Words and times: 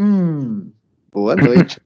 Hum, 0.00 0.70
boa 1.10 1.34
noite. 1.34 1.80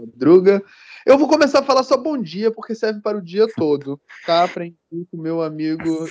Madruga. 0.00 0.62
Eu 1.04 1.18
vou 1.18 1.28
começar 1.28 1.58
a 1.58 1.62
falar 1.62 1.82
só 1.82 1.98
bom 1.98 2.16
dia, 2.16 2.50
porque 2.50 2.74
serve 2.74 3.02
para 3.02 3.18
o 3.18 3.20
dia 3.20 3.46
todo. 3.54 4.00
Tá? 4.24 4.44
Aprendi 4.44 4.74
com 5.10 5.18
meu 5.18 5.42
amigo 5.42 6.08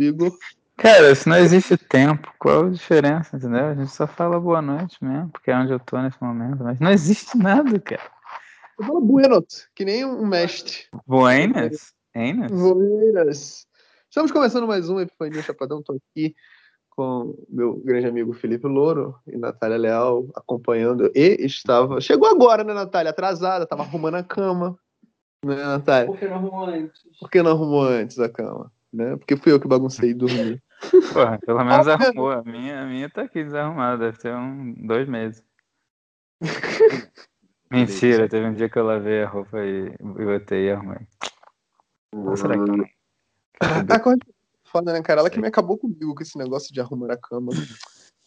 Igor. 0.00 0.36
Cara, 0.76 1.14
se 1.14 1.28
não 1.28 1.36
existe 1.36 1.76
tempo, 1.76 2.34
qual 2.40 2.66
a 2.66 2.70
diferença, 2.70 3.36
entendeu? 3.36 3.66
A 3.66 3.74
gente 3.76 3.92
só 3.92 4.04
fala 4.04 4.40
boa 4.40 4.60
noite 4.60 4.96
mesmo, 5.00 5.30
porque 5.30 5.52
é 5.52 5.56
onde 5.56 5.72
eu 5.72 5.78
tô 5.78 5.96
nesse 6.02 6.20
momento. 6.20 6.64
Mas 6.64 6.80
não 6.80 6.90
existe 6.90 7.38
nada, 7.38 7.78
cara. 7.78 8.10
Eu 8.76 8.84
falo 8.84 9.00
buenos, 9.00 9.68
que 9.76 9.84
nem 9.84 10.04
um 10.04 10.26
mestre. 10.26 10.88
Buenas? 11.06 11.94
Enas? 12.12 12.50
Buenas. 12.50 13.64
Estamos 14.08 14.32
começando 14.32 14.66
mais 14.66 14.90
um 14.90 14.98
Epifania 14.98 15.40
Chapadão. 15.40 15.80
Tô 15.80 15.92
aqui 15.92 16.34
com 16.96 17.34
meu 17.48 17.76
grande 17.84 18.06
amigo 18.06 18.32
Felipe 18.32 18.66
Louro 18.66 19.14
e 19.26 19.36
Natália 19.36 19.76
Leal 19.76 20.26
acompanhando. 20.34 21.10
E 21.14 21.36
estava. 21.44 22.00
Chegou 22.00 22.28
agora, 22.28 22.62
né, 22.62 22.74
Natália? 22.74 23.10
Atrasada, 23.10 23.66
tava 23.66 23.82
arrumando 23.82 24.16
a 24.16 24.22
cama. 24.22 24.76
Né, 25.44 25.56
Natália? 25.56 26.06
Por 26.06 26.18
que 26.18 26.28
não 26.28 26.36
arrumou 26.36 26.66
antes? 26.66 27.02
Por 27.18 27.30
que 27.30 27.42
não 27.42 27.50
arrumou 27.50 27.82
antes 27.82 28.18
a 28.18 28.28
cama? 28.28 28.70
Né? 28.92 29.16
Porque 29.16 29.36
fui 29.36 29.52
eu 29.52 29.60
que 29.60 29.66
baguncei 29.66 30.10
e 30.10 30.14
dormi. 30.14 30.60
Porra, 31.12 31.38
pelo 31.44 31.64
menos 31.64 31.88
arrumou. 31.88 32.30
A 32.30 32.42
minha, 32.42 32.82
a 32.82 32.86
minha 32.86 33.08
tá 33.08 33.22
aqui 33.22 33.42
desarrumada, 33.42 34.04
deve 34.04 34.18
ter 34.18 34.34
um, 34.34 34.74
dois 34.86 35.08
meses. 35.08 35.42
Mentira, 37.70 38.28
teve 38.28 38.46
um 38.46 38.52
dia 38.52 38.68
que 38.68 38.78
eu 38.78 38.84
lavei 38.84 39.22
a 39.22 39.28
roupa 39.28 39.64
e, 39.64 39.86
e 39.86 40.24
botei 40.24 40.66
e 40.66 40.70
arrumei. 40.72 41.06
Ou 42.14 42.36
será 42.36 42.54
que 42.54 42.70
não? 42.70 42.84
A 43.88 44.00
coisa 44.00 44.18
foda, 44.72 44.92
né, 44.92 45.02
cara? 45.02 45.20
Ela 45.20 45.30
que 45.30 45.38
me 45.38 45.46
acabou 45.46 45.76
comigo 45.76 46.14
com 46.14 46.22
esse 46.22 46.36
negócio 46.38 46.72
de 46.72 46.80
arrumar 46.80 47.12
a 47.12 47.16
cama. 47.16 47.52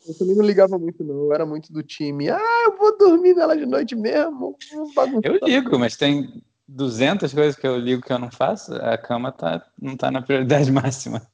Eu 0.08 0.16
também 0.16 0.36
não 0.36 0.46
ligava 0.46 0.78
muito, 0.78 1.04
não. 1.04 1.16
Eu 1.26 1.34
era 1.34 1.46
muito 1.46 1.74
do 1.74 1.82
time. 1.82 2.30
Ah, 2.30 2.64
eu 2.66 2.78
vou 2.78 2.96
dormir 2.96 3.34
nela 3.34 3.58
de 3.58 3.66
noite 3.66 3.96
mesmo. 3.96 4.56
vou 4.72 4.94
bagunçar." 4.94 5.22
Eu 5.24 5.40
ligo, 5.48 5.80
mas 5.80 5.98
tem 5.98 6.44
200 6.68 7.34
coisas 7.34 7.56
que 7.56 7.66
eu 7.66 7.78
ligo 7.80 8.04
que 8.04 8.14
eu 8.14 8.20
não 8.20 8.32
faço. 8.32 8.76
A 8.76 8.98
cama 8.98 9.32
tá, 9.32 9.66
não 9.82 9.98
tá 9.98 10.12
na 10.12 10.22
prioridade 10.22 10.72
máxima. 10.72 11.28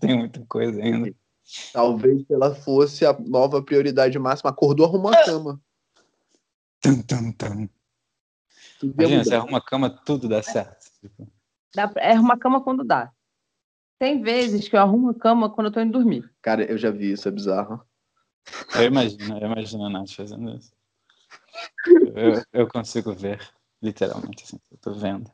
tem 0.00 0.18
muita 0.18 0.44
coisa 0.48 0.82
ainda. 0.82 1.14
Talvez 1.72 2.26
se 2.26 2.34
ela 2.34 2.54
fosse 2.54 3.06
a 3.06 3.16
nova 3.18 3.62
prioridade 3.62 4.18
máxima. 4.18 4.50
Acordou, 4.50 4.84
arrumou 4.84 5.12
a 5.12 5.24
cama. 5.24 5.60
Tum, 6.82 7.02
tum, 7.02 7.32
tum. 7.32 7.68
Imagina, 8.82 9.24
você 9.24 9.34
arruma 9.34 9.58
a 9.58 9.64
cama, 9.64 9.90
tudo 9.90 10.28
dá 10.28 10.42
certo. 10.42 10.86
Dá 11.74 11.88
pra- 11.88 12.02
é 12.02 12.12
arrumar 12.12 12.38
cama 12.38 12.62
quando 12.62 12.84
dá. 12.84 13.10
Tem 13.98 14.22
vezes 14.22 14.68
que 14.68 14.76
eu 14.76 14.80
arrumo 14.80 15.10
a 15.10 15.14
cama 15.14 15.50
quando 15.50 15.66
eu 15.68 15.72
tô 15.72 15.80
indo 15.80 15.92
dormir. 15.92 16.30
Cara, 16.40 16.64
eu 16.64 16.78
já 16.78 16.90
vi 16.90 17.12
isso, 17.12 17.26
é 17.28 17.30
bizarro. 17.32 17.82
eu 18.76 18.84
imagino, 18.84 19.38
eu 19.38 19.46
imagino 19.50 19.84
a 19.84 19.90
Nath 19.90 20.12
fazendo 20.12 20.54
isso. 20.56 20.72
Eu, 22.14 22.42
eu 22.52 22.68
consigo 22.68 23.12
ver, 23.12 23.40
literalmente, 23.82 24.44
assim, 24.44 24.58
eu 24.70 24.78
tô 24.78 24.94
vendo. 24.94 25.30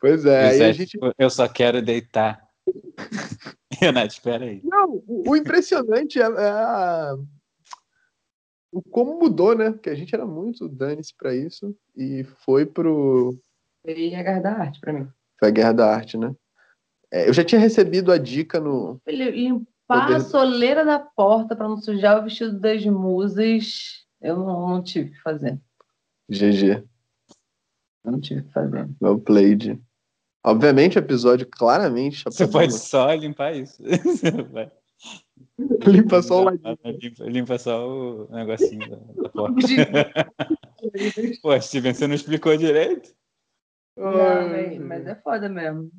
Pois 0.00 0.24
é, 0.24 0.46
aí 0.46 0.54
Isso 0.54 0.62
a 0.62 0.66
é, 0.68 0.72
gente. 0.72 0.90
tipo, 0.90 1.12
eu 1.18 1.28
só 1.30 1.48
quero 1.48 1.82
deitar. 1.82 2.40
E 3.82 3.86
a 3.86 3.92
Nath, 3.92 4.12
espera 4.12 4.44
aí. 4.44 4.60
Não, 4.64 5.02
o, 5.06 5.30
o 5.30 5.36
impressionante 5.36 6.20
é, 6.20 6.22
é 6.24 6.50
a- 6.50 7.16
o 8.72 8.80
como 8.82 9.18
mudou, 9.18 9.56
né? 9.56 9.72
Porque 9.72 9.90
a 9.90 9.94
gente 9.94 10.14
era 10.14 10.24
muito 10.24 10.68
dane-se 10.68 11.14
pra 11.16 11.34
isso 11.34 11.76
e 11.96 12.24
foi 12.44 12.64
pro. 12.64 13.36
E 13.84 14.14
a 14.14 14.22
guarda 14.22 14.52
arte 14.52 14.80
pra 14.80 14.92
mim. 14.92 15.08
Foi 15.38 15.48
a 15.48 15.52
Guerra 15.52 15.72
da 15.72 15.94
Arte, 15.94 16.16
né? 16.18 16.34
É, 17.12 17.28
eu 17.28 17.32
já 17.32 17.44
tinha 17.44 17.60
recebido 17.60 18.12
a 18.12 18.18
dica 18.18 18.60
no. 18.60 19.00
Ele- 19.06 19.30
Limpar 19.30 19.66
Poder- 20.06 20.16
a 20.16 20.20
soleira 20.20 20.84
da 20.84 20.98
porta 21.00 21.56
pra 21.56 21.68
não 21.68 21.76
sujar 21.76 22.20
o 22.20 22.24
vestido 22.24 22.58
das 22.60 22.84
musas. 22.86 24.04
Eu 24.20 24.36
não, 24.36 24.68
não 24.68 24.82
tive 24.82 25.10
que 25.10 25.20
fazer. 25.20 25.58
GG, 26.30 26.84
Eu 28.04 28.12
não 28.12 28.20
tive 28.20 28.42
que 28.42 28.52
fazer. 28.52 28.88
no 29.00 29.20
Played. 29.20 29.80
Obviamente, 30.44 30.96
o 30.96 31.00
episódio 31.00 31.46
claramente. 31.50 32.22
Você 32.24 32.44
Chapadão, 32.44 32.60
pode 32.60 32.72
só 32.78 33.12
limpar 33.14 33.54
isso. 33.56 33.82
Você 33.82 34.30
vai- 34.52 34.70
Limpa 35.86 36.22
só 36.22 36.40
o 36.40 36.44
ladinho. 36.44 36.78
Limpa, 36.84 37.24
limpa 37.24 37.58
só 37.58 37.86
o 37.88 38.30
negocinho 38.30 38.88
da, 38.88 38.96
da 39.22 39.28
porta. 39.28 39.56
Não, 40.80 41.36
Pô, 41.42 41.60
Steven, 41.60 41.92
você 41.92 42.06
não 42.06 42.14
explicou 42.14 42.56
direito? 42.56 43.12
Mas, 43.96 44.78
mas 44.78 45.06
é 45.06 45.14
foda 45.16 45.46
mesmo. 45.48 45.90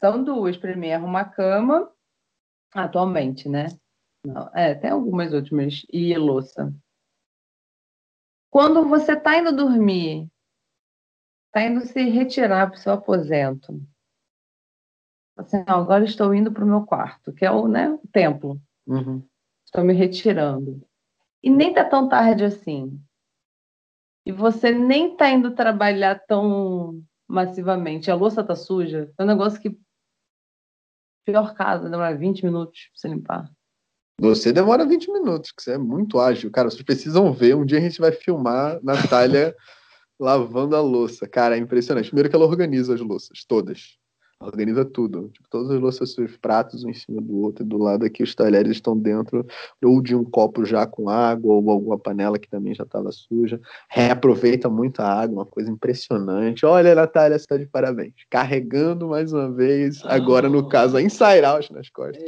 São 0.00 0.22
duas 0.22 0.56
pra 0.56 0.76
mim. 0.76 0.92
Arrumar 0.92 1.20
a 1.22 1.28
cama, 1.28 1.90
atualmente, 2.74 3.48
né? 3.48 3.66
Não, 4.26 4.50
é, 4.54 4.74
tem 4.74 4.90
algumas 4.90 5.32
últimas. 5.32 5.82
E 5.92 6.16
louça. 6.16 6.74
Quando 8.50 8.88
você 8.88 9.16
tá 9.16 9.38
indo 9.38 9.54
dormir, 9.54 10.28
tá 11.52 11.62
indo 11.62 11.80
se 11.86 12.02
retirar 12.08 12.70
pro 12.70 12.78
seu 12.80 12.92
aposento. 12.92 13.80
Assim, 15.36 15.64
"Não, 15.66 15.80
agora 15.80 16.04
estou 16.04 16.32
indo 16.32 16.52
pro 16.52 16.66
meu 16.66 16.84
quarto, 16.86 17.32
que 17.32 17.44
é 17.44 17.50
o, 17.50 17.66
né, 17.66 17.90
o 17.90 18.00
templo. 18.12 18.60
Uhum. 18.86 19.26
Estou 19.64 19.82
me 19.84 19.92
retirando. 19.92 20.80
E 21.42 21.50
nem 21.50 21.74
tá 21.74 21.84
tão 21.84 22.08
tarde 22.08 22.44
assim. 22.44 23.00
E 24.26 24.32
você 24.32 24.70
nem 24.72 25.16
tá 25.16 25.30
indo 25.30 25.54
trabalhar 25.54 26.18
tão 26.26 27.02
massivamente. 27.28 28.10
A 28.10 28.14
louça 28.14 28.42
tá 28.42 28.56
suja. 28.56 29.12
É 29.18 29.22
um 29.22 29.26
negócio 29.26 29.60
que. 29.60 29.78
Pior 31.24 31.54
caso, 31.54 31.88
demora 31.88 32.16
20 32.16 32.44
minutos 32.44 32.88
pra 32.90 32.90
você 32.94 33.08
limpar. 33.08 33.50
Você 34.20 34.52
demora 34.52 34.86
20 34.86 35.10
minutos, 35.10 35.50
que 35.50 35.62
você 35.62 35.72
é 35.72 35.78
muito 35.78 36.20
ágil. 36.20 36.50
Cara, 36.50 36.70
vocês 36.70 36.82
precisam 36.82 37.32
ver. 37.32 37.56
Um 37.56 37.64
dia 37.64 37.78
a 37.78 37.80
gente 37.80 38.00
vai 38.00 38.12
filmar 38.12 38.78
Natália 38.82 39.54
lavando 40.20 40.76
a 40.76 40.80
louça. 40.80 41.26
Cara, 41.26 41.56
é 41.56 41.58
impressionante. 41.58 42.06
Primeiro 42.08 42.30
que 42.30 42.36
ela 42.36 42.44
organiza 42.44 42.94
as 42.94 43.00
louças, 43.00 43.44
todas. 43.46 43.98
Organiza 44.44 44.84
tudo. 44.84 45.30
Tipo, 45.32 45.48
todas 45.48 45.70
as 45.70 45.80
louças, 45.80 46.18
os 46.18 46.36
pratos 46.36 46.84
um 46.84 46.90
em 46.90 46.94
cima 46.94 47.20
do 47.20 47.38
outro, 47.38 47.64
e 47.64 47.68
do 47.68 47.78
lado 47.78 48.04
aqui 48.04 48.22
os 48.22 48.34
talheres 48.34 48.72
estão 48.72 48.96
dentro 48.96 49.46
ou 49.82 50.02
de 50.02 50.14
um 50.14 50.24
copo 50.24 50.64
já 50.64 50.86
com 50.86 51.08
água, 51.08 51.54
ou 51.54 51.70
alguma 51.70 51.98
panela 51.98 52.38
que 52.38 52.48
também 52.48 52.74
já 52.74 52.84
estava 52.84 53.10
suja. 53.10 53.60
Reaproveita 53.88 54.68
muito 54.68 55.00
a 55.00 55.06
água, 55.06 55.38
uma 55.38 55.46
coisa 55.46 55.70
impressionante. 55.70 56.66
Olha, 56.66 56.94
Natália, 56.94 57.38
você 57.38 57.44
está 57.44 57.56
de 57.56 57.66
parabéns. 57.66 58.14
Carregando 58.28 59.08
mais 59.08 59.32
uma 59.32 59.50
vez, 59.50 60.04
agora 60.04 60.48
no 60.48 60.68
caso, 60.68 60.96
a 60.96 61.02
Inside 61.02 61.44
Out 61.44 61.72
nas 61.72 61.88
costas. 61.88 62.22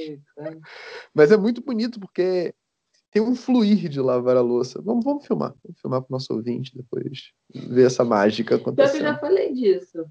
Mas 1.14 1.30
é 1.30 1.36
muito 1.36 1.62
bonito 1.62 2.00
porque 2.00 2.54
tem 3.10 3.22
um 3.22 3.34
fluir 3.34 3.88
de 3.88 4.00
lavar 4.00 4.36
a 4.36 4.42
louça. 4.42 4.80
Vamos, 4.82 5.04
vamos 5.04 5.26
filmar. 5.26 5.54
Vamos 5.64 5.80
filmar 5.80 6.00
para 6.02 6.08
o 6.10 6.12
nosso 6.12 6.32
ouvinte 6.34 6.76
depois 6.76 7.32
ver 7.50 7.86
essa 7.86 8.04
mágica 8.04 8.48
que 8.48 8.54
eu 8.54 8.58
acontecendo. 8.58 9.02
já 9.02 9.18
falei 9.18 9.52
disso. 9.52 10.04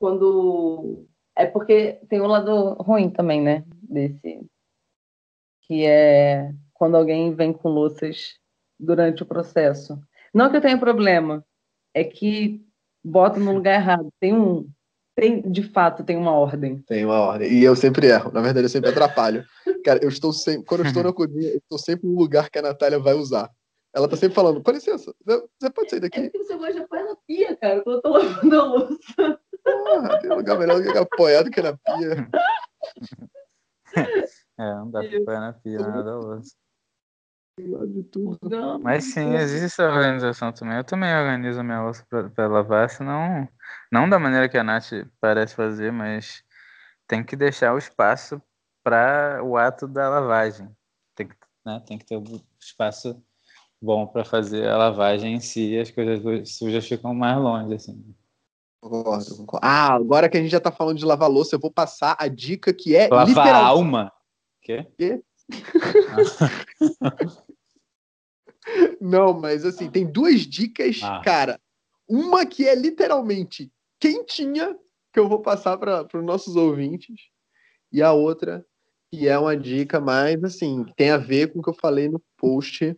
Quando. 0.00 1.06
É 1.36 1.46
porque 1.46 2.00
tem 2.08 2.20
um 2.20 2.26
lado 2.26 2.72
ruim 2.80 3.10
também, 3.10 3.40
né? 3.40 3.64
Desse. 3.82 4.40
Que 5.62 5.84
é 5.86 6.52
quando 6.72 6.96
alguém 6.96 7.34
vem 7.34 7.52
com 7.52 7.68
louças 7.68 8.34
durante 8.78 9.22
o 9.22 9.26
processo. 9.26 10.00
Não 10.32 10.50
que 10.50 10.56
eu 10.56 10.60
tenha 10.60 10.78
problema, 10.78 11.44
é 11.94 12.02
que 12.02 12.64
bota 13.04 13.38
no 13.38 13.52
lugar 13.52 13.74
errado. 13.74 14.08
Tem 14.18 14.34
um. 14.34 14.68
Tem, 15.14 15.42
de 15.42 15.62
fato, 15.64 16.02
tem 16.02 16.16
uma 16.16 16.32
ordem. 16.32 16.78
Tem 16.88 17.04
uma 17.04 17.20
ordem. 17.20 17.52
E 17.52 17.62
eu 17.62 17.76
sempre 17.76 18.06
erro. 18.06 18.32
Na 18.32 18.40
verdade, 18.40 18.64
eu 18.64 18.70
sempre 18.70 18.88
atrapalho. 18.90 19.44
Cara, 19.84 20.02
eu 20.02 20.08
estou 20.08 20.32
sempre. 20.32 20.64
Quando 20.64 20.80
eu 20.80 20.86
estou 20.86 21.02
na 21.02 21.12
cozinha, 21.12 21.50
eu 21.50 21.58
estou 21.58 21.78
sempre 21.78 22.08
no 22.08 22.18
lugar 22.18 22.48
que 22.48 22.58
a 22.58 22.62
Natália 22.62 22.98
vai 22.98 23.12
usar. 23.12 23.50
Ela 23.94 24.08
tá 24.08 24.16
sempre 24.16 24.36
falando, 24.36 24.62
com 24.62 24.70
licença, 24.70 25.12
você 25.26 25.68
pode 25.70 25.90
sair 25.90 25.98
É 25.98 26.02
daqui? 26.02 26.20
porque 26.22 26.38
você 26.38 26.56
gosta 26.56 26.72
de 26.74 26.78
apoiar 26.78 27.04
na 27.06 27.16
pia, 27.26 27.56
cara, 27.56 27.82
quando 27.82 27.96
eu 27.96 28.02
tô 28.02 28.08
lavando 28.10 28.60
a 28.60 28.64
louça. 28.64 29.40
Porra, 29.62 30.18
tem 30.20 30.30
lugar 30.30 30.58
melhor 30.58 30.82
do 30.82 30.90
que 30.90 30.98
apoiado 30.98 31.50
que 31.50 31.62
na 31.62 31.76
pia. 31.76 32.28
É, 34.58 34.74
não 34.74 34.90
dá 34.90 35.02
pra 35.02 35.18
pôr 35.24 35.40
na 35.40 35.52
pia, 35.52 35.78
nada 35.78 36.02
da 36.02 36.16
louça. 36.16 36.54
Mas 38.80 39.04
sim, 39.04 39.34
existe 39.34 39.66
essa 39.66 39.84
organização 39.84 40.52
também. 40.52 40.76
Eu 40.76 40.84
também 40.84 41.14
organizo 41.14 41.62
minha 41.62 41.82
louça 41.82 42.04
pra, 42.08 42.28
pra 42.30 42.46
lavar, 42.46 42.88
senão. 42.88 43.48
Não 43.92 44.08
da 44.08 44.18
maneira 44.18 44.48
que 44.48 44.56
a 44.56 44.64
Nath 44.64 44.92
parece 45.20 45.54
fazer, 45.54 45.92
mas 45.92 46.42
tem 47.06 47.24
que 47.24 47.36
deixar 47.36 47.74
o 47.74 47.78
espaço 47.78 48.40
para 48.82 49.42
o 49.42 49.56
ato 49.56 49.86
da 49.86 50.08
lavagem. 50.08 50.70
Tem 51.14 51.28
que, 51.28 51.34
né, 51.64 51.82
tem 51.86 51.98
que 51.98 52.06
ter 52.06 52.16
o 52.16 52.24
espaço 52.58 53.22
bom 53.80 54.06
para 54.06 54.24
fazer 54.24 54.68
a 54.68 54.76
lavagem 54.76 55.34
em 55.34 55.40
si 55.40 55.74
e 55.74 55.80
as 55.80 55.90
coisas 55.90 56.56
sujas 56.56 56.86
ficam 56.86 57.14
mais 57.14 57.36
longe, 57.38 57.74
assim. 57.74 58.14
Concordo, 58.80 59.36
concordo. 59.36 59.66
Ah, 59.66 59.92
agora 59.94 60.28
que 60.28 60.36
a 60.38 60.40
gente 60.40 60.50
já 60.50 60.60
tá 60.60 60.72
falando 60.72 60.98
de 60.98 61.04
lavar 61.04 61.28
louça, 61.30 61.54
eu 61.54 61.60
vou 61.60 61.70
passar 61.70 62.16
a 62.18 62.26
dica 62.28 62.72
que 62.72 62.96
é 62.96 63.08
Lavar 63.08 63.24
a 63.24 63.28
literal. 63.28 63.66
alma. 63.66 64.12
Quê? 64.62 64.86
Quê? 64.96 65.22
Não, 69.00 69.32
mas 69.38 69.64
assim, 69.64 69.90
tem 69.90 70.06
duas 70.10 70.40
dicas, 70.42 71.00
Ah. 71.02 71.20
cara. 71.24 71.60
Uma 72.08 72.44
que 72.46 72.66
é 72.66 72.74
literalmente 72.74 73.70
quentinha, 74.00 74.76
que 75.12 75.20
eu 75.20 75.28
vou 75.28 75.40
passar 75.40 75.76
para 75.78 76.06
os 76.14 76.24
nossos 76.24 76.56
ouvintes, 76.56 77.16
e 77.92 78.02
a 78.02 78.12
outra 78.12 78.64
que 79.12 79.26
é 79.28 79.36
uma 79.38 79.56
dica 79.56 80.00
mais 80.00 80.42
assim, 80.44 80.84
que 80.84 80.94
tem 80.94 81.10
a 81.10 81.16
ver 81.16 81.52
com 81.52 81.58
o 81.58 81.62
que 81.62 81.70
eu 81.70 81.74
falei 81.74 82.08
no 82.08 82.22
post 82.36 82.96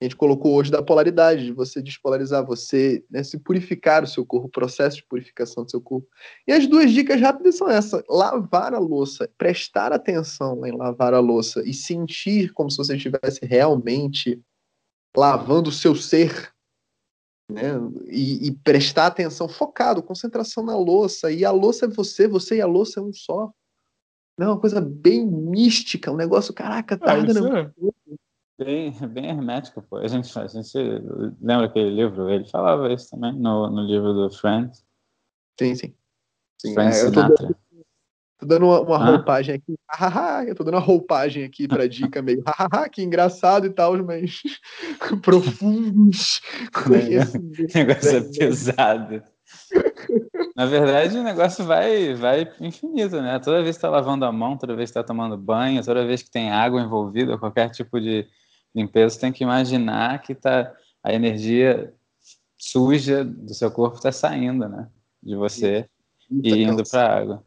a 0.00 0.04
gente 0.04 0.16
colocou 0.16 0.54
hoje 0.54 0.70
da 0.70 0.82
polaridade, 0.82 1.44
de 1.44 1.52
você 1.52 1.80
despolarizar, 1.80 2.44
você 2.44 3.04
né, 3.08 3.22
se 3.22 3.38
purificar 3.38 4.02
o 4.02 4.06
seu 4.06 4.26
corpo, 4.26 4.48
o 4.48 4.50
processo 4.50 4.96
de 4.96 5.06
purificação 5.06 5.64
do 5.64 5.70
seu 5.70 5.80
corpo. 5.80 6.08
E 6.46 6.52
as 6.52 6.66
duas 6.66 6.90
dicas 6.90 7.20
rápidas 7.20 7.56
são 7.56 7.70
essas: 7.70 8.02
lavar 8.08 8.74
a 8.74 8.78
louça, 8.78 9.30
prestar 9.38 9.92
atenção 9.92 10.66
em 10.66 10.76
lavar 10.76 11.14
a 11.14 11.20
louça 11.20 11.62
e 11.64 11.72
sentir 11.72 12.52
como 12.52 12.70
se 12.70 12.76
você 12.76 12.96
estivesse 12.96 13.44
realmente 13.44 14.40
lavando 15.16 15.70
o 15.70 15.72
seu 15.72 15.94
ser. 15.94 16.52
Né? 17.50 17.74
E, 18.06 18.48
e 18.48 18.52
prestar 18.52 19.06
atenção, 19.06 19.48
focado, 19.48 20.02
concentração 20.02 20.64
na 20.64 20.76
louça. 20.76 21.30
E 21.30 21.44
a 21.44 21.50
louça 21.50 21.84
é 21.84 21.88
você, 21.88 22.26
você 22.26 22.56
e 22.56 22.60
a 22.60 22.66
louça 22.66 22.98
é 22.98 23.02
um 23.02 23.12
só. 23.12 23.52
Não, 24.36 24.46
é 24.46 24.50
uma 24.50 24.60
coisa 24.60 24.80
bem 24.80 25.24
mística, 25.24 26.10
um 26.10 26.16
negócio, 26.16 26.52
caraca, 26.52 26.98
tá 26.98 27.12
ah, 27.12 27.70
bem, 28.58 28.92
bem 29.08 29.26
hermético, 29.26 29.82
pô. 29.82 29.96
A 29.96 30.08
gente, 30.08 30.38
a 30.38 30.46
gente 30.46 30.78
lembra 31.40 31.66
aquele 31.66 31.90
livro? 31.90 32.30
Ele 32.30 32.48
falava 32.48 32.92
isso 32.92 33.10
também 33.10 33.32
no, 33.32 33.70
no 33.70 33.82
livro 33.82 34.12
do 34.12 34.30
Friends. 34.30 34.84
Sim, 35.58 35.74
sim. 35.74 35.94
sim 36.60 36.74
Friends 36.74 36.98
é, 36.98 37.06
eu 37.06 37.12
tô 37.12 37.22
dando, 37.22 37.56
tô 38.38 38.46
dando 38.46 38.66
uma, 38.66 38.80
uma 38.80 38.98
roupagem 38.98 39.54
aqui. 39.54 39.76
eu 40.48 40.54
tô 40.54 40.64
dando 40.64 40.74
uma 40.74 40.80
roupagem 40.80 41.44
aqui 41.44 41.68
pra 41.68 41.86
dica 41.86 42.20
meio 42.22 42.42
que 42.92 43.02
engraçado 43.02 43.66
e 43.66 43.70
tal, 43.70 43.96
mas 44.04 44.42
profundos. 45.22 46.40
O 46.86 46.90
negócio 47.76 48.16
é 48.16 48.20
pesado. 48.20 49.22
Na 50.56 50.66
verdade, 50.66 51.18
o 51.18 51.22
negócio 51.22 51.64
vai, 51.64 52.14
vai 52.14 52.52
infinito, 52.60 53.20
né? 53.20 53.38
Toda 53.38 53.62
vez 53.62 53.76
que 53.76 53.78
está 53.78 53.90
lavando 53.90 54.24
a 54.24 54.32
mão, 54.32 54.56
toda 54.56 54.74
vez 54.74 54.90
que 54.90 54.98
está 54.98 55.02
tomando 55.02 55.36
banho, 55.36 55.84
toda 55.84 56.06
vez 56.06 56.22
que 56.22 56.30
tem 56.30 56.50
água 56.50 56.80
envolvida, 56.80 57.38
qualquer 57.38 57.70
tipo 57.70 58.00
de 58.00 58.26
limpeza, 58.74 59.20
tem 59.20 59.32
que 59.32 59.44
imaginar 59.44 60.20
que 60.22 60.34
tá, 60.34 60.74
a 61.02 61.12
energia 61.12 61.94
suja 62.58 63.24
do 63.24 63.54
seu 63.54 63.70
corpo 63.70 63.96
está 63.96 64.10
saindo, 64.10 64.68
né? 64.68 64.88
De 65.22 65.36
você 65.36 65.88
e 66.30 66.62
indo 66.62 66.82
para 66.88 67.06
a 67.06 67.18
água. 67.18 67.44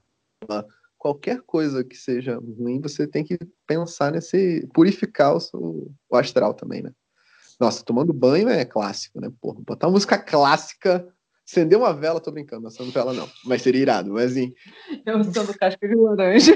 Qualquer 0.97 1.41
coisa 1.41 1.83
que 1.83 1.95
seja 1.95 2.37
ruim, 2.37 2.81
você 2.81 3.07
tem 3.07 3.23
que 3.23 3.37
pensar 3.65 4.11
nesse. 4.11 4.67
purificar 4.73 5.35
o, 5.35 5.39
seu, 5.39 5.91
o 6.09 6.15
astral 6.15 6.53
também, 6.53 6.81
né? 6.81 6.91
Nossa, 7.59 7.83
tomando 7.83 8.13
banho 8.13 8.49
é 8.49 8.63
clássico, 8.65 9.19
né? 9.19 9.31
Porra, 9.41 9.59
botar 9.61 9.89
música 9.89 10.17
clássica 10.17 11.07
Acender 11.49 11.77
uma 11.77 11.93
vela, 11.93 12.19
tô 12.19 12.29
brincando, 12.29 12.67
acendo 12.67 12.91
vela 12.91 13.13
não. 13.13 13.25
Mas 13.45 13.61
seria 13.61 13.81
irado, 13.81 14.11
mas 14.11 14.31
assim. 14.31 14.53
Eu 15.05 15.23
sou 15.23 15.47
do 15.47 15.57
casca 15.57 15.87
de 15.87 15.95
laranja. 15.95 16.53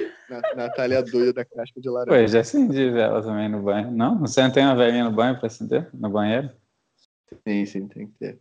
Natália 0.54 0.98
é 0.98 1.02
doida 1.02 1.32
da 1.32 1.46
casca 1.46 1.80
de 1.80 1.90
laranja. 1.90 2.22
Pô, 2.22 2.28
já 2.28 2.42
acendi 2.42 2.90
vela 2.90 3.22
também 3.22 3.48
no 3.48 3.62
banho. 3.62 3.90
Não? 3.90 4.20
Você 4.20 4.44
não 4.44 4.52
tem 4.52 4.66
uma 4.66 4.76
velinha 4.76 5.06
no 5.06 5.12
banho 5.12 5.38
pra 5.38 5.48
acender? 5.48 5.90
No 5.94 6.10
banheiro? 6.10 6.52
Sim, 7.48 7.66
sim, 7.66 7.88
tem 7.88 8.08
que 8.08 8.14
ter. 8.20 8.40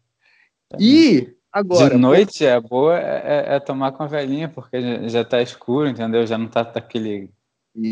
Tá 0.69 0.77
e 0.81 1.33
agora. 1.53 1.95
De 1.95 2.01
noite 2.01 2.45
é 2.45 2.61
boa 2.61 2.99
é, 2.99 3.53
é, 3.53 3.55
é, 3.55 3.61
tomar 3.61 3.93
com 3.93 4.03
a 4.03 4.09
velhinha, 4.09 4.49
porque 4.49 4.81
já, 4.81 5.09
já 5.09 5.25
tá 5.25 5.41
escuro, 5.41 5.89
entendeu? 5.89 6.27
Já 6.27 6.37
não 6.37 6.49
tá 6.49 6.63
aquele. 6.63 7.31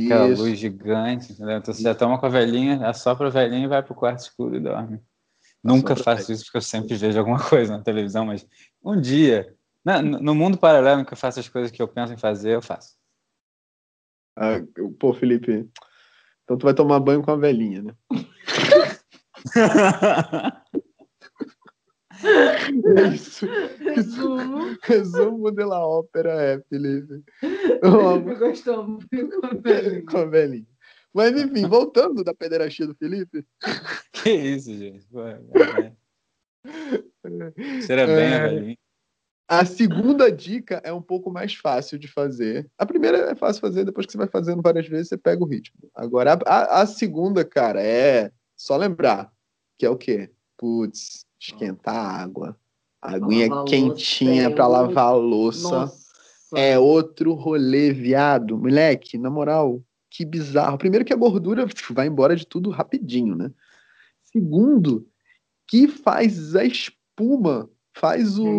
Aquela 0.05 0.27
luz 0.27 0.59
gigante, 0.59 1.33
entendeu? 1.33 1.59
Então 1.59 1.73
você 1.73 1.83
já 1.83 1.95
toma 1.95 2.19
com 2.19 2.27
a 2.27 2.29
velhinha, 2.29 2.85
assopra 2.89 3.29
a 3.29 3.31
velhinha 3.31 3.65
e 3.65 3.69
vai 3.69 3.85
pro 3.85 3.95
quarto 3.95 4.19
escuro 4.19 4.57
e 4.57 4.61
dorme. 4.61 5.01
Nunca 5.69 5.97
faço 5.97 6.33
isso 6.33 6.45
porque 6.45 6.59
eu 6.59 6.63
sempre 6.63 6.95
vejo 6.95 7.19
alguma 7.19 7.39
coisa 7.49 7.77
na 7.77 7.83
televisão, 7.83 8.27
mas 8.27 8.47
um 8.83 9.01
dia, 9.01 9.55
na, 9.85 10.03
no 10.03 10.35
mundo 10.35 10.59
paralelo 10.59 11.05
que 11.05 11.13
eu 11.13 11.17
faço 11.17 11.41
as 11.41 11.49
coisas 11.49 11.71
que 11.71 11.81
eu 11.81 11.89
penso 11.89 12.13
em 12.13 12.19
fazer, 12.19 12.55
eu 12.55 12.63
faço. 12.63 12.97
Ah, 14.37 14.61
pô, 15.01 15.13
Felipe, 15.13 15.69
então 16.45 16.57
tu 16.57 16.65
vai 16.65 16.75
tomar 16.75 17.01
banho 17.01 17.23
com 17.23 17.31
a 17.31 17.37
velhinha, 17.37 17.83
né? 17.83 17.95
é 22.23 23.15
isso. 23.15 23.47
Resumo. 23.79 24.77
Resumo 24.83 25.53
da 25.53 25.87
ópera 25.87 26.33
é, 26.43 26.61
Felipe. 26.69 27.23
Eu 27.83 28.39
gostou 28.39 28.87
muito 28.87 29.41
com 29.41 29.47
a 29.47 29.55
velhinha. 29.55 30.07
Com 30.07 30.19
a 30.19 30.25
velhinha. 30.25 30.78
Mas 31.19 31.37
enfim, 31.37 31.67
voltando 31.67 32.23
da 32.23 32.33
pederastia 32.33 32.87
do 32.87 32.95
Felipe. 32.95 33.45
Que 34.13 34.31
isso, 34.31 34.73
gente. 34.73 35.05
Será 37.83 38.07
bem, 38.07 38.17
é... 38.17 38.49
velhinho. 38.49 38.77
A 39.49 39.65
segunda 39.65 40.31
dica 40.31 40.81
é 40.85 40.93
um 40.93 41.03
pouco 41.03 41.29
mais 41.29 41.55
fácil 41.55 41.99
de 41.99 42.07
fazer. 42.07 42.71
A 42.79 42.87
primeira 42.87 43.31
é 43.31 43.35
fácil 43.35 43.61
fazer, 43.61 43.85
depois 43.85 44.07
que 44.07 44.13
você 44.13 44.19
vai 44.19 44.29
fazendo 44.29 44.63
várias 44.63 44.87
vezes, 44.87 45.09
você 45.09 45.17
pega 45.17 45.43
o 45.43 45.47
ritmo. 45.47 45.91
Agora, 45.93 46.39
a, 46.47 46.83
a 46.83 46.87
segunda, 46.87 47.45
cara, 47.45 47.83
é 47.83 48.31
só 48.57 48.77
lembrar 48.77 49.33
que 49.77 49.87
é 49.87 49.91
o 49.91 49.97
quê? 49.97 50.31
Putz, 50.57 51.25
esquentar 51.41 51.97
a 51.97 52.23
água. 52.23 52.57
A 53.03 53.17
aguinha 53.17 53.49
quentinha 53.65 54.55
para 54.55 54.69
lavar 54.69 55.07
a 55.07 55.17
louça. 55.17 55.71
Nossa. 55.71 56.09
É 56.55 56.79
outro 56.79 57.35
rolê, 57.35 57.93
viado. 57.93 58.57
Moleque, 58.57 59.19
na 59.19 59.31
moral, 59.31 59.83
que 60.19 60.25
bizarro. 60.25 60.77
Primeiro 60.77 61.05
que 61.05 61.13
a 61.13 61.17
gordura 61.17 61.65
vai 61.93 62.09
embora 62.09 62.35
de 62.35 62.45
tudo 62.45 62.71
rapidinho, 62.71 63.37
né? 63.37 63.53
Segundo, 64.25 65.09
que 65.69 65.87
faz 65.87 66.57
a 66.57 66.65
espuma, 66.65 67.71
faz 67.95 68.37
o 68.37 68.51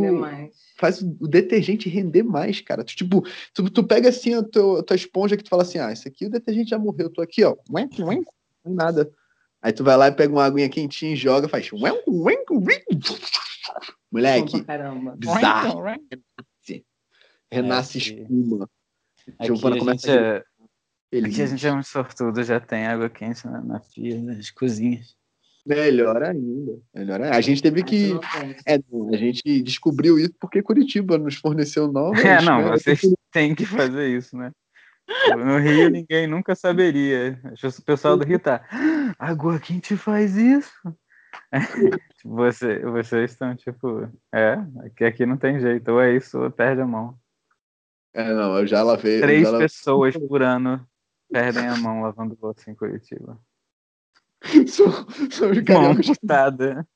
faz 0.77 1.01
o 1.01 1.27
detergente 1.27 1.89
render 1.89 2.23
mais, 2.23 2.61
cara. 2.61 2.81
Tu, 2.85 2.95
tipo, 2.95 3.25
tu, 3.53 3.69
tu 3.69 3.83
pega 3.83 4.07
assim 4.07 4.35
a 4.35 4.41
tua, 4.41 4.79
a 4.79 4.83
tua 4.83 4.95
esponja 4.95 5.35
que 5.35 5.43
tu 5.43 5.49
fala 5.49 5.63
assim: 5.63 5.79
"Ah, 5.79 5.91
esse 5.91 6.07
aqui 6.07 6.25
o 6.25 6.29
detergente 6.29 6.69
já 6.69 6.79
morreu, 6.79 7.09
tô 7.09 7.21
aqui, 7.21 7.43
ó". 7.43 7.57
Não 8.63 8.73
nada. 8.73 9.11
Aí 9.61 9.73
tu 9.73 9.83
vai 9.83 9.97
lá 9.97 10.07
e 10.07 10.13
pega 10.13 10.31
uma 10.31 10.45
aguinha 10.45 10.69
quentinha 10.69 11.11
e 11.11 11.17
joga, 11.17 11.49
faz 11.49 11.69
Moleque, 14.09 14.65
bizarro. 15.17 15.81
Renasce 17.51 17.97
é, 17.97 18.01
espuma. 18.01 18.69
Giovana 19.41 19.77
começa 19.77 20.11
a 20.11 20.48
Aqui 21.11 21.41
a 21.41 21.45
gente 21.47 21.65
é 21.65 21.73
um 21.73 21.81
sortudo, 21.81 22.43
já 22.43 22.59
tem 22.59 22.85
água 22.85 23.09
quente 23.09 23.45
na, 23.47 23.61
na 23.61 23.79
pia 23.79 24.21
das 24.21 24.51
cozinhas. 24.51 25.17
Melhor 25.65 26.21
ainda. 26.21 26.79
Melhor 26.93 27.21
ainda. 27.21 27.35
A 27.35 27.41
gente 27.41 27.61
teve 27.61 27.83
que. 27.83 28.11
É, 28.65 28.75
a 28.75 29.17
gente 29.17 29.61
descobriu 29.63 30.19
isso 30.19 30.33
porque 30.39 30.61
Curitiba 30.61 31.17
nos 31.17 31.35
forneceu 31.35 31.91
novas. 31.91 32.23
É, 32.23 32.41
não, 32.41 32.61
né? 32.61 32.71
vocês 32.71 33.01
têm 33.31 33.55
que 33.55 33.65
fazer 33.65 34.07
isso, 34.07 34.37
né? 34.37 34.51
No 35.35 35.57
Rio 35.57 35.89
ninguém 35.89 36.27
nunca 36.27 36.55
saberia. 36.55 37.39
O 37.43 37.81
pessoal 37.83 38.15
do 38.15 38.23
Rio 38.23 38.39
tá. 38.39 38.63
Ah, 38.71 39.15
água 39.17 39.59
quente 39.59 39.97
faz 39.97 40.35
isso? 40.37 40.71
Você, 42.25 42.79
vocês 42.79 43.31
estão 43.31 43.55
tipo. 43.55 44.09
É, 44.33 44.57
aqui, 44.85 45.05
aqui 45.05 45.25
não 45.25 45.37
tem 45.37 45.59
jeito. 45.59 45.89
Ou 45.89 46.01
é 46.01 46.15
isso 46.15 46.37
ou 46.37 46.51
perde 46.51 46.81
a 46.81 46.85
mão. 46.85 47.17
É, 48.13 48.33
não, 48.33 48.57
eu 48.57 48.67
já 48.67 48.83
lavei. 48.83 49.21
Três 49.21 49.49
já 49.49 49.57
pessoas 49.57 50.17
por 50.17 50.41
ano 50.41 50.85
perdem 51.31 51.67
a 51.67 51.77
mão 51.77 52.01
lavando 52.01 52.37
louça 52.41 52.69
em 52.69 52.75
Curitiba. 52.75 53.39
são, 54.67 54.91
são 55.29 55.51
os 55.51 55.61
Mão 55.63 55.91
amputada. 55.91 56.87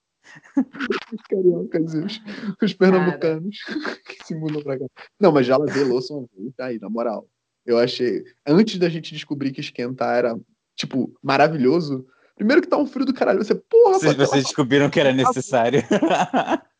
Os 1.11 1.21
cariocas 1.29 1.93
e 1.93 1.97
os, 1.97 2.21
os 2.61 2.73
pernambucanos 2.73 3.57
que 4.05 4.25
se 4.25 4.35
mudam 4.35 4.63
pra 4.63 4.79
cá. 4.79 4.85
Não, 5.19 5.31
mas 5.31 5.45
já 5.45 5.57
lavei 5.57 5.83
louça 5.83 6.13
uma 6.13 6.27
vez, 6.35 6.53
tá 6.55 6.65
aí, 6.67 6.79
na 6.79 6.89
moral. 6.89 7.27
Eu 7.65 7.77
achei. 7.77 8.23
Antes 8.45 8.77
da 8.77 8.89
gente 8.89 9.13
descobrir 9.13 9.51
que 9.51 9.61
esquentar 9.61 10.17
era, 10.17 10.39
tipo, 10.75 11.13
maravilhoso. 11.21 12.05
Primeiro 12.35 12.61
que 12.61 12.67
tá 12.67 12.77
um 12.77 12.85
frio 12.85 13.05
do 13.05 13.13
caralho. 13.13 13.43
Você, 13.43 13.55
porra, 13.55 13.99
Vocês, 13.99 14.15
vocês 14.15 14.43
descobriram 14.43 14.89
que 14.89 14.99
era 14.99 15.13
necessário. 15.13 15.81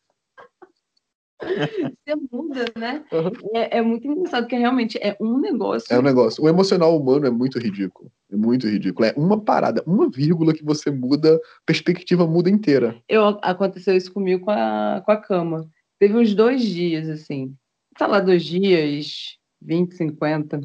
Você 1.43 2.15
muda, 2.31 2.65
né? 2.77 3.03
Uhum. 3.11 3.31
É, 3.53 3.77
é, 3.77 3.81
muito 3.81 4.07
engraçado, 4.07 4.43
porque 4.43 4.55
realmente 4.55 4.97
é 5.01 5.15
um 5.19 5.39
negócio. 5.39 5.93
É 5.93 5.97
um 5.97 6.01
negócio. 6.01 6.43
O 6.43 6.49
emocional 6.49 6.97
humano 6.97 7.25
é 7.25 7.29
muito 7.29 7.59
ridículo. 7.59 8.11
É 8.31 8.35
muito 8.35 8.67
ridículo. 8.67 9.05
É 9.05 9.13
uma 9.15 9.39
parada, 9.39 9.83
uma 9.85 10.09
vírgula 10.09 10.53
que 10.53 10.63
você 10.63 10.91
muda, 10.91 11.39
perspectiva 11.65 12.27
muda 12.27 12.49
inteira. 12.49 12.95
Eu, 13.07 13.39
aconteceu 13.41 13.95
isso 13.95 14.11
comigo 14.11 14.45
com 14.45 14.51
a, 14.51 15.01
com 15.05 15.11
a 15.11 15.17
cama. 15.17 15.67
Teve 15.99 16.17
uns 16.17 16.33
dois 16.33 16.61
dias, 16.61 17.09
assim. 17.09 17.55
Sei 17.97 18.07
lá, 18.07 18.19
dois 18.19 18.43
dias, 18.43 19.37
20, 19.61 19.95
50. 19.95 20.61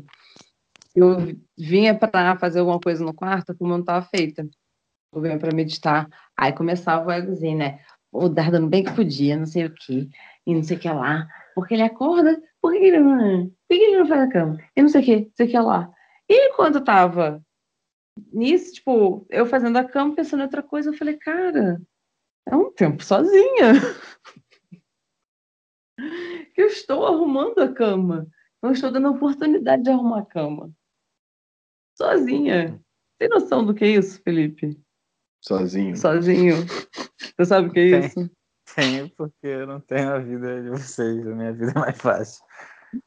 Eu 0.95 1.17
vinha 1.57 1.95
para 1.95 2.37
fazer 2.39 2.61
alguma 2.61 2.81
coisa 2.81 3.05
no 3.05 3.15
quarto, 3.15 3.55
como 3.57 3.71
não 3.71 3.81
estava 3.81 4.05
feita. 4.07 4.49
Eu 5.15 5.21
vinha 5.21 5.39
para 5.39 5.55
meditar. 5.55 6.09
Aí 6.37 6.53
começava 6.53 7.07
o 7.07 7.13
egozinho, 7.13 7.59
né? 7.59 7.81
O 8.11 8.29
dar 8.29 8.51
dando 8.51 8.69
bem 8.69 8.83
que 8.83 8.93
podia, 8.93 9.37
não 9.37 9.47
sei 9.47 9.67
o 9.67 9.75
quê 9.75 10.09
e 10.49 10.55
não 10.55 10.63
sei 10.63 10.79
o 10.79 10.81
que 10.81 10.89
lá. 10.89 11.29
Porque 11.55 11.75
ele 11.75 11.83
acorda, 11.83 12.43
por 12.61 12.73
que 12.73 12.79
ele 12.79 12.99
não, 12.99 13.49
por 13.49 13.55
que 13.69 13.75
ele 13.75 13.99
não 13.99 14.07
faz 14.07 14.23
a 14.23 14.33
cama? 14.33 14.59
E 14.75 14.81
não 14.81 14.89
sei 14.89 15.03
o 15.03 15.05
que, 15.05 15.17
não 15.17 15.33
sei 15.37 15.47
o 15.47 15.51
que 15.51 15.59
lá. 15.59 15.93
E 16.27 16.55
quando 16.55 16.83
tava 16.83 17.45
nisso, 18.33 18.73
tipo, 18.73 19.27
eu 19.29 19.45
fazendo 19.45 19.77
a 19.77 19.85
cama, 19.85 20.15
pensando 20.15 20.41
em 20.41 20.45
outra 20.45 20.63
coisa, 20.63 20.89
eu 20.89 20.95
falei, 20.95 21.19
cara, 21.19 21.81
é 22.47 22.57
um 22.57 22.73
tempo 22.73 23.05
sozinha. 23.05 23.73
eu 26.57 26.67
estou 26.67 27.07
arrumando 27.07 27.59
a 27.59 27.71
cama. 27.71 28.27
Eu 28.63 28.73
estou 28.73 28.91
dando 28.91 29.09
a 29.09 29.13
oportunidade 29.13 29.83
de 29.83 29.91
arrumar 29.91 30.21
a 30.21 30.27
cama. 30.27 30.73
sozinha. 31.95 32.83
Tem 33.19 33.29
noção 33.29 33.67
do 33.67 33.75
que 33.75 33.85
é 33.85 33.89
isso, 33.89 34.23
Felipe? 34.23 34.81
Sozinho. 35.45 35.97
Sozinho. 35.97 36.55
Você 37.37 37.45
sabe 37.45 37.69
o 37.69 37.73
que 37.73 37.81
é 37.81 38.07
isso? 38.07 38.38
Tenho, 38.79 39.11
porque 39.11 39.49
eu 39.49 39.67
não 39.67 39.81
tenho 39.81 40.09
a 40.09 40.21
vida 40.21 40.63
de 40.63 40.71
vocês, 40.71 41.27
a 41.27 41.35
minha 41.35 41.53
vida 41.53 41.73
é 41.75 41.79
mais 41.81 41.99
fácil. 41.99 42.45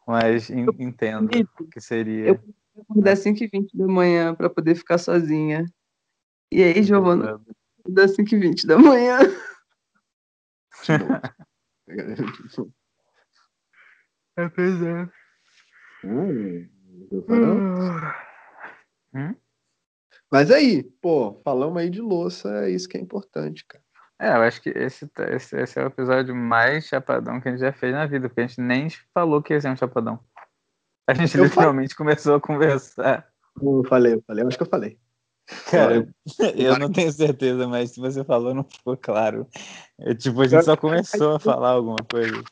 Mas 0.06 0.50
entendo 0.50 1.30
que 1.72 1.80
seria. 1.80 2.28
Eu 2.28 2.40
acordar 2.82 3.14
às 3.14 3.24
5h20 3.24 3.70
da 3.74 3.88
manhã 3.88 4.36
para 4.36 4.50
poder 4.50 4.76
ficar 4.76 4.98
sozinha. 4.98 5.66
E 6.52 6.62
aí, 6.62 6.84
Giovana, 6.84 7.40
das 7.88 8.18
5h20 8.18 8.68
da 8.68 8.78
manhã. 8.78 9.20
é, 14.36 14.50
pois 14.50 14.84
é. 14.84 15.10
Hum, 16.04 16.68
hum? 19.14 19.36
Mas 20.30 20.52
aí, 20.52 20.84
pô, 21.02 21.40
falamos 21.46 21.78
aí 21.78 21.90
de 21.90 22.02
louça, 22.02 22.66
é 22.66 22.72
isso 22.72 22.90
que 22.90 22.98
é 22.98 23.02
importante, 23.02 23.66
cara. 23.66 23.82
É, 24.22 24.36
eu 24.36 24.44
acho 24.44 24.62
que 24.62 24.70
esse, 24.70 25.10
esse, 25.32 25.58
esse, 25.60 25.80
é 25.80 25.84
o 25.84 25.88
episódio 25.88 26.36
mais 26.36 26.86
chapadão 26.86 27.42
que 27.42 27.48
a 27.48 27.52
gente 27.52 27.62
já 27.62 27.74
fez 27.74 27.92
na 27.92 28.06
vida, 28.06 28.30
porque 28.30 28.42
a 28.42 28.46
gente 28.46 28.62
nem 28.62 28.88
falou 29.12 29.42
que 29.42 29.52
ia 29.52 29.60
ser 29.60 29.70
um 29.70 29.76
chapadão. 29.76 30.20
A 31.08 31.14
gente 31.16 31.36
eu 31.36 31.44
literalmente 31.44 31.96
falei. 31.96 32.14
começou 32.14 32.36
a 32.36 32.40
conversar. 32.40 33.28
Eu 33.60 33.84
falei, 33.86 34.14
eu 34.14 34.22
falei, 34.22 34.44
eu 34.44 34.48
acho 34.48 34.58
que 34.58 34.64
eu 34.64 34.70
falei. 34.70 35.00
Cara, 35.72 36.08
eu 36.56 36.78
não 36.78 36.92
tenho 36.92 37.12
certeza, 37.12 37.68
mas 37.68 37.90
se 37.90 38.00
você 38.00 38.24
falou, 38.24 38.54
não 38.54 38.64
ficou 38.64 38.96
claro. 38.96 39.48
Eu, 39.98 40.16
tipo, 40.16 40.40
a 40.40 40.48
gente 40.48 40.66
só 40.66 40.78
começou 40.78 41.38
a 41.38 41.40
falar 41.42 41.72
alguma 41.72 41.98
coisa. 42.08 42.44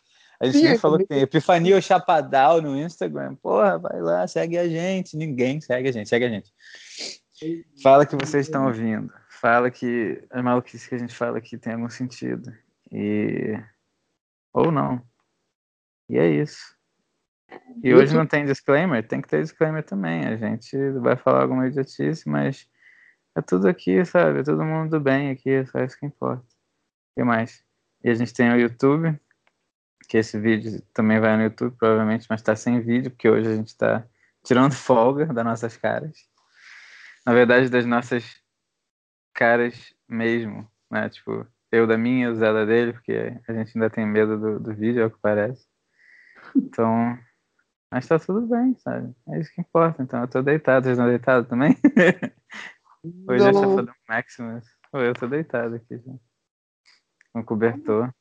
A 0.42 0.48
gente 0.48 0.58
Sim, 0.58 0.70
nem 0.70 0.78
falou 0.80 0.98
que 0.98 1.06
tem 1.06 1.22
Epifania 1.22 1.76
ou 1.76 1.82
Chapadal 1.84 2.64
no 2.64 2.76
Instagram. 2.76 3.36
Porra, 3.36 3.78
vai 3.78 4.02
lá, 4.02 4.26
segue 4.26 4.58
a 4.58 4.68
gente. 4.68 5.16
Ninguém 5.16 5.62
segue 5.62 5.88
a 5.88 5.92
gente, 5.92 6.10
segue 6.10 6.26
a 6.26 6.30
gente. 6.30 6.52
Fala 7.84 8.08
que 8.08 8.16
vocês 8.16 8.48
estão 8.48 8.66
ouvindo. 8.66 9.19
Fala 9.40 9.72
que 9.72 10.22
as 10.30 10.44
maluquices 10.44 10.88
que 10.88 10.96
a 10.96 10.98
gente 10.98 11.16
fala 11.16 11.38
aqui 11.38 11.58
tem 11.58 11.74
algum 11.74 11.90
sentido. 11.90 12.52
E. 12.92 13.58
Ou 14.54 14.72
não. 14.72 15.02
E 16.10 16.18
é 16.18 16.28
isso. 16.28 16.76
E 17.84 17.94
hoje 17.94 18.16
não 18.16 18.26
tem 18.26 18.46
disclaimer? 18.46 19.08
Tem 19.08 19.22
que 19.22 19.28
ter 19.28 19.42
disclaimer 19.42 19.84
também. 19.84 20.26
A 20.26 20.36
gente 20.36 20.76
vai 21.00 21.16
falar 21.16 21.44
alguma 21.44 21.68
idiotice, 21.68 22.28
mas 22.28 22.68
é 23.36 23.42
tudo 23.42 23.68
aqui, 23.68 24.04
sabe? 24.06 24.40
É 24.40 24.44
todo 24.44 24.64
mundo 24.64 24.92
do 24.92 25.00
bem 25.00 25.32
aqui, 25.32 25.50
é 25.50 25.66
só 25.66 25.80
isso 25.80 25.98
que 25.98 26.06
importa. 26.06 26.44
O 26.44 27.16
que 27.16 27.24
mais? 27.24 27.64
E 28.04 28.10
a 28.10 28.14
gente 28.14 28.34
tem 28.34 28.52
o 28.52 28.60
YouTube, 28.60 29.18
que 30.08 30.18
esse 30.18 30.40
vídeo 30.40 30.82
também 30.94 31.20
vai 31.20 31.38
no 31.38 31.44
YouTube, 31.44 31.76
provavelmente, 31.78 32.28
mas 32.30 32.42
tá 32.42 32.56
sem 32.56 32.82
vídeo, 32.82 33.12
porque 33.12 33.30
hoje 33.30 33.48
a 33.48 33.56
gente 33.56 33.78
tá 33.78 34.06
tirando 34.44 34.74
folga 34.76 35.28
das 35.28 35.46
nossas 35.46 35.78
caras. 35.78 36.28
Na 37.26 37.34
verdade, 37.34 37.70
das 37.70 37.86
nossas 37.86 38.42
caras 39.40 39.96
mesmo, 40.06 40.70
né? 40.92 41.08
Tipo, 41.08 41.48
eu 41.72 41.88
da 41.88 41.98
minha, 41.98 42.30
o 42.30 42.36
Zé 42.36 42.52
da 42.52 42.66
dele, 42.66 42.92
porque 42.92 43.14
a 43.48 43.54
gente 43.54 43.72
ainda 43.74 43.90
tem 43.90 44.06
medo 44.06 44.38
do, 44.38 44.60
do 44.60 44.76
vídeo, 44.76 45.02
é 45.02 45.06
o 45.06 45.10
que 45.10 45.18
parece. 45.22 45.66
Então, 46.54 47.18
mas 47.90 48.06
tá 48.06 48.20
tudo 48.20 48.42
bem, 48.42 48.76
sabe? 48.80 49.16
É 49.30 49.40
isso 49.40 49.50
que 49.54 49.62
importa. 49.62 50.04
Então 50.04 50.20
eu 50.20 50.28
tô 50.28 50.42
deitado. 50.42 50.84
Vocês 50.84 50.98
estão 50.98 51.08
deitados 51.08 51.50
também? 51.50 51.78
Hoje 53.28 53.48
é 53.48 53.54
Chafadão 53.54 53.94
Maximus. 54.10 54.66
Eu 54.92 55.14
tô 55.14 55.28
deitado 55.28 55.76
aqui 55.76 55.98
já. 55.98 56.14
Com 57.32 57.46
cobertor. 57.46 58.14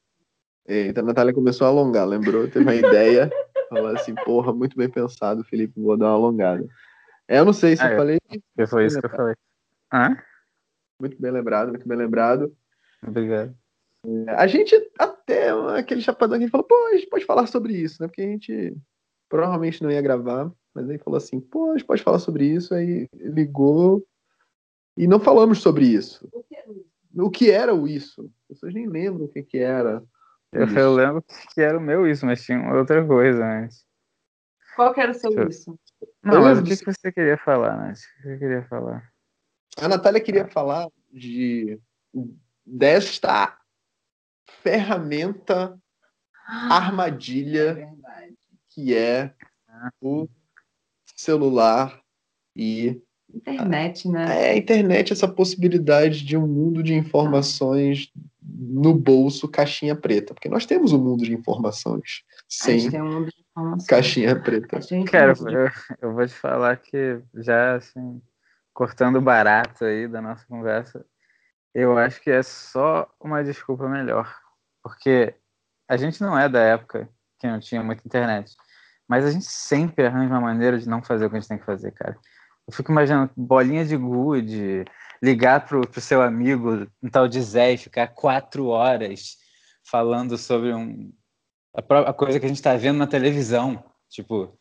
Eita, 0.67 1.01
a 1.01 1.03
Natália 1.05 1.35
começou 1.35 1.67
a 1.67 1.71
alongar, 1.71 2.07
lembrou? 2.07 2.47
Teve 2.49 2.65
uma 2.65 2.75
ideia. 2.75 3.29
Falou 3.69 3.89
assim, 3.89 4.15
porra, 4.15 4.53
muito 4.53 4.77
bem 4.77 4.89
pensado, 4.89 5.43
Felipe, 5.45 5.81
vou 5.81 5.97
dar 5.97 6.07
uma 6.07 6.15
alongada. 6.15 6.67
É, 7.27 7.39
eu 7.39 7.45
não 7.45 7.53
sei 7.53 7.77
se 7.77 7.83
ah, 7.83 7.91
eu 7.91 7.97
falei. 7.97 8.19
Foi 8.69 8.87
isso 8.87 9.01
que 9.01 9.07
eu 9.07 9.11
falei. 9.11 9.35
Hã? 9.93 10.17
Muito 11.01 11.21
bem 11.21 11.31
lembrado, 11.31 11.69
muito 11.69 11.87
bem 11.87 11.99
lembrado. 11.99 12.55
Obrigado. 13.07 13.55
É, 14.27 14.31
a 14.33 14.47
gente 14.47 14.75
até 14.99 15.51
aquele 15.77 16.01
chapadão 16.01 16.39
que 16.39 16.49
falou, 16.49 16.67
pô, 16.67 16.75
a 16.87 16.97
gente 16.97 17.09
pode 17.09 17.25
falar 17.25 17.47
sobre 17.47 17.75
isso, 17.75 18.01
né? 18.01 18.09
Porque 18.09 18.23
a 18.23 18.27
gente 18.27 18.77
provavelmente 19.29 19.83
não 19.83 19.91
ia 19.91 20.01
gravar, 20.01 20.51
mas 20.75 20.89
aí 20.89 20.99
falou 20.99 21.19
assim, 21.19 21.41
pô, 21.41 21.71
a 21.71 21.79
gente 21.79 21.87
pode 21.87 22.03
falar 22.03 22.19
sobre 22.19 22.47
isso, 22.47 22.75
aí 22.75 23.09
ligou 23.13 24.05
e 24.97 25.07
não 25.07 25.21
falamos 25.21 25.61
sobre 25.61 25.87
isso. 25.87 26.29
O 27.15 27.31
que 27.31 27.51
era 27.51 27.75
o 27.75 27.87
isso? 27.87 28.31
As 28.43 28.49
pessoas 28.49 28.75
nem 28.75 28.89
lembram 28.89 29.27
o 29.27 29.29
que, 29.29 29.43
que 29.43 29.59
era. 29.59 30.03
Eu, 30.53 30.67
eu, 30.69 30.95
lembro 30.95 31.23
que 31.53 31.61
era 31.61 31.77
o 31.77 31.81
meu 31.81 32.07
isso, 32.07 32.25
mas 32.25 32.43
tinha 32.43 32.73
outra 32.73 33.05
coisa 33.07 33.45
antes. 33.45 33.85
Qual 34.77 34.95
que 34.95 35.01
era 35.01 35.11
o 35.11 35.15
seu 35.15 35.31
eu... 35.33 35.49
isso? 35.49 35.79
Não, 36.23 36.43
mas 36.43 36.59
o 36.59 36.63
que, 36.63 36.77
que 36.77 36.85
você 36.85 37.13
queria 37.13 37.37
falar, 37.37 37.77
né? 37.77 37.93
O 37.93 38.23
que 38.23 38.23
você 38.23 38.39
queria 38.39 38.63
falar? 38.65 39.13
A 39.81 39.89
Natália 39.89 40.21
queria 40.21 40.47
falar 40.47 40.89
de 41.13 41.79
desta 42.67 43.57
ferramenta 44.63 45.79
ah, 46.47 46.77
armadilha 46.77 47.79
é 47.79 48.29
que 48.71 48.95
é 48.95 49.33
o 50.01 50.29
celular 51.15 52.01
e 52.55 53.01
internet, 53.33 54.09
né? 54.09 54.47
É, 54.47 54.51
a 54.51 54.57
internet, 54.57 55.13
essa 55.13 55.29
possibilidade 55.29 56.25
de 56.25 56.37
um 56.37 56.47
mundo 56.47 56.83
de 56.83 56.95
informações 56.95 58.11
no 58.41 58.95
bolso, 58.95 59.49
caixinha 59.49 59.95
preta. 59.95 60.33
Porque 60.33 60.49
nós 60.49 60.65
temos 60.65 60.93
um 60.93 60.99
mundo 60.99 61.25
de 61.25 61.35
informações 61.35 62.23
sem 62.49 62.89
um 63.01 63.13
mundo 63.13 63.31
de 63.31 63.45
informações. 63.51 63.87
caixinha 63.87 64.41
preta. 64.41 64.81
Cara, 65.11 65.35
eu, 65.51 65.71
eu 66.09 66.15
vou 66.15 66.27
te 66.27 66.35
falar 66.35 66.77
que 66.77 67.21
já, 67.35 67.77
assim, 67.77 68.21
cortando 68.79 69.21
barato 69.21 69.85
aí 69.85 70.07
da 70.07 70.23
nossa 70.23 70.47
conversa, 70.47 71.05
eu 71.75 71.99
acho 71.99 72.21
que 72.21 72.31
é 72.31 72.45
só 72.45 73.13
uma 73.19 73.43
desculpa 73.43 73.89
melhor. 73.89 74.33
Porque 74.81 75.35
a 75.89 75.97
gente 75.97 76.21
não 76.21 76.39
é 76.39 76.49
da 76.49 76.61
época 76.61 77.09
que 77.41 77.49
não 77.49 77.59
tinha 77.59 77.83
muita 77.83 78.07
internet. 78.07 78.55
Mas 79.09 79.25
a 79.25 79.33
gente 79.33 79.47
sempre 79.47 80.07
arranja 80.07 80.33
uma 80.33 80.41
maneira 80.41 80.79
de 80.79 80.89
não 80.89 81.03
fazer 81.03 81.27
o 81.27 81.29
que 81.29 81.35
a 81.35 81.41
gente 81.41 81.49
tem 81.49 81.59
que 81.59 81.65
fazer, 81.65 81.91
cara. 81.91 82.17
Eu 82.69 82.73
fico 82.73 82.93
imaginando 82.93 83.33
bolinha 83.37 83.85
de 83.85 83.97
gude, 83.97 84.85
ligar 85.21 85.67
pro, 85.67 85.81
pro 85.81 86.01
seu 86.01 86.23
amigo, 86.23 86.87
um 87.03 87.11
tal 87.11 87.27
de 87.27 87.43
Zé, 87.43 87.73
e 87.73 87.79
ficar 87.79 88.07
quatro 88.07 88.67
horas 88.67 89.39
falando 89.91 90.39
sobre 90.39 90.73
um, 90.73 91.13
a, 91.75 92.11
a 92.11 92.15
coisa 92.15 92.39
que 92.39 92.47
a 92.47 92.49
gente 92.49 92.59
está 92.59 92.77
vendo 92.77 92.99
na 92.99 93.09
televisão. 93.09 93.83
Tipo, 94.09 94.57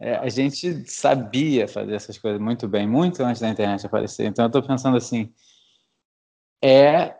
é, 0.00 0.16
a 0.16 0.28
gente 0.30 0.88
sabia 0.90 1.68
fazer 1.68 1.94
essas 1.94 2.16
coisas 2.16 2.40
muito 2.40 2.66
bem, 2.66 2.88
muito 2.88 3.22
antes 3.22 3.42
da 3.42 3.50
internet 3.50 3.84
aparecer. 3.84 4.26
Então 4.26 4.46
eu 4.46 4.46
estou 4.46 4.62
pensando 4.62 4.96
assim, 4.96 5.30
é 6.64 7.14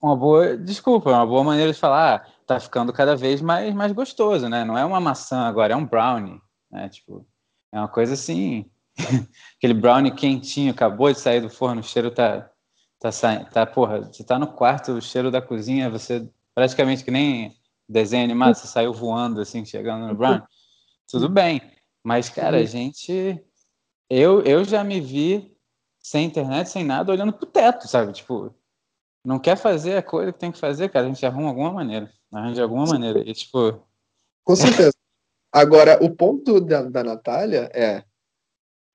uma 0.00 0.16
boa 0.16 0.56
desculpa, 0.56 1.10
uma 1.10 1.26
boa 1.26 1.44
maneira 1.44 1.70
de 1.70 1.78
falar, 1.78 2.14
ah, 2.14 2.32
tá 2.46 2.58
ficando 2.58 2.94
cada 2.94 3.14
vez 3.14 3.42
mais, 3.42 3.74
mais 3.74 3.92
gostoso, 3.92 4.48
né? 4.48 4.64
Não 4.64 4.76
é 4.76 4.84
uma 4.86 5.00
maçã 5.00 5.42
agora, 5.42 5.74
é 5.74 5.76
um 5.76 5.84
brownie, 5.84 6.40
né? 6.70 6.88
Tipo, 6.88 7.26
é 7.70 7.78
uma 7.78 7.88
coisa 7.88 8.14
assim, 8.14 8.70
aquele 9.58 9.74
brownie 9.74 10.14
quentinho, 10.14 10.72
acabou 10.72 11.12
de 11.12 11.20
sair 11.20 11.42
do 11.42 11.50
forno, 11.50 11.82
o 11.82 11.84
cheiro 11.84 12.10
tá, 12.10 12.50
tá 12.98 13.12
saindo, 13.12 13.50
tá, 13.50 13.66
porra, 13.66 14.00
você 14.00 14.24
tá 14.24 14.38
no 14.38 14.46
quarto, 14.46 14.92
o 14.92 15.02
cheiro 15.02 15.30
da 15.30 15.42
cozinha, 15.42 15.90
você 15.90 16.26
praticamente 16.54 17.04
que 17.04 17.10
nem 17.10 17.54
desenho 17.86 18.24
animado, 18.24 18.54
você 18.54 18.66
saiu 18.66 18.94
voando, 18.94 19.42
assim, 19.42 19.62
chegando 19.64 20.06
no 20.06 20.14
brownie, 20.14 20.42
tudo 21.06 21.28
bem, 21.28 21.60
mas, 22.04 22.28
cara, 22.28 22.58
a 22.58 22.64
gente, 22.64 23.40
eu, 24.10 24.42
eu 24.42 24.64
já 24.64 24.82
me 24.82 25.00
vi 25.00 25.56
sem 26.00 26.26
internet, 26.26 26.68
sem 26.68 26.84
nada, 26.84 27.12
olhando 27.12 27.32
pro 27.32 27.46
teto, 27.46 27.86
sabe, 27.86 28.12
tipo, 28.12 28.54
não 29.24 29.38
quer 29.38 29.56
fazer 29.56 29.96
a 29.96 30.02
coisa 30.02 30.32
que 30.32 30.38
tem 30.38 30.50
que 30.50 30.58
fazer, 30.58 30.88
cara, 30.88 31.06
a 31.06 31.08
gente 31.08 31.24
arruma 31.24 31.48
alguma 31.48 31.72
maneira. 31.72 32.12
Arranja 32.32 32.54
de 32.54 32.62
alguma 32.62 32.86
maneira. 32.86 33.20
E, 33.20 33.32
tipo... 33.32 33.86
Com 34.44 34.56
certeza. 34.56 34.94
Agora, 35.52 36.02
o 36.02 36.10
ponto 36.10 36.60
da, 36.60 36.82
da 36.82 37.04
Natália 37.04 37.70
é 37.72 38.02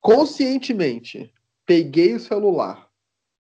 conscientemente 0.01 1.33
peguei 1.65 2.15
o 2.15 2.19
celular, 2.19 2.89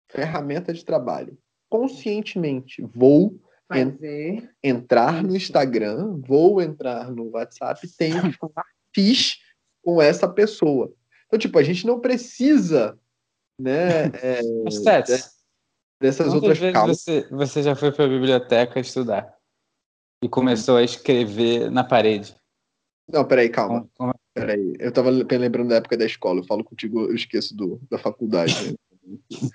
ferramenta 0.08 0.73
de 0.73 0.85
trabalho, 0.85 1.38
conscientemente 1.68 2.82
vou 2.82 3.40
en 3.73 3.99
entrar 4.62 5.23
no 5.25 5.35
Instagram, 5.35 6.20
vou 6.26 6.61
entrar 6.61 7.11
no 7.11 7.30
WhatsApp, 7.30 7.88
tenho 7.96 8.23
que 8.23 8.32
falar 8.32 8.64
fiz 8.94 9.38
com 9.87 10.02
essa 10.02 10.26
pessoa. 10.26 10.93
Então, 11.26 11.38
tipo, 11.38 11.57
a 11.61 11.62
gente 11.62 11.87
não 11.87 12.00
precisa, 12.00 12.99
né? 13.57 14.11
É, 14.21 14.40
dessas 16.00 16.35
outras 16.35 16.59
vezes 16.59 16.83
você, 16.83 17.28
você 17.31 17.62
já 17.62 17.76
foi 17.76 17.93
para 17.93 18.05
a 18.05 18.09
biblioteca 18.09 18.81
estudar 18.81 19.33
e 20.23 20.28
começou 20.28 20.76
a 20.76 20.83
escrever 20.83 21.71
na 21.71 21.85
parede? 21.85 22.37
Não, 23.09 23.25
peraí, 23.25 23.49
calma. 23.49 23.88
Como... 23.97 24.12
Peraí, 24.35 24.75
eu 24.81 24.90
tava 24.90 25.09
lembrando 25.09 25.69
da 25.69 25.76
época 25.76 25.97
da 25.97 26.05
escola, 26.05 26.40
eu 26.40 26.45
falo 26.45 26.64
contigo, 26.64 27.05
eu 27.05 27.14
esqueço 27.14 27.57
do, 27.57 27.81
da 27.88 27.97
faculdade. 27.97 28.73
Né? 28.73 29.19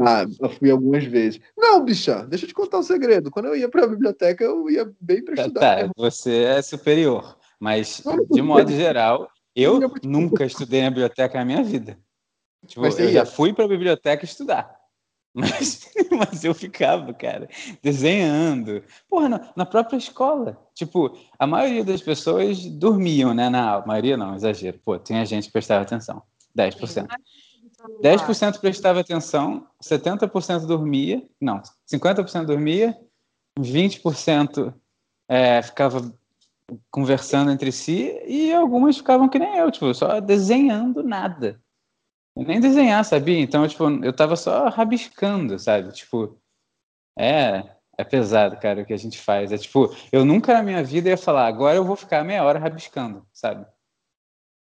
ah, 0.00 0.26
eu 0.40 0.50
fui 0.50 0.70
algumas 0.70 1.04
vezes. 1.04 1.40
Não, 1.56 1.82
bicha, 1.84 2.26
deixa 2.26 2.44
eu 2.44 2.48
te 2.48 2.54
contar 2.54 2.80
um 2.80 2.82
segredo. 2.82 3.30
Quando 3.30 3.46
eu 3.46 3.56
ia 3.56 3.68
para 3.68 3.84
a 3.84 3.88
biblioteca, 3.88 4.42
eu 4.42 4.68
ia 4.68 4.92
bem 5.00 5.24
para 5.24 5.36
tá, 5.36 5.42
estudar. 5.42 5.84
Tá, 5.84 5.92
você 5.96 6.42
é 6.42 6.60
superior, 6.60 7.38
mas 7.60 8.02
de 8.30 8.42
modo 8.42 8.70
geral, 8.72 9.30
Eu 9.56 9.80
nunca 10.04 10.44
estudei 10.44 10.82
na 10.82 10.90
biblioteca 10.90 11.38
na 11.38 11.44
minha 11.44 11.64
vida. 11.64 11.98
Tipo, 12.66 12.86
eu 12.86 13.00
ia? 13.00 13.12
já 13.12 13.26
fui 13.26 13.54
pra 13.54 13.66
biblioteca 13.66 14.24
estudar. 14.24 14.76
Mas, 15.36 15.92
mas 16.10 16.44
eu 16.44 16.54
ficava, 16.54 17.12
cara, 17.12 17.46
desenhando. 17.82 18.82
Porra, 19.06 19.28
na, 19.28 19.52
na 19.54 19.66
própria 19.66 19.98
escola. 19.98 20.56
Tipo, 20.74 21.14
a 21.38 21.46
maioria 21.46 21.84
das 21.84 22.00
pessoas 22.00 22.64
dormiam, 22.64 23.34
né, 23.34 23.50
na 23.50 23.62
aula. 23.62 23.84
A 23.84 23.86
maioria 23.86 24.16
não, 24.16 24.34
exagero. 24.34 24.80
Pô, 24.82 24.98
tinha 24.98 25.26
gente 25.26 25.48
que 25.48 25.52
prestava 25.52 25.82
atenção. 25.82 26.22
10%. 26.56 27.06
10% 28.02 28.60
prestava 28.60 29.00
atenção, 29.00 29.66
70% 29.82 30.66
dormia, 30.66 31.22
não, 31.38 31.60
50% 31.86 32.46
dormia, 32.46 32.96
uns 33.58 33.68
20% 33.68 34.74
é, 35.28 35.62
ficava 35.62 36.12
conversando 36.90 37.50
entre 37.50 37.70
si 37.70 38.20
e 38.26 38.52
algumas 38.52 38.96
ficavam 38.96 39.28
que 39.28 39.38
nem 39.38 39.56
eu, 39.56 39.70
tipo, 39.70 39.92
só 39.94 40.20
desenhando 40.20 41.02
nada. 41.02 41.60
Eu 42.36 42.44
nem 42.44 42.60
desenhar, 42.60 43.04
sabia? 43.04 43.40
Então, 43.40 43.66
tipo, 43.66 43.84
eu 44.04 44.12
tava 44.12 44.36
só 44.36 44.68
rabiscando, 44.68 45.58
sabe? 45.58 45.92
Tipo, 45.92 46.38
é, 47.18 47.76
é 47.96 48.04
pesado, 48.04 48.58
cara, 48.58 48.82
o 48.82 48.86
que 48.86 48.92
a 48.92 48.96
gente 48.96 49.18
faz. 49.18 49.52
É 49.52 49.58
tipo, 49.58 49.94
eu 50.12 50.24
nunca 50.24 50.52
na 50.52 50.62
minha 50.62 50.82
vida 50.84 51.08
ia 51.08 51.16
falar, 51.16 51.46
agora 51.46 51.76
eu 51.76 51.84
vou 51.84 51.96
ficar 51.96 52.24
meia 52.24 52.44
hora 52.44 52.58
rabiscando, 52.58 53.26
sabe? 53.32 53.66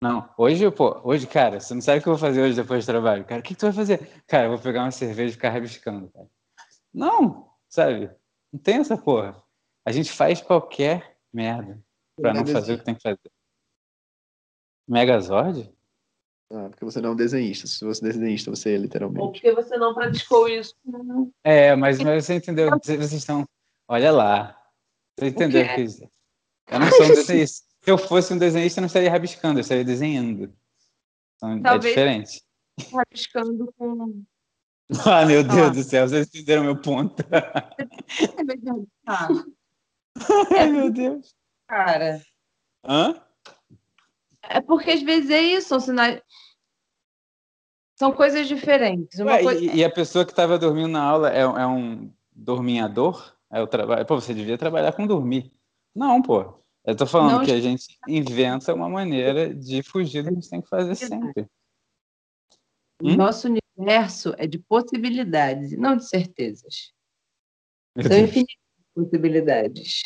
Não, 0.02 0.30
hoje, 0.38 0.70
pô, 0.70 1.00
hoje, 1.04 1.26
cara, 1.26 1.60
você 1.60 1.74
não 1.74 1.82
sabe 1.82 2.00
o 2.00 2.04
que 2.04 2.10
eu 2.10 2.14
vou 2.14 2.20
fazer 2.20 2.42
hoje 2.42 2.56
depois 2.56 2.86
do 2.86 2.92
trabalho. 2.92 3.24
Cara, 3.24 3.40
o 3.40 3.44
que, 3.44 3.54
que 3.54 3.60
tu 3.60 3.66
vai 3.66 3.74
fazer? 3.74 4.24
Cara, 4.28 4.46
eu 4.46 4.50
vou 4.50 4.60
pegar 4.60 4.84
uma 4.84 4.92
cerveja 4.92 5.30
e 5.30 5.34
ficar 5.34 5.50
rabiscando, 5.50 6.10
cara. 6.10 6.28
Não, 6.94 7.50
sabe? 7.70 8.12
Não 8.52 8.60
tem 8.60 8.76
essa 8.76 8.98
porra. 8.98 9.42
A 9.86 9.92
gente 9.92 10.12
faz 10.12 10.42
qualquer 10.42 11.18
merda 11.32 11.82
pra 12.24 12.34
não 12.34 12.46
fazer 12.48 12.74
o 12.74 12.78
que 12.80 12.86
tem 12.86 12.96
que 12.96 13.02
fazer. 13.02 13.32
Megazord? 14.88 15.72
Ah, 16.52 16.70
porque 16.70 16.86
você 16.86 17.02
não 17.02 17.10
é 17.10 17.14
um 17.14 17.16
desenhista. 17.16 17.68
Se 17.68 17.84
você 17.84 18.06
é 18.06 18.10
desenhista, 18.10 18.50
você 18.52 18.72
é 18.74 18.76
Ou 18.76 18.82
literalmente. 18.82 19.24
porque 19.42 19.52
você 19.54 19.78
não 19.78 19.94
praticou 19.94 20.48
isso. 20.48 20.76
É, 21.44 21.76
mas, 21.76 22.00
mas 22.00 22.26
você 22.26 22.36
entendeu? 22.36 22.70
Vocês 22.82 23.12
estão. 23.14 23.48
Olha 23.88 24.12
lá. 24.12 24.60
Você 25.18 25.28
entendeu 25.28 25.62
o 25.62 25.66
que 25.66 25.72
eu 25.72 25.76
quis 25.76 25.94
dizer? 25.94 26.10
Eu 26.72 26.80
não 26.80 26.90
sou 26.90 27.06
um 27.06 27.10
desenhista. 27.10 27.68
Se 27.84 27.92
eu 27.92 27.98
fosse 27.98 28.34
um 28.34 28.38
desenhista, 28.38 28.80
eu 28.80 28.82
não 28.84 28.88
estaria 28.88 29.10
rabiscando, 29.12 29.60
eu 29.60 29.62
estaria 29.62 29.84
desenhando. 29.84 30.54
Então, 31.38 31.52
é 31.58 31.62
Talvez- 31.62 31.94
diferente. 31.96 32.42
Rabiscando 32.92 33.74
com. 33.78 34.24
Ah, 35.08 35.26
meu 35.26 35.44
Deus 35.44 35.58
Ah. 35.58 35.70
do 35.70 35.82
céu, 35.84 36.08
vocês 36.08 36.28
entenderam 36.28 36.64
meu 36.66 36.80
ponto. 36.80 37.16
É 38.38 38.44
verdade. 38.44 38.88
Ah, 39.08 39.28
Ai, 40.60 40.70
meu 40.72 40.92
Deus. 40.92 41.34
Cara. 41.74 42.22
Hã? 42.86 43.20
É 44.44 44.62
porque 44.62 44.92
às 44.92 45.02
vezes 45.02 45.32
é 45.32 45.42
isso, 45.42 45.70
são 45.70 45.80
sinais. 45.80 46.22
São 47.96 48.12
coisas 48.12 48.48
diferentes. 48.48 49.20
Uma 49.20 49.34
Ué, 49.34 49.44
coisa... 49.44 49.64
e, 49.64 49.78
e 49.78 49.84
a 49.84 49.90
pessoa 49.92 50.26
que 50.26 50.32
estava 50.32 50.60
dormindo 50.60 50.90
na 50.90 51.04
aula 51.04 51.32
é, 51.32 51.42
é 51.42 51.68
um 51.68 52.14
dorminhador? 52.32 53.36
É 53.52 53.62
o 53.62 53.68
trabalho. 53.68 54.06
Pô, 54.06 54.20
você 54.20 54.34
devia 54.34 54.58
trabalhar 54.58 54.92
com 54.94 55.08
dormir. 55.08 55.52
Não, 55.96 56.22
pô. 56.22 56.60
Eu 56.84 56.96
tô 56.96 57.06
falando 57.06 57.38
Não, 57.38 57.46
que 57.46 57.52
a 57.52 57.62
gente 57.62 57.98
inventa 58.08 58.74
uma 58.74 58.90
maneira 58.90 59.54
de 59.54 59.82
fugir 59.84 60.22
do 60.22 60.30
que 60.30 60.32
a 60.32 60.36
gente 60.36 60.50
tem 60.50 60.62
que 60.62 60.68
fazer 60.68 60.96
sempre. 60.96 61.48
O 63.02 63.10
Hum? 63.10 63.16
nosso 63.16 63.48
universo 63.48 64.34
é 64.38 64.46
de 64.46 64.60
possibilidades 64.60 65.72
e 65.72 65.78
não 65.78 65.96
de 65.96 66.08
certezas. 66.08 66.92
Meu 67.96 68.04
São 68.04 68.18
Deus. 68.18 68.30
infinitas 68.30 68.56
possibilidades. 68.94 70.02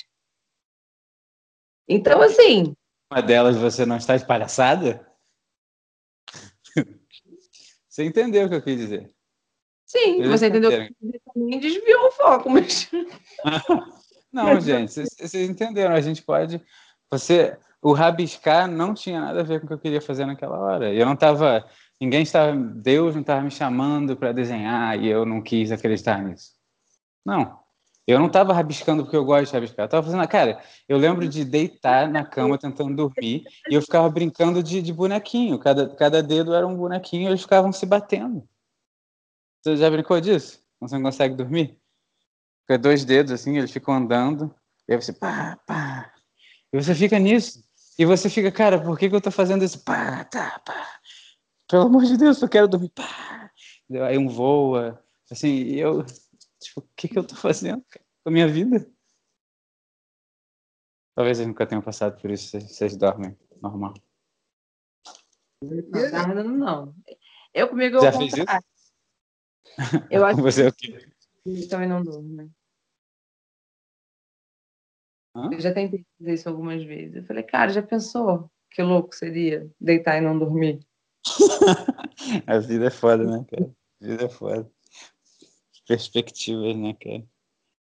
Então, 1.88 2.22
assim, 2.22 2.74
Uma 3.12 3.22
delas 3.22 3.56
você 3.58 3.86
não 3.86 3.98
está 3.98 4.18
de 4.18 4.26
palhaçada? 4.26 5.06
Você 7.90 8.04
entendeu 8.06 8.46
o 8.46 8.50
que 8.50 8.56
eu 8.56 8.62
quis 8.62 8.78
dizer? 8.78 9.12
sim, 9.86 10.22
Eles 10.22 10.30
você 10.30 10.48
entendeu 10.48 10.70
entenderam. 10.72 10.94
que 11.12 11.20
também 11.34 11.60
desviou 11.60 12.08
o 12.08 12.12
foco, 12.12 12.50
mas 12.50 12.90
Não, 14.32 14.60
gente, 14.60 14.92
vocês, 14.92 15.10
vocês 15.20 15.50
entenderam. 15.50 15.96
A 15.96 16.02
gente 16.02 16.22
pode. 16.22 16.62
Você. 17.10 17.58
O 17.82 17.94
rabiscar 17.94 18.68
não 18.68 18.94
tinha 18.94 19.22
nada 19.22 19.40
a 19.40 19.44
ver 19.44 19.60
com 19.60 19.66
o 19.66 19.68
que 19.68 19.74
eu 19.74 19.80
queria 19.80 20.02
fazer 20.02 20.26
naquela 20.26 20.60
hora. 20.60 20.94
Eu 20.94 21.06
não 21.06 21.14
estava. 21.14 21.66
Ninguém 22.00 22.22
estava. 22.22 22.56
Deus 22.56 23.16
não 23.16 23.22
estava 23.22 23.42
me 23.42 23.50
chamando 23.50 24.16
para 24.16 24.32
desenhar 24.32 25.02
e 25.02 25.08
eu 25.08 25.26
não 25.26 25.42
quis 25.42 25.72
acreditar 25.72 26.22
nisso. 26.22 26.52
Não. 27.26 27.58
Eu 28.08 28.20
não 28.20 28.28
estava 28.28 28.54
rabiscando 28.54 29.04
porque 29.04 29.18
eu 29.18 29.26
gosto 29.26 29.48
de 29.48 29.54
rabiscar. 29.54 29.84
Eu 29.84 29.88
estava 29.88 30.06
fazendo. 30.06 30.26
Cara, 30.30 30.64
eu 30.88 30.98
lembro 30.98 31.28
de 31.28 31.44
deitar 31.44 32.10
na 32.10 32.24
cama 32.24 32.58
tentando 32.58 32.96
dormir 32.96 33.44
e 33.70 33.74
eu 33.76 33.82
ficava 33.82 34.10
brincando 34.10 34.64
de, 34.64 34.82
de 34.82 34.94
bonequinho. 34.94 35.60
Cada, 35.60 35.94
cada 35.94 36.24
dedo 36.24 36.56
era 36.56 36.66
um 36.66 36.78
bonequinho 36.78 37.24
e 37.24 37.26
eles 37.28 37.42
ficavam 37.42 37.74
se 37.74 37.86
batendo. 37.86 38.48
Você 39.62 39.76
já 39.76 39.90
brincou 39.90 40.22
disso? 40.22 40.64
Você 40.80 40.96
não 40.96 41.04
consegue 41.04 41.36
dormir? 41.36 41.78
Fica 42.62 42.78
dois 42.78 43.04
dedos 43.04 43.34
assim, 43.34 43.58
eles 43.58 43.72
ficam 43.72 43.94
andando, 43.94 44.54
e 44.88 44.94
aí 44.94 45.02
você 45.02 45.12
pá, 45.12 45.58
pá. 45.66 46.14
E 46.72 46.82
você 46.82 46.94
fica 46.96 47.18
nisso. 47.20 47.64
E 48.00 48.06
você 48.06 48.30
fica, 48.30 48.52
cara, 48.52 48.80
por 48.80 48.98
que, 48.98 49.10
que 49.10 49.16
eu 49.16 49.22
tô 49.22 49.32
fazendo 49.32 49.64
isso? 49.64 49.84
Pá, 49.84 50.24
tá, 50.24 50.62
pá. 50.66 51.00
Pelo 51.68 51.84
amor 51.84 52.04
de 52.04 52.16
Deus, 52.18 52.42
eu 52.42 52.48
quero 52.48 52.68
dormir. 52.68 52.90
Pá. 52.90 53.52
Aí 54.06 54.18
um 54.18 54.30
voa, 54.30 55.02
assim, 55.32 55.64
eu, 55.76 56.06
tipo, 56.60 56.82
o 56.82 56.90
que, 56.96 57.08
que 57.08 57.18
eu 57.18 57.26
tô 57.26 57.36
fazendo 57.36 57.84
cara, 57.90 58.06
com 58.24 58.30
a 58.30 58.32
minha 58.32 58.48
vida? 58.48 58.90
Talvez 61.16 61.40
eu 61.40 61.48
nunca 61.48 61.66
tenham 61.66 61.82
passado 61.82 62.22
por 62.22 62.30
isso, 62.30 62.50
vocês, 62.50 62.64
vocês 62.72 62.98
dormem 62.98 63.36
normal. 63.62 63.94
não, 65.62 66.12
Narda, 66.12 66.44
não. 66.44 66.96
Eu 67.54 67.70
comigo 67.70 67.98
eu 67.98 68.02
Já 68.02 68.12
vou 68.12 68.20
fez 68.20 68.34
isso? 68.34 68.46
Eu 70.10 70.26
acho 70.26 70.42
Você 70.42 70.64
é 70.64 70.68
o 70.70 70.74
quê? 70.74 71.12
que 71.44 71.64
eu 71.64 71.70
também 71.70 71.88
não 71.88 72.04
durmo, 72.04 72.34
né? 72.36 72.50
Hã? 75.36 75.50
Eu 75.52 75.60
já 75.60 75.74
tentei 75.74 76.06
fazer 76.18 76.34
isso 76.34 76.50
algumas 76.50 76.84
vezes. 76.84 77.16
Eu 77.16 77.26
falei, 77.26 77.44
cara, 77.44 77.72
já 77.72 77.82
pensou 77.82 78.52
que 78.72 78.82
louco 78.82 79.16
seria 79.16 79.70
deitar 79.80 80.18
e 80.18 80.22
não 80.22 80.38
dormir? 80.38 80.80
A 82.48 82.60
vida 82.60 82.88
é 82.88 82.90
foda, 82.90 83.24
né, 83.24 83.46
cara? 83.50 83.72
A 84.02 84.06
vida 84.06 84.26
é 84.26 84.30
foda. 84.30 84.72
Perspectivas, 85.88 86.76
né, 86.76 86.94
cara? 86.94 87.24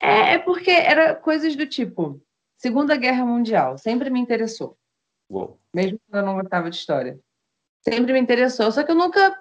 É, 0.01 0.33
é 0.35 0.39
porque 0.39 0.71
era 0.71 1.13
coisas 1.15 1.55
do 1.55 1.67
tipo 1.67 2.21
Segunda 2.57 2.95
Guerra 2.95 3.25
Mundial, 3.25 3.77
sempre 3.77 4.09
me 4.09 4.19
interessou, 4.19 4.77
Uou. 5.29 5.59
mesmo 5.73 5.99
quando 6.09 6.23
eu 6.23 6.25
não 6.25 6.41
gostava 6.41 6.69
de 6.69 6.75
história. 6.75 7.19
Sempre 7.81 8.13
me 8.13 8.19
interessou, 8.19 8.71
só 8.71 8.83
que 8.83 8.91
eu 8.91 8.95
nunca 8.95 9.37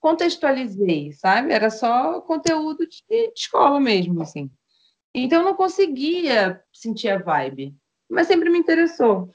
contextualizei, 0.00 1.12
sabe? 1.12 1.52
Era 1.52 1.70
só 1.70 2.20
conteúdo 2.20 2.86
de, 2.86 3.02
de 3.08 3.32
escola 3.34 3.80
mesmo, 3.80 4.22
assim. 4.22 4.50
Então 5.14 5.40
eu 5.40 5.44
não 5.44 5.54
conseguia 5.54 6.62
sentir 6.72 7.08
a 7.08 7.18
vibe, 7.18 7.76
mas 8.08 8.26
sempre 8.26 8.50
me 8.50 8.58
interessou. 8.58 9.32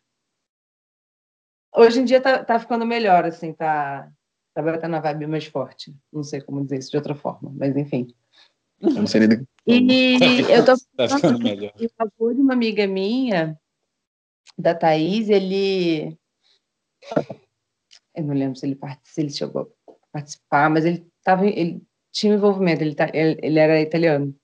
Hoje 1.73 2.01
em 2.01 2.05
dia 2.05 2.21
tá, 2.21 2.43
tá 2.43 2.59
ficando 2.59 2.85
melhor, 2.85 3.25
assim, 3.25 3.53
tá, 3.53 4.11
tá 4.53 4.61
batendo 4.61 4.95
a 4.95 4.99
vibe 4.99 5.27
mais 5.27 5.45
forte. 5.45 5.95
Não 6.11 6.23
sei 6.23 6.41
como 6.41 6.63
dizer 6.63 6.79
isso 6.79 6.91
de 6.91 6.97
outra 6.97 7.15
forma, 7.15 7.51
mas 7.55 7.75
enfim. 7.75 8.13
Eu 8.81 8.91
não 8.93 9.07
sei 9.07 9.21
nem 9.21 9.29
do- 9.29 9.47
E 9.67 10.17
eu 10.51 10.65
tô 10.65 10.73
Tá 10.97 11.37
melhor. 11.37 11.71
E 11.79 11.85
o 11.85 11.91
avô 11.99 12.33
de 12.33 12.41
uma 12.41 12.53
amiga 12.53 12.85
minha, 12.87 13.59
da 14.57 14.73
Thaís, 14.75 15.29
ele. 15.29 16.17
Eu 18.15 18.23
não 18.23 18.33
lembro 18.35 18.57
se 18.57 18.65
ele, 18.65 18.75
part- 18.75 18.99
se 19.03 19.21
ele 19.21 19.29
chegou 19.29 19.71
a 19.87 19.93
participar, 20.11 20.69
mas 20.69 20.85
ele, 20.85 21.07
tava, 21.23 21.45
ele 21.47 21.81
tinha 22.11 22.33
um 22.33 22.37
envolvimento, 22.37 22.83
ele, 22.83 22.95
tá- 22.95 23.09
ele, 23.13 23.39
ele 23.41 23.59
era 23.59 23.79
italiano. 23.81 24.35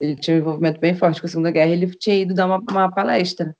Ele 0.00 0.16
tinha 0.16 0.36
um 0.36 0.40
envolvimento 0.40 0.80
bem 0.80 0.94
forte 0.94 1.20
com 1.20 1.26
a 1.26 1.30
Segunda 1.30 1.50
Guerra, 1.50 1.70
ele 1.70 1.90
tinha 1.96 2.16
ido 2.16 2.34
dar 2.34 2.46
uma, 2.46 2.58
uma 2.58 2.90
palestra. 2.92 3.56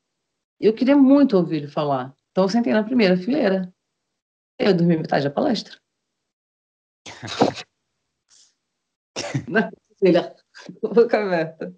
Eu 0.60 0.72
queria 0.74 0.96
muito 0.96 1.36
ouvir 1.36 1.58
ele 1.58 1.68
falar. 1.68 2.14
Então 2.30 2.44
eu 2.44 2.48
sentei 2.48 2.72
na 2.72 2.82
primeira 2.84 3.16
fileira. 3.16 3.72
Eu 4.58 4.74
dormi 4.74 4.96
metade 4.96 5.24
da 5.24 5.30
palestra. 5.30 5.76
a 10.84 10.88
boca 10.88 11.22
aberta. 11.22 11.74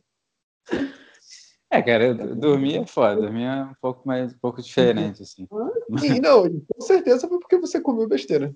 É, 1.70 1.82
cara, 1.82 2.04
eu- 2.04 2.36
dormir 2.36 2.76
é 2.76 2.86
foda. 2.86 3.20
Dormir 3.20 3.44
é 3.44 3.64
um 3.64 3.74
pouco 3.80 4.06
mais, 4.06 4.32
um 4.32 4.38
pouco 4.38 4.62
diferente, 4.62 5.22
assim. 5.22 5.48
E, 6.02 6.20
não, 6.20 6.44
com 6.60 6.80
certeza 6.80 7.28
foi 7.28 7.38
porque 7.40 7.58
você 7.58 7.80
comeu 7.80 8.06
besteira. 8.06 8.54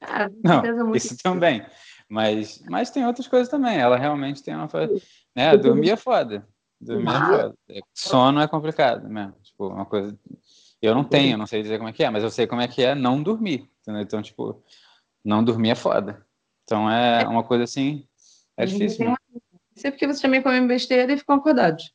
Com 0.00 0.48
Não, 0.48 0.94
isso 0.94 1.16
também. 1.22 1.64
Mas, 2.08 2.62
mas 2.68 2.90
tem 2.90 3.04
outras 3.06 3.28
coisas 3.28 3.48
também. 3.48 3.78
Ela 3.78 3.98
realmente 3.98 4.42
tem 4.42 4.54
uma. 4.54 4.68
Né, 5.36 5.56
dormir 5.58 5.90
é 5.90 5.96
foda. 5.96 6.48
Dormir 6.80 7.10
é 7.10 7.20
foda. 7.20 7.54
É, 7.68 7.80
Sono 7.92 8.40
é 8.40 8.48
complicado 8.48 9.08
mesmo. 9.08 9.34
Tipo, 9.42 9.68
uma 9.68 9.84
coisa. 9.84 10.18
Eu 10.80 10.94
não 10.94 11.04
tenho, 11.04 11.36
não 11.36 11.46
sei 11.46 11.60
dizer 11.60 11.76
como 11.76 11.90
é 11.90 11.92
que 11.92 12.04
é, 12.04 12.08
mas 12.08 12.22
eu 12.22 12.30
sei 12.30 12.46
como 12.46 12.62
é 12.62 12.68
que 12.68 12.82
é 12.82 12.94
não 12.94 13.22
dormir. 13.22 13.68
Entendeu? 13.82 14.02
Então, 14.02 14.22
tipo, 14.22 14.62
não 15.22 15.44
dormir 15.44 15.70
é 15.70 15.74
foda. 15.74 16.26
Então 16.68 16.90
é 16.90 17.26
uma 17.26 17.42
coisa 17.42 17.64
assim. 17.64 18.06
É 18.54 18.66
difícil. 18.66 19.06
Né? 19.06 19.16
Isso 19.74 19.86
é 19.86 19.90
porque 19.90 20.06
vocês 20.06 20.20
também 20.20 20.42
comem 20.42 20.66
besteira 20.66 21.10
e 21.10 21.16
ficam 21.16 21.36
acordados. 21.36 21.94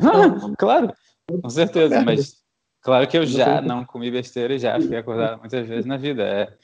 Ah, 0.00 0.50
claro, 0.58 0.92
com 1.40 1.48
certeza, 1.48 2.02
mas, 2.02 2.42
Claro 2.80 3.06
que 3.06 3.16
eu 3.16 3.24
já 3.24 3.60
não 3.60 3.84
comi 3.84 4.10
besteira 4.10 4.54
e 4.54 4.58
já 4.58 4.78
fiquei 4.80 4.98
acordado 4.98 5.38
muitas 5.38 5.66
vezes 5.68 5.86
na 5.86 5.96
vida. 5.96 6.24
É... 6.24 6.58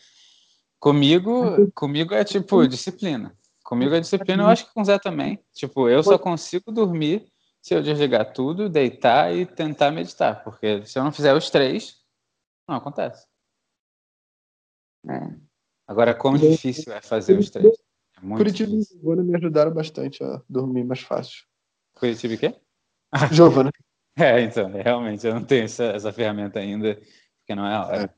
Comigo, 0.81 1.71
comigo 1.73 2.13
é 2.13 2.25
tipo 2.25 2.67
disciplina. 2.67 3.33
Comigo 3.63 3.95
é 3.95 4.01
disciplina, 4.01 4.43
eu 4.43 4.49
acho 4.49 4.67
que 4.67 4.75
com 4.75 4.81
o 4.81 4.85
Zé 4.85 4.99
também. 4.99 5.39
Tipo, 5.53 5.89
eu 5.89 6.03
só 6.03 6.19
consigo 6.19 6.73
dormir 6.73 7.31
se 7.63 7.73
eu 7.73 7.83
desligar 7.83 8.33
tudo, 8.33 8.69
deitar 8.69 9.33
e 9.33 9.47
tentar 9.47 9.93
meditar. 9.93 10.43
Porque 10.43 10.85
se 10.85 10.99
eu 10.99 11.05
não 11.05 11.13
fizer 11.13 11.35
os 11.35 11.51
três, 11.51 11.97
não 12.67 12.77
acontece. 12.77 13.25
É. 15.09 15.48
Agora, 15.89 16.15
como 16.15 16.39
difícil 16.39 16.93
é 16.93 17.01
fazer 17.01 17.39
os 17.39 17.49
três? 17.49 17.75
É 18.23 18.37
Curitiba 18.37 18.75
e 18.75 18.83
Giovana 18.83 19.23
me 19.23 19.35
ajudaram 19.35 19.73
bastante 19.73 20.23
a 20.23 20.43
dormir 20.47 20.85
mais 20.85 21.01
fácil. 21.01 21.47
Curitiba 21.95 22.35
e 22.35 22.39
quê? 22.39 22.55
Giovana. 23.33 23.73
É, 24.21 24.41
então, 24.41 24.69
realmente, 24.73 25.25
eu 25.25 25.33
não 25.33 25.45
tenho 25.45 25.67
essa, 25.67 25.85
essa 25.85 26.13
ferramenta 26.13 26.59
ainda, 26.59 26.97
porque 26.97 27.55
não 27.55 27.65
é 27.65 27.73
a 27.73 27.87
hora. 27.87 28.15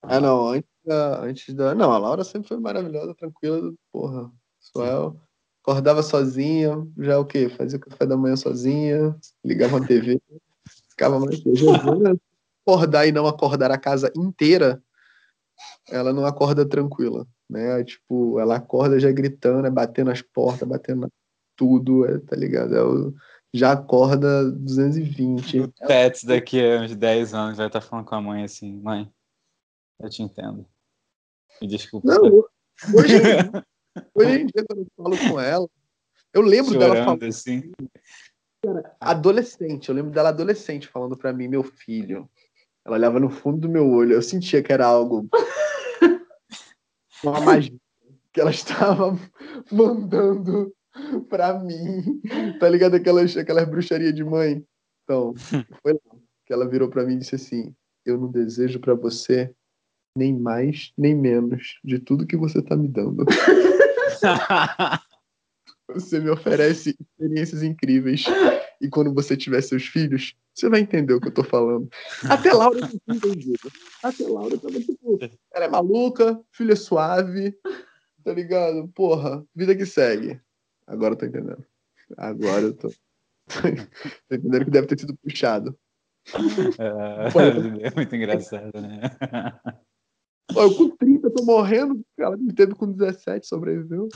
Ah, 0.00 0.18
não, 0.18 0.48
antes 0.48 0.70
da, 0.82 1.20
antes 1.20 1.54
da. 1.54 1.74
Não, 1.74 1.92
a 1.92 1.98
Laura 1.98 2.24
sempre 2.24 2.48
foi 2.48 2.58
maravilhosa, 2.58 3.14
tranquila, 3.14 3.74
porra. 3.92 4.32
Suel. 4.58 5.20
Acordava 5.60 6.02
sozinha, 6.02 6.70
já 6.96 7.18
o 7.18 7.26
quê? 7.26 7.50
Fazia 7.50 7.76
o 7.76 7.80
café 7.80 8.06
da 8.06 8.16
manhã 8.16 8.36
sozinha, 8.36 9.14
ligava 9.44 9.76
a 9.76 9.86
TV, 9.86 10.18
ficava 10.88 11.20
mais. 11.20 11.40
Giovana, 11.40 12.16
acordar 12.66 13.06
e 13.06 13.12
não 13.12 13.26
acordar 13.26 13.70
a 13.70 13.76
casa 13.76 14.10
inteira, 14.16 14.82
ela 15.88 16.12
não 16.12 16.24
acorda 16.24 16.68
tranquila, 16.68 17.26
né? 17.48 17.82
Tipo, 17.84 18.38
ela 18.38 18.56
acorda 18.56 18.98
já 18.98 19.10
gritando, 19.10 19.66
é 19.66 19.70
batendo 19.70 20.10
as 20.10 20.22
portas, 20.22 20.68
batendo 20.68 21.08
tudo, 21.56 22.06
é, 22.06 22.18
tá 22.18 22.36
ligado? 22.36 22.74
É 22.74 22.82
o 22.82 23.14
já 23.54 23.72
acorda 23.72 24.50
220. 24.50 25.60
O 25.60 25.72
Pets 25.86 26.24
daqui 26.24 26.60
a 26.60 26.80
uns 26.80 26.96
10 26.96 27.34
anos 27.34 27.58
vai 27.58 27.66
estar 27.66 27.80
tá 27.80 27.86
falando 27.86 28.06
com 28.06 28.14
a 28.14 28.20
mãe 28.20 28.44
assim, 28.44 28.80
mãe, 28.80 29.12
eu 30.00 30.08
te 30.08 30.22
entendo. 30.22 30.66
Me 31.60 31.68
desculpa. 31.68 32.08
Não, 32.08 32.44
hoje, 32.94 33.14
hoje 34.14 34.40
em 34.40 34.46
dia, 34.46 34.64
quando 34.66 34.80
eu 34.80 34.86
falo 34.96 35.30
com 35.30 35.38
ela, 35.38 35.68
eu 36.32 36.40
lembro 36.40 36.72
Chorando, 36.72 36.92
dela 36.92 37.04
falando 37.04 37.24
assim. 37.24 37.72
Cara, 38.64 38.96
adolescente, 38.98 39.88
eu 39.88 39.94
lembro 39.94 40.12
dela 40.12 40.30
adolescente 40.30 40.88
falando 40.88 41.16
para 41.16 41.32
mim, 41.32 41.48
meu 41.48 41.62
filho. 41.62 42.28
Ela 42.84 42.96
olhava 42.96 43.20
no 43.20 43.30
fundo 43.30 43.58
do 43.58 43.68
meu 43.68 43.88
olho, 43.88 44.14
eu 44.14 44.22
sentia 44.22 44.62
que 44.62 44.72
era 44.72 44.86
algo. 44.86 45.28
uma 47.22 47.40
magia. 47.40 47.76
Que 48.32 48.40
ela 48.40 48.50
estava 48.52 49.16
mandando 49.70 50.74
pra 51.28 51.58
mim. 51.58 52.20
Tá 52.58 52.68
ligado? 52.68 52.94
Aquelas, 52.96 53.36
aquelas 53.36 53.68
bruxarias 53.68 54.14
de 54.14 54.24
mãe. 54.24 54.64
Então, 55.04 55.34
foi 55.82 55.92
lá 55.92 56.00
que 56.44 56.52
ela 56.52 56.68
virou 56.68 56.88
pra 56.88 57.04
mim 57.04 57.14
e 57.14 57.18
disse 57.18 57.36
assim: 57.36 57.74
Eu 58.04 58.18
não 58.18 58.30
desejo 58.30 58.80
para 58.80 58.94
você 58.94 59.54
nem 60.16 60.38
mais, 60.38 60.92
nem 60.96 61.14
menos 61.14 61.78
de 61.82 61.98
tudo 61.98 62.26
que 62.26 62.36
você 62.36 62.60
tá 62.60 62.76
me 62.76 62.88
dando. 62.88 63.24
você 65.88 66.20
me 66.20 66.30
oferece 66.30 66.96
experiências 67.00 67.62
incríveis. 67.62 68.24
E 68.82 68.88
quando 68.88 69.14
você 69.14 69.36
tiver 69.36 69.60
seus 69.62 69.86
filhos, 69.86 70.34
você 70.52 70.68
vai 70.68 70.80
entender 70.80 71.14
o 71.14 71.20
que 71.20 71.28
eu 71.28 71.34
tô 71.34 71.44
falando. 71.44 71.88
Até 72.28 72.52
Laura 72.52 72.80
não 72.80 72.88
tinha 72.88 73.56
Até 74.02 74.26
Laura 74.26 74.58
tava 74.58 74.80
tipo, 74.80 75.18
ela 75.54 75.64
é 75.64 75.68
maluca, 75.68 76.38
filha 76.50 76.74
suave, 76.74 77.56
tá 78.24 78.34
ligado? 78.34 78.88
Porra, 78.88 79.46
vida 79.54 79.76
que 79.76 79.86
segue. 79.86 80.40
Agora 80.84 81.14
eu 81.14 81.18
tô 81.18 81.26
entendendo. 81.26 81.64
Agora 82.18 82.62
eu 82.62 82.74
tô. 82.74 82.88
tô 84.28 84.34
entendendo 84.34 84.64
que 84.64 84.70
deve 84.72 84.88
ter 84.88 84.98
sido 84.98 85.16
puxado. 85.16 85.78
É, 86.78 87.88
é 87.88 87.94
muito 87.94 88.16
engraçado, 88.16 88.80
né? 88.80 89.00
Pô, 90.52 90.62
eu 90.62 90.74
com 90.74 90.96
30 90.96 91.30
tô 91.30 91.44
morrendo, 91.44 92.04
ela 92.18 92.36
me 92.36 92.52
teve 92.52 92.74
com 92.74 92.90
17, 92.90 93.46
sobreviveu. 93.46 94.08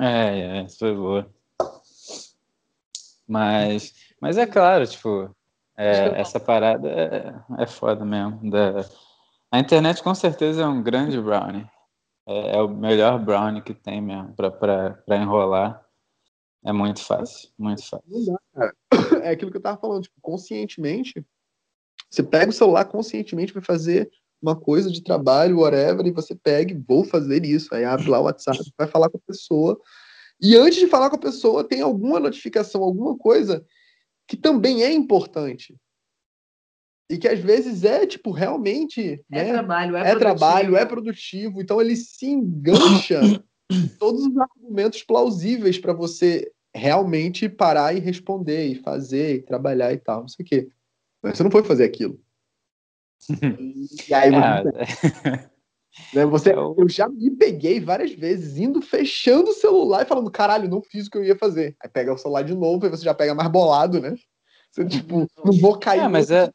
É, 0.00 0.58
é, 0.60 0.62
isso 0.62 0.78
foi 0.78 0.94
boa. 0.94 1.28
Mas, 3.26 3.94
mas 4.20 4.38
é 4.38 4.46
claro, 4.46 4.86
tipo, 4.86 5.34
é, 5.76 6.20
essa 6.20 6.40
parada 6.40 6.88
é, 6.88 7.34
é 7.62 7.66
foda 7.66 8.04
mesmo. 8.04 8.50
Da... 8.50 8.84
A 9.50 9.58
internet 9.58 10.02
com 10.02 10.14
certeza 10.14 10.62
é 10.62 10.66
um 10.66 10.82
grande 10.82 11.20
brownie 11.20 11.68
é, 12.28 12.56
é 12.56 12.60
o 12.60 12.68
melhor 12.68 13.18
brownie 13.18 13.62
que 13.62 13.72
tem 13.72 14.02
mesmo 14.02 14.34
para 14.34 15.16
enrolar. 15.16 15.82
É 16.62 16.72
muito 16.72 17.02
fácil, 17.02 17.48
muito 17.58 17.82
fácil. 17.88 18.38
É 19.22 19.30
aquilo 19.30 19.50
que 19.50 19.56
eu 19.56 19.62
tava 19.62 19.80
falando, 19.80 20.02
tipo, 20.02 20.20
conscientemente, 20.20 21.24
você 22.10 22.22
pega 22.22 22.50
o 22.50 22.52
celular 22.52 22.84
conscientemente 22.84 23.52
para 23.52 23.62
fazer 23.62 24.10
uma 24.40 24.56
coisa 24.56 24.90
de 24.90 25.02
trabalho, 25.02 25.58
whatever, 25.58 26.06
e 26.06 26.12
você 26.12 26.34
pega 26.34 26.72
e 26.72 26.78
vou 26.86 27.04
fazer 27.04 27.44
isso. 27.44 27.74
Aí 27.74 27.84
abre 27.84 28.08
lá 28.08 28.20
o 28.20 28.24
WhatsApp, 28.24 28.58
vai 28.78 28.86
falar 28.86 29.10
com 29.10 29.18
a 29.18 29.26
pessoa. 29.26 29.78
E 30.40 30.56
antes 30.56 30.78
de 30.78 30.86
falar 30.86 31.10
com 31.10 31.16
a 31.16 31.20
pessoa, 31.20 31.64
tem 31.64 31.80
alguma 31.80 32.20
notificação, 32.20 32.82
alguma 32.82 33.16
coisa 33.16 33.64
que 34.26 34.36
também 34.36 34.82
é 34.82 34.92
importante. 34.92 35.74
E 37.10 37.16
que 37.16 37.26
às 37.26 37.40
vezes 37.40 37.84
é, 37.84 38.06
tipo, 38.06 38.30
realmente. 38.30 39.24
É 39.32 39.44
né? 39.44 39.52
trabalho, 39.52 39.96
é, 39.96 40.00
é 40.00 40.02
produtivo. 40.02 40.20
trabalho, 40.20 40.76
é 40.76 40.84
produtivo. 40.84 41.60
Então 41.62 41.80
ele 41.80 41.96
se 41.96 42.26
engancha 42.26 43.20
todos 43.98 44.26
os 44.26 44.36
argumentos 44.36 45.02
plausíveis 45.02 45.78
para 45.78 45.92
você 45.92 46.52
realmente 46.74 47.48
parar 47.48 47.94
e 47.94 47.98
responder, 47.98 48.66
e 48.66 48.74
fazer, 48.76 49.36
e 49.36 49.42
trabalhar 49.42 49.92
e 49.92 49.96
tal, 49.96 50.20
não 50.20 50.28
sei 50.28 50.44
o 50.44 50.48
quê. 50.48 50.68
Mas 51.22 51.36
você 51.36 51.42
não 51.42 51.50
foi 51.50 51.64
fazer 51.64 51.84
aquilo. 51.84 52.20
E 54.08 54.14
aí 54.14 54.30
você. 54.30 54.68
É. 55.28 55.48
Né, 56.14 56.24
você, 56.24 56.52
eu 56.52 56.88
já 56.88 57.08
me 57.08 57.28
peguei 57.30 57.80
várias 57.80 58.12
vezes 58.12 58.56
indo, 58.56 58.80
fechando 58.80 59.50
o 59.50 59.54
celular 59.54 60.02
e 60.02 60.08
falando, 60.08 60.30
caralho, 60.30 60.68
não 60.68 60.80
fiz 60.80 61.06
o 61.06 61.10
que 61.10 61.18
eu 61.18 61.24
ia 61.24 61.36
fazer. 61.36 61.76
Aí 61.82 61.90
pega 61.90 62.12
o 62.12 62.16
celular 62.16 62.42
de 62.42 62.54
novo, 62.54 62.84
aí 62.84 62.90
você 62.90 63.04
já 63.04 63.12
pega 63.12 63.34
mais 63.34 63.50
bolado, 63.50 64.00
né? 64.00 64.14
Você, 64.70 64.86
tipo, 64.86 65.26
não 65.44 65.52
vou 65.60 65.78
cair. 65.78 66.02
É, 66.02 66.08
mas 66.08 66.30
é. 66.30 66.50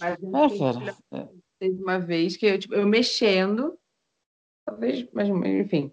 Mas 0.00 0.16
é, 0.52 0.58
cara. 0.58 0.96
Teve 1.58 1.82
uma 1.82 1.98
vez 1.98 2.36
que 2.36 2.46
eu, 2.46 2.58
tipo, 2.58 2.74
eu 2.74 2.86
mexendo, 2.86 3.78
talvez, 4.64 5.08
mas 5.12 5.28
enfim. 5.28 5.92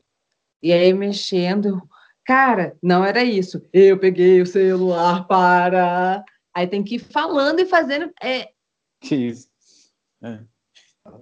E 0.62 0.71
aí 0.73 0.93
mexendo, 0.93 1.82
cara, 2.26 2.78
não 2.82 3.04
era 3.04 3.23
isso. 3.23 3.62
Eu 3.71 3.97
peguei 3.97 4.41
o 4.41 4.45
celular 4.45 5.26
para. 5.28 6.23
Aí 6.54 6.67
tem 6.67 6.84
que 6.84 6.95
ir 6.95 6.99
falando 6.99 7.60
e 7.60 7.65
fazendo. 7.65 8.12
É... 8.21 8.52
Que 9.03 9.15
isso? 9.15 9.49
É, 10.23 10.39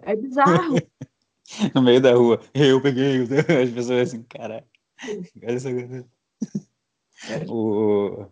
é 0.03 0.15
bizarro. 0.15 0.75
no 1.75 1.81
meio 1.81 1.99
da 1.99 2.13
rua, 2.13 2.39
eu 2.53 2.79
peguei, 2.81 3.23
as 3.23 3.71
pessoas 3.71 4.09
assim, 4.09 4.23
caralho. 4.23 4.65
Coisa. 5.39 6.07
O... 7.49 8.27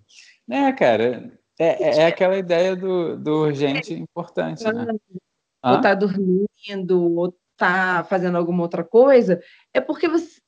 É, 0.50 0.72
cara, 0.74 1.40
é, 1.60 1.84
é, 1.84 1.98
é 1.98 2.06
aquela 2.06 2.38
ideia 2.38 2.76
do, 2.76 3.18
do 3.18 3.42
urgente 3.42 3.94
importante, 3.94 4.64
né? 4.64 4.88
Ou 5.64 5.82
tá 5.82 5.96
dormindo, 5.96 7.16
ou 7.16 7.38
tá 7.58 8.04
fazendo 8.04 8.38
alguma 8.38 8.64
outra 8.64 8.84
coisa, 8.84 9.42
é 9.74 9.82
porque 9.82 10.08
você. 10.08 10.40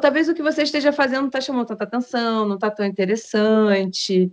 Talvez 0.00 0.28
o 0.28 0.34
que 0.34 0.42
você 0.42 0.62
esteja 0.62 0.92
fazendo 0.92 1.22
não 1.22 1.26
está 1.28 1.40
chamando 1.40 1.66
tanta 1.66 1.84
atenção, 1.84 2.46
não 2.46 2.56
está 2.56 2.70
tão 2.70 2.86
interessante. 2.86 4.30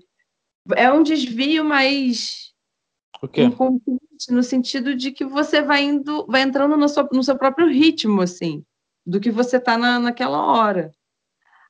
É 0.76 0.92
um 0.92 1.02
desvio 1.02 1.64
mais 1.64 2.49
inconsciente, 3.48 4.32
no 4.32 4.44
sentido 4.44 4.96
de 4.96 5.12
que 5.12 5.26
você 5.26 5.62
vai 5.62 5.84
indo, 5.84 6.26
vai 6.28 6.42
entrando 6.42 6.78
no 6.78 6.88
seu, 6.88 7.08
no 7.12 7.24
seu 7.24 7.38
próprio 7.38 7.68
ritmo, 7.68 8.22
assim, 8.22 8.64
do 9.06 9.20
que 9.20 9.32
você 9.32 9.58
está 9.58 9.78
na, 9.78 10.00
naquela 10.00 10.46
hora. 10.46 10.92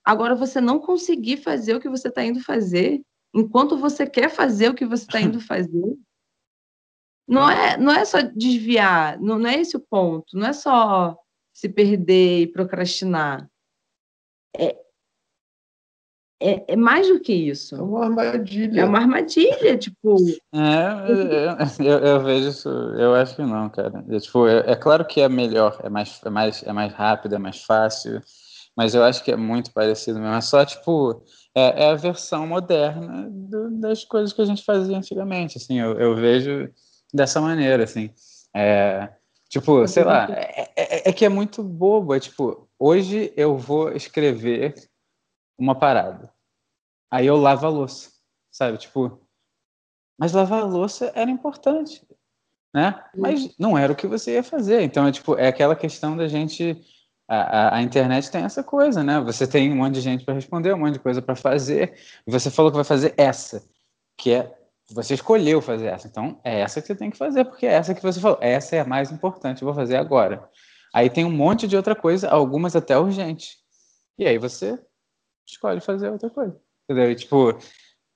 Agora, 0.04 0.36
você 0.36 0.62
não 0.62 0.80
conseguir 0.80 1.38
fazer 1.38 1.76
o 1.76 1.80
que 1.80 1.90
você 1.90 2.08
está 2.08 2.24
indo 2.24 2.42
fazer, 2.44 3.02
enquanto 3.34 3.78
você 3.78 4.08
quer 4.08 4.30
fazer 4.30 4.70
o 4.70 4.74
que 4.74 4.86
você 4.86 5.04
está 5.04 5.22
indo 5.22 5.40
fazer, 5.42 5.96
não 7.28 7.50
é, 7.50 7.78
não 7.78 7.92
é 7.92 8.04
só 8.06 8.22
desviar, 8.22 9.20
não, 9.20 9.38
não 9.38 9.50
é 9.50 9.60
esse 9.60 9.78
o 9.78 9.80
ponto, 9.80 10.36
não 10.36 10.48
é 10.48 10.54
só 10.54 11.16
se 11.54 11.70
perder 11.70 12.42
e 12.42 12.48
procrastinar. 12.48 13.48
É, 14.58 14.76
é, 16.42 16.74
é, 16.74 16.76
mais 16.76 17.08
do 17.08 17.20
que 17.20 17.34
isso. 17.34 17.76
É 17.76 17.82
uma 17.82 18.06
armadilha. 18.06 18.82
É 18.82 18.86
uma 18.86 19.00
armadilha, 19.00 19.78
tipo. 19.78 20.16
É, 20.54 21.80
eu, 21.80 22.00
eu, 22.00 22.24
vejo 22.24 22.50
isso, 22.50 22.70
eu 22.70 23.14
acho 23.14 23.36
que 23.36 23.42
não, 23.42 23.70
cara. 23.70 24.04
É, 24.10 24.20
tipo, 24.20 24.48
é, 24.48 24.72
é, 24.72 24.76
claro 24.76 25.06
que 25.06 25.20
é 25.20 25.28
melhor, 25.28 25.80
é 25.84 25.90
mais, 25.90 26.22
é, 26.24 26.30
mais, 26.30 26.64
é 26.64 26.72
mais 26.72 26.94
rápido, 26.94 27.36
é 27.36 27.38
mais 27.38 27.62
fácil, 27.62 28.22
mas 28.76 28.96
eu 28.96 29.04
acho 29.04 29.24
que 29.24 29.32
é 29.32 29.36
muito 29.36 29.74
parecido 29.74 30.20
mesmo. 30.20 30.34
É 30.34 30.42
só, 30.42 30.64
tipo, 30.64 31.22
é, 31.54 31.84
é 31.84 31.90
a 31.92 31.96
versão 31.96 32.48
moderna 32.48 33.28
do, 33.30 33.72
das 33.72 34.06
coisas 34.06 34.32
que 34.32 34.42
a 34.42 34.46
gente 34.46 34.64
fazia 34.64 34.98
antigamente, 34.98 35.58
assim, 35.58 35.78
eu, 35.80 36.00
eu 36.00 36.16
vejo 36.16 36.70
dessa 37.14 37.42
maneira, 37.42 37.84
assim. 37.84 38.12
É, 38.56 39.10
tipo, 39.50 39.86
sei 39.88 40.06
lá, 40.06 40.28
é, 40.32 40.70
é, 40.76 41.10
é, 41.10 41.14
que 41.14 41.26
é 41.26 41.30
muito 41.30 41.62
bobo, 41.62 42.16
é 42.16 42.20
tipo, 42.20 42.70
hoje 42.80 43.34
eu 43.36 43.58
vou 43.58 43.92
escrever 43.92 44.89
uma 45.60 45.76
parada. 45.76 46.32
Aí 47.12 47.26
eu 47.26 47.36
lavo 47.36 47.66
a 47.66 47.70
louça, 47.70 48.12
sabe? 48.52 48.78
Tipo, 48.78 49.20
mas 50.18 50.34
lavar 50.34 50.62
a 50.62 50.66
louça 50.66 51.12
era 51.16 51.30
importante, 51.30 52.06
né? 52.74 53.04
Mas 53.16 53.58
não 53.58 53.78
era 53.78 53.92
o 53.92 53.96
que 53.96 54.08
você 54.08 54.34
ia 54.34 54.44
fazer. 54.44 54.82
Então, 54.82 55.08
é 55.08 55.12
tipo, 55.12 55.36
é 55.38 55.48
aquela 55.48 55.76
questão 55.76 56.16
da 56.16 56.28
gente 56.28 56.78
a, 57.28 57.78
a, 57.78 57.82
internet 57.82 58.32
tem 58.32 58.44
essa 58.44 58.64
coisa, 58.64 59.04
né? 59.04 59.20
Você 59.22 59.46
tem 59.46 59.72
um 59.72 59.76
monte 59.76 59.96
de 59.96 60.02
gente 60.02 60.26
para 60.26 60.34
responder, 60.34 60.74
um 60.74 60.80
monte 60.80 60.94
de 60.94 61.00
coisa 61.00 61.22
para 61.22 61.36
fazer, 61.36 61.96
e 62.26 62.32
você 62.32 62.50
falou 62.50 62.72
que 62.72 62.76
vai 62.76 62.84
fazer 62.84 63.14
essa, 63.18 63.64
que 64.18 64.34
é 64.34 64.56
você 64.92 65.14
escolheu 65.14 65.62
fazer 65.62 65.88
essa. 65.88 66.08
Então, 66.08 66.40
é 66.44 66.62
essa 66.62 66.82
que 66.82 66.88
você 66.88 66.96
tem 66.96 67.12
que 67.12 67.18
fazer, 67.18 67.46
porque 67.46 67.68
é 67.68 67.74
essa 67.74 67.94
que 67.94 68.02
você 68.02 68.20
falou. 68.20 68.40
Essa 68.42 68.78
é 68.78 68.80
a 68.80 68.86
mais 68.86 69.12
importante, 69.12 69.62
eu 69.62 69.68
vou 69.68 69.76
fazer 69.76 69.96
agora. 69.98 70.50
Aí 70.92 71.08
tem 71.10 71.24
um 71.24 71.32
monte 71.32 71.68
de 71.68 71.78
outra 71.78 71.96
coisa, 71.96 72.28
algumas 72.28 72.76
até 72.76 72.98
urgentes. 72.98 73.58
E 74.18 74.26
aí 74.26 74.40
você 74.40 74.80
escolhe 75.52 75.82
fazer 75.82 76.10
outra 76.10 76.30
coisa. 76.30 76.60
Entendeu? 76.84 77.12
E, 77.12 77.16
tipo, 77.16 77.58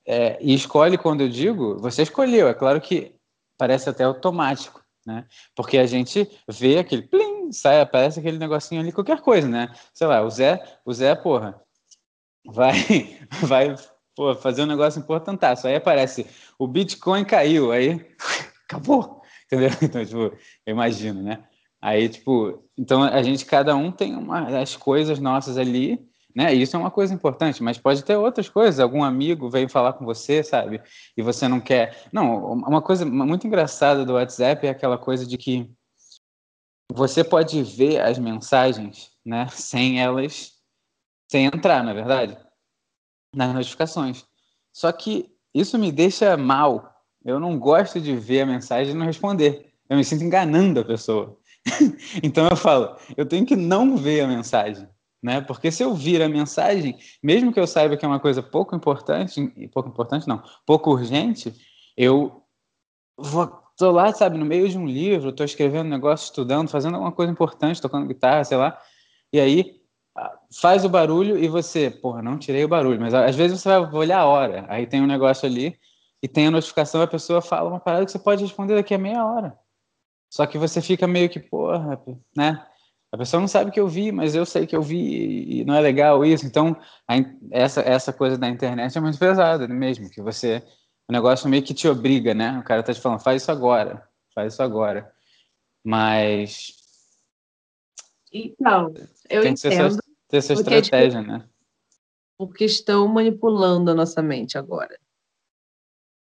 é, 0.05 0.37
e 0.41 0.53
escolhe 0.53 0.97
quando 0.97 1.21
eu 1.21 1.29
digo, 1.29 1.77
você 1.79 2.03
escolheu. 2.03 2.47
É 2.47 2.53
claro 2.53 2.79
que 2.81 3.15
parece 3.57 3.89
até 3.89 4.03
automático, 4.03 4.83
né? 5.05 5.25
Porque 5.55 5.77
a 5.77 5.85
gente 5.85 6.29
vê 6.47 6.79
aquele 6.79 7.03
plim, 7.03 7.51
sai, 7.51 7.81
aparece 7.81 8.19
aquele 8.19 8.37
negocinho 8.37 8.81
ali, 8.81 8.91
qualquer 8.91 9.21
coisa, 9.21 9.47
né? 9.47 9.73
Sei 9.93 10.07
lá, 10.07 10.21
o 10.21 10.29
Zé, 10.29 10.61
o 10.85 10.93
Zé, 10.93 11.15
porra, 11.15 11.61
vai, 12.45 12.73
vai 13.41 13.75
pô, 14.15 14.35
fazer 14.35 14.63
um 14.63 14.67
negócio 14.67 14.99
importantaço. 14.99 15.67
Aí 15.67 15.75
aparece, 15.75 16.27
o 16.57 16.67
Bitcoin 16.67 17.25
caiu, 17.25 17.71
aí 17.71 18.05
acabou, 18.67 19.21
entendeu? 19.45 19.69
Então, 19.81 20.05
tipo, 20.05 20.17
eu 20.65 20.71
imagino, 20.73 21.21
né? 21.21 21.43
Aí, 21.81 22.07
tipo, 22.07 22.63
então 22.77 23.03
a 23.03 23.21
gente, 23.21 23.45
cada 23.45 23.75
um 23.75 23.91
tem 23.91 24.15
uma, 24.15 24.61
as 24.61 24.75
coisas 24.75 25.19
nossas 25.19 25.57
ali, 25.57 25.99
né? 26.35 26.53
Isso 26.53 26.75
é 26.75 26.79
uma 26.79 26.91
coisa 26.91 27.13
importante, 27.13 27.61
mas 27.61 27.77
pode 27.77 28.03
ter 28.03 28.15
outras 28.15 28.49
coisas. 28.49 28.79
Algum 28.79 29.03
amigo 29.03 29.49
veio 29.49 29.69
falar 29.69 29.93
com 29.93 30.05
você, 30.05 30.43
sabe? 30.43 30.81
E 31.15 31.21
você 31.21 31.47
não 31.47 31.59
quer. 31.59 32.07
Não, 32.11 32.53
uma 32.53 32.81
coisa 32.81 33.05
muito 33.05 33.45
engraçada 33.45 34.03
do 34.03 34.13
WhatsApp 34.13 34.65
é 34.65 34.69
aquela 34.69 34.97
coisa 34.97 35.25
de 35.25 35.37
que 35.37 35.69
você 36.91 37.23
pode 37.23 37.61
ver 37.63 38.01
as 38.01 38.19
mensagens, 38.19 39.11
né, 39.25 39.47
sem 39.51 40.01
elas, 40.01 40.53
sem 41.29 41.45
entrar, 41.45 41.83
na 41.83 41.91
é 41.91 41.93
verdade, 41.93 42.37
nas 43.33 43.53
notificações. 43.53 44.25
Só 44.71 44.91
que 44.91 45.31
isso 45.53 45.77
me 45.77 45.91
deixa 45.91 46.35
mal. 46.37 46.93
Eu 47.23 47.39
não 47.39 47.57
gosto 47.57 48.01
de 48.01 48.15
ver 48.15 48.41
a 48.41 48.45
mensagem 48.45 48.93
e 48.93 48.97
não 48.97 49.05
responder. 49.05 49.73
Eu 49.89 49.97
me 49.97 50.03
sinto 50.03 50.23
enganando 50.23 50.79
a 50.79 50.85
pessoa. 50.85 51.37
então 52.21 52.47
eu 52.47 52.55
falo, 52.55 52.97
eu 53.15 53.25
tenho 53.25 53.45
que 53.45 53.55
não 53.55 53.95
ver 53.95 54.21
a 54.21 54.27
mensagem, 54.27 54.87
né? 55.23 55.39
Porque 55.41 55.71
se 55.71 55.81
eu 55.81 55.95
vir 55.95 56.21
a 56.21 56.27
mensagem, 56.27 56.97
mesmo 57.23 57.53
que 57.53 57.59
eu 57.59 57.65
saiba 57.65 57.95
que 57.95 58.03
é 58.03 58.07
uma 58.07 58.19
coisa 58.19 58.43
pouco 58.43 58.75
importante, 58.75 59.47
pouco 59.73 59.87
importante 59.87 60.27
não, 60.27 60.43
pouco 60.65 60.91
urgente, 60.91 61.55
eu 61.95 62.43
vou 63.17 63.63
tô 63.77 63.91
lá, 63.91 64.13
sabe, 64.13 64.37
no 64.37 64.45
meio 64.45 64.69
de 64.69 64.77
um 64.77 64.85
livro, 64.85 65.31
tô 65.31 65.43
escrevendo 65.43 65.87
um 65.87 65.89
negócio, 65.89 66.25
estudando, 66.25 66.69
fazendo 66.69 66.95
alguma 66.95 67.11
coisa 67.11 67.31
importante, 67.31 67.81
tocando 67.81 68.07
guitarra, 68.07 68.43
sei 68.43 68.57
lá, 68.57 68.79
e 69.31 69.39
aí 69.39 69.81
ah, 70.15 70.37
faz 70.61 70.85
o 70.85 70.89
barulho 70.89 71.37
e 71.37 71.47
você, 71.47 71.89
porra, 71.89 72.21
não 72.21 72.37
tirei 72.37 72.63
o 72.63 72.67
barulho, 72.67 72.99
mas 72.99 73.13
às 73.13 73.35
vezes 73.35 73.61
você 73.61 73.69
vai 73.69 73.79
olhar 73.93 74.19
a 74.19 74.25
hora, 74.25 74.65
aí 74.69 74.85
tem 74.85 75.01
um 75.01 75.07
negócio 75.07 75.47
ali 75.47 75.75
e 76.21 76.27
tem 76.27 76.47
a 76.47 76.51
notificação, 76.51 77.01
a 77.01 77.07
pessoa 77.07 77.41
fala 77.41 77.69
uma 77.69 77.79
parada 77.79 78.05
que 78.05 78.11
você 78.11 78.19
pode 78.19 78.43
responder 78.43 78.75
daqui 78.75 78.93
a 78.93 78.97
meia 78.99 79.25
hora. 79.25 79.57
Só 80.29 80.45
que 80.47 80.57
você 80.57 80.81
fica 80.81 81.05
meio 81.05 81.29
que, 81.29 81.39
porra, 81.39 82.01
né? 82.35 82.65
A 83.13 83.17
pessoa 83.17 83.39
não 83.39 83.47
sabe 83.47 83.69
que 83.69 83.79
eu 83.79 83.87
vi, 83.87 84.11
mas 84.11 84.33
eu 84.33 84.43
sei 84.43 84.65
que 84.65 84.75
eu 84.75 84.81
vi 84.81 85.59
e 85.59 85.63
não 85.65 85.75
é 85.75 85.79
legal 85.79 86.25
isso. 86.25 86.47
Então, 86.47 86.75
a, 87.07 87.13
essa, 87.51 87.81
essa 87.81 88.11
coisa 88.11 88.39
da 88.39 88.49
internet 88.49 88.97
é 88.97 88.99
muito 88.99 89.19
pesada 89.19 89.67
mesmo, 89.67 90.09
que 90.09 90.19
você 90.19 90.63
o 91.07 91.13
negócio 91.13 91.47
meio 91.47 91.61
que 91.61 91.75
te 91.75 91.87
obriga, 91.87 92.33
né? 92.33 92.57
O 92.57 92.63
cara 92.63 92.81
tá 92.81 92.91
te 92.91 92.99
falando, 92.99 93.19
faz 93.19 93.43
isso 93.43 93.51
agora, 93.51 94.09
faz 94.33 94.53
isso 94.53 94.63
agora. 94.63 95.13
Mas. 95.83 96.73
Então, 98.31 98.91
eu 99.29 99.43
Tem 99.43 99.51
entendo. 99.51 99.97
Que 99.97 100.09
ter, 100.27 100.37
essa 100.37 100.53
estratégia, 100.53 101.21
né? 101.21 101.47
Porque 102.35 102.65
estão 102.65 103.07
manipulando 103.07 103.91
a 103.91 103.93
nossa 103.93 104.23
mente 104.23 104.57
agora. 104.57 104.99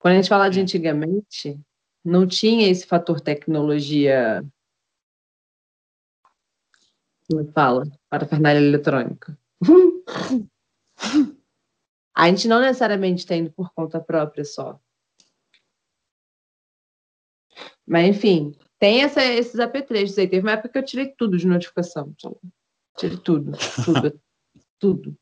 Quando 0.01 0.15
a 0.15 0.17
gente 0.17 0.29
fala 0.29 0.49
de 0.49 0.61
antigamente, 0.61 1.57
não 2.05 2.27
tinha 2.27 2.69
esse 2.69 2.85
fator 2.85 3.21
tecnologia. 3.21 4.45
Como 7.31 7.43
é 7.43 7.53
fala? 7.53 7.87
Para 8.09 8.27
a 8.27 8.55
eletrônica. 8.55 9.39
A 12.13 12.29
gente 12.29 12.49
não 12.49 12.61
necessariamente 12.61 13.21
está 13.21 13.37
indo 13.37 13.53
por 13.53 13.73
conta 13.73 14.01
própria 14.01 14.45
só. 14.45 14.81
Mas, 17.87 18.09
enfim, 18.09 18.53
tem 18.79 19.03
essa, 19.03 19.23
esses 19.25 19.61
apetrechos 19.61 20.19
aí. 20.19 20.29
Teve 20.29 20.43
uma 20.43 20.53
época 20.53 20.71
que 20.71 20.79
eu 20.79 20.85
tirei 20.85 21.07
tudo 21.17 21.39
de 21.39 21.47
notificação. 21.47 22.13
Tirei 22.99 23.17
tudo, 23.17 23.53
tudo, 23.85 24.21
tudo. 24.79 25.17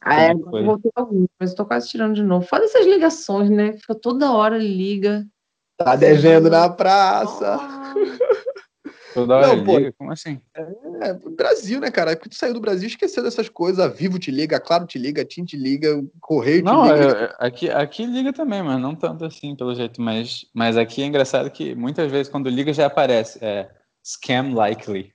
Aí 0.00 0.30
eu 0.32 0.38
voltei 0.64 0.90
alguns, 0.94 1.28
mas 1.38 1.50
eu 1.50 1.56
tô 1.56 1.66
quase 1.66 1.88
tirando 1.88 2.14
de 2.14 2.22
novo. 2.22 2.46
Foda 2.46 2.64
essas 2.64 2.86
ligações, 2.86 3.50
né? 3.50 3.74
Fica 3.74 3.94
toda 3.94 4.32
hora 4.32 4.56
liga. 4.56 5.26
Tá 5.76 5.96
devendo 5.96 6.48
na 6.48 6.70
praça. 6.70 7.58
Toda 9.14 9.36
hora 9.36 9.54
não, 9.54 9.64
liga? 9.64 9.94
Como 9.96 10.10
assim? 10.10 10.40
É, 10.56 11.14
Brasil, 11.36 11.78
né, 11.78 11.88
cara? 11.88 12.16
Porque 12.16 12.30
tu 12.30 12.34
saiu 12.34 12.52
do 12.52 12.60
Brasil 12.60 12.88
esqueceu 12.88 13.22
dessas 13.22 13.48
coisas. 13.48 13.78
A 13.78 13.86
Vivo 13.86 14.18
te 14.18 14.32
liga, 14.32 14.56
a 14.56 14.60
Claro 14.60 14.86
te 14.86 14.98
liga, 14.98 15.22
a 15.22 15.24
TIM 15.24 15.44
te 15.44 15.56
liga, 15.56 15.96
o 15.96 16.10
Correio 16.20 16.58
te 16.58 16.64
não, 16.64 16.82
liga. 16.82 17.14
Não, 17.14 17.20
é, 17.20 17.34
aqui, 17.38 17.70
aqui 17.70 18.06
liga 18.06 18.32
também, 18.32 18.60
mas 18.60 18.80
não 18.80 18.96
tanto 18.96 19.24
assim, 19.24 19.54
pelo 19.54 19.72
jeito. 19.72 20.02
Mas, 20.02 20.44
mas 20.52 20.76
aqui 20.76 21.00
é 21.00 21.06
engraçado 21.06 21.48
que 21.48 21.76
muitas 21.76 22.10
vezes 22.10 22.28
quando 22.28 22.50
liga 22.50 22.72
já 22.72 22.86
aparece 22.86 23.38
é, 23.40 23.70
scam 24.02 24.52
likely. 24.52 25.14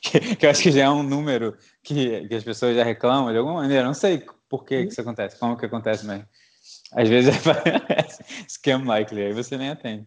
que, 0.00 0.20
que, 0.38 0.46
eu 0.46 0.50
acho 0.50 0.62
que 0.62 0.70
já 0.70 0.84
é 0.84 0.90
um 0.90 1.02
número 1.02 1.56
que, 1.82 2.28
que 2.28 2.34
as 2.36 2.44
pessoas 2.44 2.76
já 2.76 2.84
reclamam 2.84 3.32
de 3.32 3.38
alguma 3.38 3.62
maneira. 3.62 3.84
Não 3.84 3.94
sei 3.94 4.24
por 4.48 4.64
que, 4.64 4.84
que 4.84 4.92
isso 4.92 5.00
acontece, 5.00 5.36
como 5.40 5.56
que 5.56 5.66
acontece, 5.66 6.06
mas 6.06 6.24
às 6.92 7.08
vezes 7.08 7.34
aparece 7.44 8.22
scam 8.48 8.84
likely, 8.84 9.24
aí 9.24 9.32
você 9.32 9.58
nem 9.58 9.70
atende. 9.70 10.06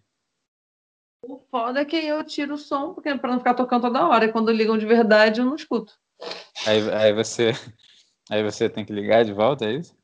O 1.21 1.39
foda 1.49 1.81
é 1.81 1.85
que 1.85 1.95
eu 1.95 2.23
tiro 2.23 2.53
o 2.53 2.57
som, 2.57 2.93
porque 2.93 3.13
para 3.15 3.31
não 3.31 3.39
ficar 3.39 3.53
tocando 3.53 3.83
toda 3.83 4.07
hora. 4.07 4.25
E 4.25 4.31
quando 4.31 4.51
ligam 4.51 4.77
de 4.77 4.85
verdade, 4.85 5.41
eu 5.41 5.45
não 5.45 5.55
escuto. 5.55 5.93
Aí, 6.65 6.89
aí, 6.91 7.13
você, 7.13 7.51
aí 8.29 8.43
você 8.43 8.69
tem 8.69 8.85
que 8.85 8.93
ligar 8.93 9.25
de 9.25 9.33
volta, 9.33 9.65
é 9.65 9.73
isso? 9.73 9.95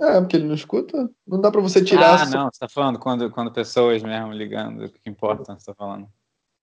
É, 0.00 0.20
porque 0.20 0.36
ele 0.36 0.46
não 0.46 0.54
escuta. 0.54 1.10
Não 1.26 1.40
dá 1.40 1.50
para 1.50 1.60
você 1.60 1.82
tirar. 1.82 2.22
Ah, 2.22 2.26
não, 2.26 2.50
você 2.52 2.58
tá 2.58 2.68
falando 2.68 2.98
quando, 2.98 3.30
quando 3.30 3.52
pessoas 3.52 4.02
mesmo 4.02 4.32
ligando, 4.32 4.84
o 4.84 4.90
que 4.90 5.08
importa, 5.08 5.56
você 5.56 5.66
tá 5.66 5.74
falando. 5.74 6.08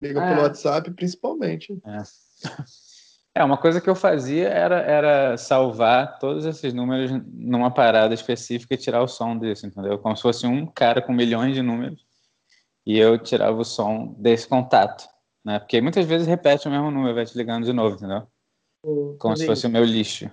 Liga 0.01 0.21
é. 0.21 0.29
pelo 0.29 0.41
WhatsApp, 0.41 0.91
principalmente. 0.91 1.79
É. 1.85 2.03
É, 3.35 3.43
uma 3.43 3.57
coisa 3.57 3.79
que 3.79 3.89
eu 3.89 3.95
fazia 3.95 4.49
era, 4.49 4.81
era 4.81 5.37
salvar 5.37 6.17
todos 6.19 6.45
esses 6.45 6.73
números 6.73 7.11
numa 7.31 7.71
parada 7.71 8.13
específica 8.13 8.73
e 8.73 8.77
tirar 8.77 9.01
o 9.01 9.07
som 9.07 9.37
disso, 9.37 9.65
entendeu? 9.65 9.99
Como 9.99 10.15
se 10.15 10.21
fosse 10.21 10.47
um 10.47 10.65
cara 10.65 11.01
com 11.01 11.13
milhões 11.13 11.53
de 11.53 11.61
números 11.61 12.08
e 12.89 12.97
eu 12.97 13.19
tirava 13.19 13.55
o 13.55 13.63
som 13.63 14.15
desse 14.17 14.47
contato, 14.47 15.07
né? 15.45 15.59
Porque 15.59 15.79
muitas 15.79 16.07
vezes 16.07 16.25
repete 16.25 16.67
o 16.67 16.71
mesmo 16.71 16.89
número, 16.89 17.13
vai 17.13 17.23
te 17.23 17.37
ligando 17.37 17.63
de 17.63 17.71
novo, 17.71 17.95
entendeu? 17.95 18.27
Hum, 18.83 19.15
Como 19.19 19.37
se 19.37 19.45
fosse 19.45 19.67
o 19.67 19.69
meu 19.69 19.85
lixo. 19.85 20.27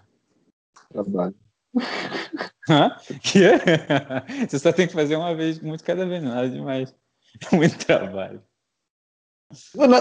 Trabalho. 0.91 1.35
Hã? 2.67 2.97
É? 3.37 4.49
Você 4.49 4.59
só 4.59 4.73
tem 4.73 4.87
que 4.87 4.95
fazer 4.95 5.17
uma 5.17 5.35
vez, 5.35 5.61
muito 5.61 5.85
cada 5.85 6.07
vez, 6.07 6.23
nada 6.23 6.49
demais. 6.49 6.95
Muito 7.53 7.77
trabalho. 7.85 8.43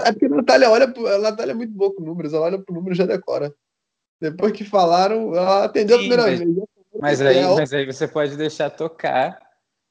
É 0.02 0.12
porque 0.12 0.24
a 0.24 0.28
Natália 0.30 0.70
olha, 0.70 0.86
a 0.86 1.18
Natália 1.18 1.52
é 1.52 1.54
muito 1.54 1.74
boa 1.74 1.94
com 1.94 2.02
números, 2.02 2.32
ela 2.32 2.46
olha 2.46 2.58
pro 2.58 2.74
número 2.74 2.94
e 2.94 2.96
já 2.96 3.04
decora. 3.04 3.54
Depois 4.18 4.52
que 4.52 4.64
falaram, 4.64 5.34
ela 5.34 5.64
atendeu 5.64 5.98
Sim, 5.98 6.06
a 6.06 6.08
primeira 6.08 6.22
mas, 6.22 6.38
vez. 6.38 6.56
Mas 6.98 7.20
aí, 7.20 7.54
mas 7.54 7.72
aí 7.74 7.84
você 7.84 8.08
pode 8.08 8.34
deixar 8.38 8.70
tocar 8.70 9.38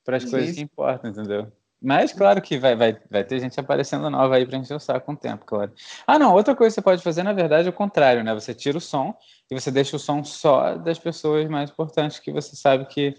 para 0.04 0.17
as 0.17 0.25
coisas 0.25 0.56
que 0.56 0.62
importam, 0.62 1.12
entendeu? 1.12 1.51
Mas 1.86 2.12
claro 2.12 2.41
que 2.41 2.58
vai, 2.58 2.76
vai, 2.76 3.00
vai 3.12 3.24
ter 3.24 3.39
gente 3.39 3.60
aparecendo 3.60 4.10
nova 4.10 4.36
aí 4.36 4.45
pra 4.48 4.58
encher 4.58 4.74
o 4.74 4.80
saco 4.80 5.06
com 5.06 5.13
o 5.13 5.17
tempo, 5.17 5.45
claro. 5.45 5.71
Ah, 6.08 6.17
não, 6.17 6.34
outra 6.34 6.56
coisa 6.56 6.74
que 6.74 6.76
você 6.76 6.82
pode 6.82 7.04
fazer, 7.04 7.21
na 7.21 7.32
verdade, 7.32 7.67
é 7.67 7.69
o 7.69 7.74
contrário, 7.74 8.24
né? 8.24 8.34
Você 8.34 8.56
tira 8.56 8.80
o 8.80 8.82
som 8.82 9.15
e 9.52 9.54
você 9.54 9.69
deixa 9.69 9.95
o 9.95 10.00
som 10.00 10.24
só 10.24 10.78
das 10.78 10.98
pessoas 10.98 11.48
mais 11.48 11.69
importantes 11.69 12.17
que 12.17 12.32
você 12.32 12.56
sabe 12.56 12.88
que 12.88 13.13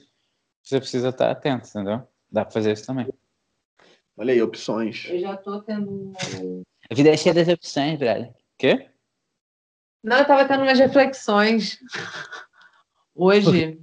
você 0.64 0.81
precisa 0.81 1.11
estar 1.11 1.31
atento, 1.31 1.68
entendeu? 1.68 2.02
Dá 2.29 2.44
pra 2.44 2.52
fazer 2.52 2.72
isso 2.72 2.85
também. 2.85 3.07
Olha 4.16 4.33
aí, 4.33 4.42
opções. 4.42 5.07
Eu 5.09 5.20
já 5.20 5.37
tô 5.37 5.62
tendo. 5.62 6.12
A 6.90 6.94
vida 6.94 7.11
é 7.11 7.16
cheia 7.16 7.37
das 7.37 7.46
opções, 7.46 8.00
velho. 8.00 8.35
Quê? 8.59 8.90
Não, 10.02 10.18
eu 10.18 10.26
tava 10.26 10.44
tendo 10.44 10.64
umas 10.64 10.79
reflexões 10.81 11.79
hoje 13.14 13.81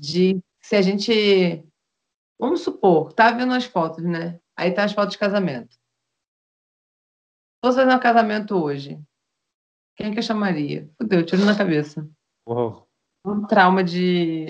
de 0.00 0.40
se 0.62 0.76
a 0.76 0.80
gente 0.80 1.62
Vamos 2.38 2.62
supor, 2.62 3.12
tá 3.12 3.30
vendo 3.30 3.52
as 3.54 3.64
fotos, 3.64 4.02
né? 4.04 4.40
Aí 4.56 4.72
tá 4.72 4.84
as 4.84 4.92
fotos 4.92 5.12
de 5.12 5.18
casamento. 5.18 5.76
Fosse 7.64 7.78
fazer 7.78 7.94
um 7.94 8.00
casamento 8.00 8.56
hoje, 8.62 9.00
quem 9.96 10.12
que 10.12 10.18
eu 10.18 10.22
chamaria? 10.22 10.90
Fudeu, 11.00 11.24
tiro 11.24 11.44
na 11.44 11.56
cabeça. 11.56 12.06
Uou. 12.46 12.86
um 13.24 13.46
trauma 13.46 13.82
de, 13.82 14.46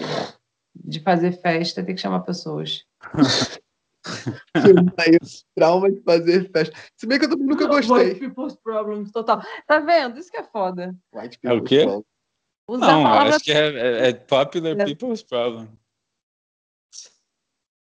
de 0.74 1.00
fazer 1.00 1.32
festa, 1.40 1.84
tem 1.84 1.94
que 1.94 2.00
chamar 2.00 2.20
pessoas. 2.20 2.84
trauma 5.54 5.90
de 5.92 6.00
fazer 6.02 6.50
festa. 6.50 6.74
Se 6.96 7.06
bem 7.06 7.18
que 7.18 7.26
eu 7.26 7.36
nunca 7.36 7.66
gostei. 7.66 8.08
White 8.08 8.20
people's 8.20 8.56
problems, 8.56 9.12
total. 9.12 9.42
Tá 9.66 9.78
vendo? 9.78 10.18
Isso 10.18 10.30
que 10.30 10.36
é 10.38 10.42
foda. 10.44 10.94
White 11.14 11.38
É 11.42 11.52
o 11.52 11.62
quê? 11.62 11.82
problems. 11.82 12.04
Usar 12.68 12.86
Não, 12.86 13.06
acho 13.06 13.44
que 13.44 13.52
é, 13.52 13.66
é- 13.76 14.08
é 14.08 14.12
popular 14.14 14.80
É. 14.80 14.84
people's 14.86 15.22
problem. 15.22 15.68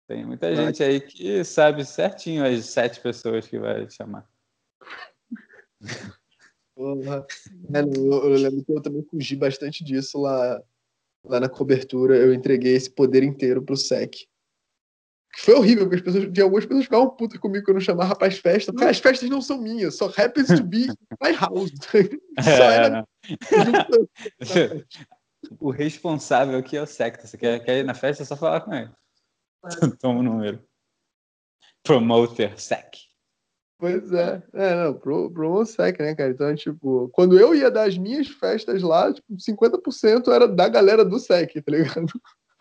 Tem 0.06 0.24
muita 0.24 0.54
Vai. 0.54 0.66
gente 0.66 0.82
aí 0.82 1.00
que 1.00 1.42
sabe 1.44 1.84
certinho 1.84 2.44
as 2.44 2.66
sete 2.66 3.00
pessoas 3.00 3.46
que 3.46 3.58
vai 3.58 3.88
chamar. 3.88 4.26
Porra. 6.74 7.26
Eu, 7.72 8.12
eu 8.12 8.36
lembro 8.36 8.64
que 8.64 8.72
eu 8.72 8.82
também 8.82 9.02
fugi 9.04 9.36
bastante 9.36 9.82
disso 9.82 10.20
lá, 10.20 10.60
lá 11.24 11.40
na 11.40 11.48
cobertura. 11.48 12.16
Eu 12.16 12.34
entreguei 12.34 12.74
esse 12.74 12.90
poder 12.90 13.22
inteiro 13.22 13.62
pro 13.62 13.76
SEC. 13.76 14.26
Foi 15.38 15.54
horrível, 15.54 15.84
porque 15.84 15.96
as 15.96 16.02
pessoas, 16.02 16.32
de 16.32 16.40
algumas 16.40 16.64
pessoas 16.64 16.84
ficavam 16.84 17.10
putas 17.10 17.40
comigo 17.40 17.64
que 17.64 17.72
eu 17.72 17.80
chamava 17.80 18.14
para 18.14 18.28
as 18.28 18.38
festas. 18.38 18.72
Porque 18.72 18.88
as 18.88 18.98
festas 18.98 19.28
não 19.28 19.40
são 19.40 19.60
minhas, 19.60 19.96
só 19.96 20.06
happens 20.06 20.46
to 20.46 20.62
be 20.62 20.86
my 21.20 21.32
house. 21.32 21.72
Só 22.40 22.70
era 22.70 23.06
É, 24.54 24.84
o 25.58 25.70
responsável 25.70 26.58
aqui 26.58 26.76
é 26.76 26.82
o 26.82 26.86
secta. 26.86 27.26
Você 27.26 27.36
quer, 27.36 27.64
quer 27.64 27.78
ir 27.78 27.84
na 27.84 27.94
festa, 27.94 28.22
é 28.22 28.26
só 28.26 28.36
falar 28.36 28.60
com 28.60 28.72
ele. 28.72 28.90
Toma 30.00 30.20
o 30.20 30.22
número. 30.22 30.62
Promoter 31.82 32.58
sec. 32.60 32.96
Pois 33.78 34.12
é. 34.12 34.42
É, 34.54 34.74
não, 34.74 34.94
pro, 34.94 35.30
pro 35.30 35.64
SEC, 35.66 35.98
né, 36.00 36.14
cara? 36.14 36.30
Então, 36.30 36.54
tipo, 36.54 37.10
quando 37.12 37.38
eu 37.38 37.54
ia 37.54 37.70
dar 37.70 37.86
as 37.86 37.98
minhas 37.98 38.28
festas 38.28 38.82
lá, 38.82 39.12
tipo, 39.12 39.26
50% 39.38 40.32
era 40.32 40.48
da 40.48 40.68
galera 40.68 41.04
do 41.04 41.18
SEC, 41.18 41.60
tá 41.60 41.72
ligado? 41.72 42.06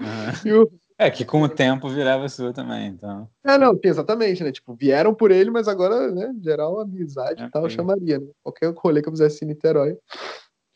Aham. 0.01 0.33
E 0.45 0.51
o, 0.51 0.69
É 0.97 1.09
que 1.09 1.23
com 1.23 1.41
o 1.41 1.47
tempo 1.47 1.87
virava 1.87 2.27
sua 2.27 2.51
também, 2.51 2.87
então. 2.87 3.29
É, 3.45 3.57
não, 3.57 3.79
exatamente, 3.81 4.43
né? 4.43 4.51
Tipo, 4.51 4.75
vieram 4.75 5.13
por 5.13 5.31
ele, 5.31 5.49
mas 5.49 5.67
agora, 5.67 6.11
né, 6.11 6.33
geral, 6.41 6.79
amizade 6.79 7.41
É, 7.41 7.45
e 7.45 7.49
tal, 7.49 7.63
eu 7.63 7.69
sim. 7.69 7.77
chamaria, 7.77 8.19
né? 8.19 8.27
Qualquer 8.41 8.73
rolê 8.75 9.01
que 9.01 9.07
eu 9.07 9.13
fizesse 9.13 9.45
em 9.45 9.47
Niterói, 9.47 9.97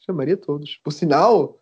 chamaria 0.06 0.38
todos. 0.38 0.80
Por 0.82 0.92
sinal, 0.92 1.60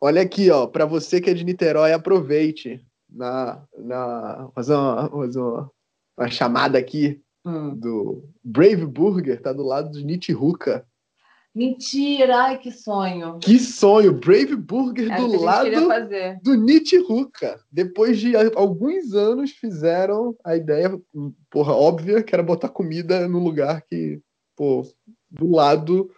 olha 0.00 0.22
aqui, 0.22 0.50
ó, 0.50 0.66
pra 0.66 0.84
você 0.84 1.20
que 1.20 1.30
é 1.30 1.34
de 1.34 1.44
Niterói, 1.44 1.92
aproveite 1.92 2.84
na, 3.10 3.62
na, 3.76 4.50
fazer 4.54 4.74
uma, 4.74 5.08
fazer 5.10 5.40
uma, 5.40 5.70
uma 6.16 6.30
chamada 6.30 6.78
aqui 6.78 7.22
Hum. 7.48 7.74
do 7.74 8.24
Brave 8.44 8.84
Burger, 8.84 9.40
tá 9.40 9.54
do 9.54 9.62
lado 9.62 9.90
de 9.90 10.04
Nitiruca. 10.04 10.86
Mentira, 11.54 12.36
ai 12.36 12.58
que 12.58 12.70
sonho. 12.70 13.38
Que 13.38 13.58
sonho, 13.58 14.12
Brave 14.12 14.54
Burger 14.54 15.10
Era 15.10 15.26
do 15.26 15.40
lado 15.40 15.70
do 16.42 16.54
Nitiruca. 16.54 17.58
Depois 17.72 18.18
de 18.18 18.36
alguns 18.36 19.14
anos 19.14 19.52
fizeram 19.52 20.36
a 20.44 20.56
ideia, 20.56 21.00
porra, 21.50 21.72
óbvia, 21.72 22.22
que 22.22 22.34
era 22.34 22.42
botar 22.42 22.68
comida 22.68 23.26
no 23.26 23.38
lugar 23.38 23.82
que, 23.82 24.20
pô, 24.54 24.86
do 25.30 25.50
lado 25.50 26.10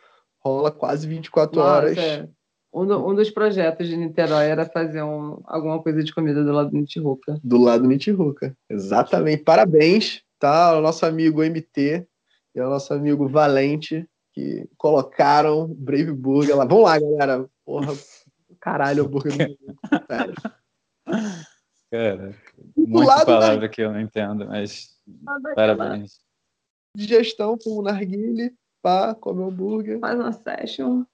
rola 0.45 0.71
quase 0.71 1.07
24 1.07 1.61
horas. 1.61 1.97
Nossa, 1.97 2.07
é. 2.07 2.29
Um, 2.73 2.87
do- 2.87 3.07
um 3.09 3.15
dos 3.15 3.31
projetos 3.31 3.89
de 3.89 3.97
Niterói 3.97 4.47
era 4.47 4.65
fazer 4.67 5.03
um- 5.03 5.41
alguma 5.45 5.83
coisa 5.83 6.03
de 6.03 6.15
comida 6.15 6.45
do 6.45 6.53
lado 6.53 6.71
do 6.71 6.77
Nitiruca. 6.77 7.39
Do 7.43 7.59
lado 7.59 7.83
do 7.83 7.89
Nitiruca. 7.89 8.57
Exatamente. 8.69 9.43
Parabéns, 9.43 10.23
tá? 10.39 10.71
Ao 10.71 10.81
nosso 10.81 11.05
amigo 11.07 11.43
MT 11.43 12.07
e 12.55 12.61
ao 12.61 12.71
nosso 12.71 12.93
amigo 12.95 13.29
Valente, 13.29 14.09
que 14.33 14.69
colocaram 14.77 15.67
Brave 15.77 16.13
Burger 16.13 16.57
lá. 16.57 16.65
Vamos 16.65 16.85
lá, 16.85 16.99
galera. 16.99 17.49
Porra, 17.65 17.93
caralho, 18.61 19.03
o 19.05 19.07
hambúrguer 19.07 19.49
do 19.49 20.07
sério. 20.07 20.35
Cara, 21.91 22.35
muita 22.77 23.05
lado 23.09 23.19
da 23.19 23.25
palavra 23.27 23.69
que 23.69 23.83
eu 23.83 23.93
não 23.93 24.01
entendo, 24.01 24.47
mas 24.47 24.97
parabéns. 25.57 26.21
digestão 26.97 27.59
com 27.59 27.71
o 27.79 27.83
narguile, 27.83 28.53
pá, 28.81 29.13
comer 29.15 29.43
hambúrguer. 29.45 29.99
Faz 29.99 30.19
uma 30.19 30.33
session. 30.33 31.05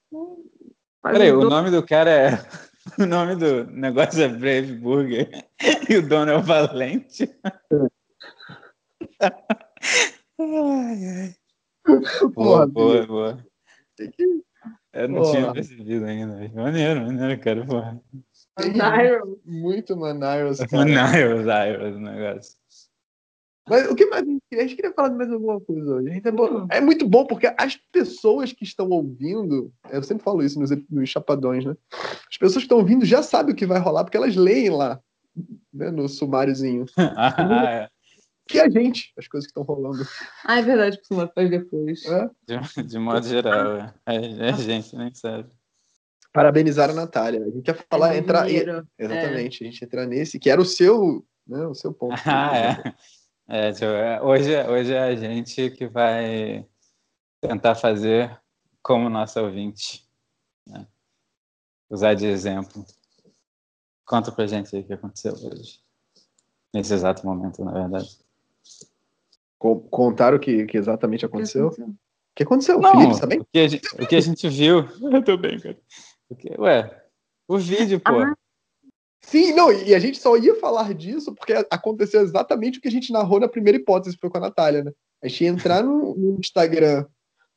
Peraí, 1.12 1.32
o 1.32 1.48
nome 1.48 1.70
do 1.70 1.84
cara 1.84 2.10
é. 2.10 2.30
O 3.00 3.04
nome 3.04 3.34
do 3.34 3.64
negócio 3.66 4.22
é 4.22 4.28
Brave 4.28 4.72
Burger 4.74 5.28
e 5.90 5.96
o 5.96 6.08
dono 6.08 6.30
é 6.30 6.36
o 6.36 6.40
Valente. 6.42 7.28
Ai, 10.38 11.04
ai. 11.04 11.34
Porra, 11.84 12.28
Boa, 12.30 12.66
boa, 12.66 13.06
boa. 13.06 13.46
que- 13.96 14.42
Eu 14.92 15.08
não 15.08 15.22
Porra. 15.22 15.32
tinha 15.32 15.52
percebido 15.52 16.04
ainda. 16.04 16.48
Maneiro, 16.54 17.00
maneiro, 17.06 17.40
cara. 17.42 17.66
Porra. 17.66 18.00
Nairo. 18.74 19.40
Muito 19.44 19.96
Manaus, 19.96 20.58
cara. 20.58 20.84
Manaus, 20.84 21.44
Iros, 21.68 21.96
o 21.96 22.00
negócio. 22.00 22.56
Mas 23.68 23.90
o 23.90 23.94
que 23.96 24.06
mais 24.06 24.22
a 24.22 24.26
gente 24.26 24.42
queria? 24.48 24.64
A 24.64 24.68
gente 24.68 24.76
queria 24.76 24.92
falar 24.92 25.08
de 25.08 25.16
mais 25.16 25.30
alguma 25.32 25.60
coisa 25.60 25.94
hoje. 25.94 26.08
A 26.10 26.12
gente 26.14 26.28
é, 26.28 26.32
bom- 26.32 26.66
é 26.70 26.80
muito 26.80 27.08
bom 27.08 27.26
porque 27.26 27.52
as 27.58 27.76
pessoas 27.90 28.52
que 28.52 28.64
estão 28.64 28.88
ouvindo, 28.90 29.72
eu 29.90 30.02
sempre 30.02 30.22
falo 30.22 30.42
isso 30.42 30.58
nos, 30.60 30.70
nos 30.88 31.08
chapadões, 31.08 31.64
né? 31.64 31.74
As 32.30 32.36
pessoas 32.38 32.56
que 32.58 32.66
estão 32.66 32.78
ouvindo 32.78 33.04
já 33.04 33.22
sabem 33.22 33.52
o 33.52 33.56
que 33.56 33.66
vai 33.66 33.80
rolar 33.80 34.04
porque 34.04 34.16
elas 34.16 34.36
leem 34.36 34.70
lá, 34.70 35.00
né, 35.74 35.90
no 35.90 36.08
sumáriozinho. 36.08 36.84
Ah, 36.96 37.64
é. 37.70 37.88
Que 38.48 38.60
a 38.60 38.70
gente, 38.70 39.12
as 39.18 39.26
coisas 39.26 39.50
que 39.50 39.58
estão 39.58 39.64
rolando. 39.64 40.04
Ah, 40.44 40.60
é 40.60 40.62
verdade, 40.62 41.00
que 41.00 41.06
você 41.12 41.28
faz 41.34 41.50
depois. 41.50 42.04
né? 42.04 42.30
De, 42.46 42.82
de 42.84 42.98
modo 43.00 43.26
geral, 43.26 43.76
é. 43.78 43.94
É, 44.06 44.50
a 44.50 44.52
gente 44.52 44.94
nem 44.96 45.12
sabe. 45.12 45.50
Parabenizar 46.32 46.88
a 46.90 46.92
Natália. 46.94 47.42
A 47.42 47.50
gente 47.50 47.66
ia 47.66 47.74
falar, 47.90 48.14
É 48.14 48.18
entrar. 48.18 48.48
Exatamente, 48.48 49.64
a 49.64 49.66
gente 49.66 49.84
entrar 49.84 50.06
nesse, 50.06 50.38
que 50.38 50.48
era 50.48 50.60
o 50.60 50.64
seu, 50.64 51.26
né, 51.44 51.66
o 51.66 51.74
seu 51.74 51.92
ponto. 51.92 52.14
Ah, 52.24 52.56
é. 52.56 52.70
É, 52.88 52.94
é, 53.48 54.20
hoje, 54.22 54.62
hoje 54.68 54.92
é 54.94 55.00
a 55.02 55.14
gente 55.16 55.70
que 55.70 55.86
vai 55.86 56.66
tentar 57.40 57.74
fazer 57.74 58.38
como 58.82 59.08
nosso 59.08 59.40
ouvinte. 59.40 60.06
né? 60.66 60.86
Usar 61.90 62.14
de 62.14 62.26
exemplo. 62.26 62.84
Conta 64.04 64.30
pra 64.32 64.46
gente 64.46 64.74
aí 64.74 64.82
o 64.82 64.86
que 64.86 64.92
aconteceu 64.92 65.32
hoje. 65.34 65.80
Nesse 66.72 66.94
exato 66.94 67.24
momento, 67.26 67.64
na 67.64 67.72
verdade. 67.72 68.08
Co- 69.58 69.80
Contar 69.88 70.34
o 70.34 70.38
que, 70.40 70.66
que 70.66 70.76
exatamente 70.76 71.24
aconteceu? 71.24 71.68
O 71.68 71.96
que 72.34 72.42
aconteceu? 72.42 72.78
Não, 72.80 72.90
Felipe, 72.92 73.20
tá 73.20 73.26
bem? 73.26 73.40
o 73.40 73.44
que, 73.46 73.58
a 73.58 73.68
gente, 73.68 73.86
o 74.02 74.06
que 74.06 74.16
a 74.16 74.20
gente 74.20 74.48
viu. 74.48 74.80
Eu 75.12 75.24
tô 75.24 75.36
bem, 75.36 75.58
cara. 75.58 75.78
O 76.28 76.36
que, 76.36 76.50
ué, 76.60 77.04
o 77.48 77.56
vídeo, 77.58 78.00
pô. 78.00 78.20
Ah, 78.20 78.36
Sim, 79.22 79.52
não, 79.54 79.72
e 79.72 79.94
a 79.94 79.98
gente 79.98 80.18
só 80.18 80.36
ia 80.36 80.54
falar 80.56 80.94
disso 80.94 81.34
porque 81.34 81.52
aconteceu 81.70 82.20
exatamente 82.22 82.78
o 82.78 82.82
que 82.82 82.88
a 82.88 82.90
gente 82.90 83.12
narrou 83.12 83.40
na 83.40 83.48
primeira 83.48 83.78
hipótese, 83.78 84.14
que 84.14 84.20
foi 84.20 84.30
com 84.30 84.38
a 84.38 84.42
Natália, 84.42 84.84
né? 84.84 84.92
A 85.22 85.26
gente 85.28 85.44
ia 85.44 85.50
entrar 85.50 85.82
no, 85.82 86.14
no 86.14 86.38
Instagram 86.38 87.04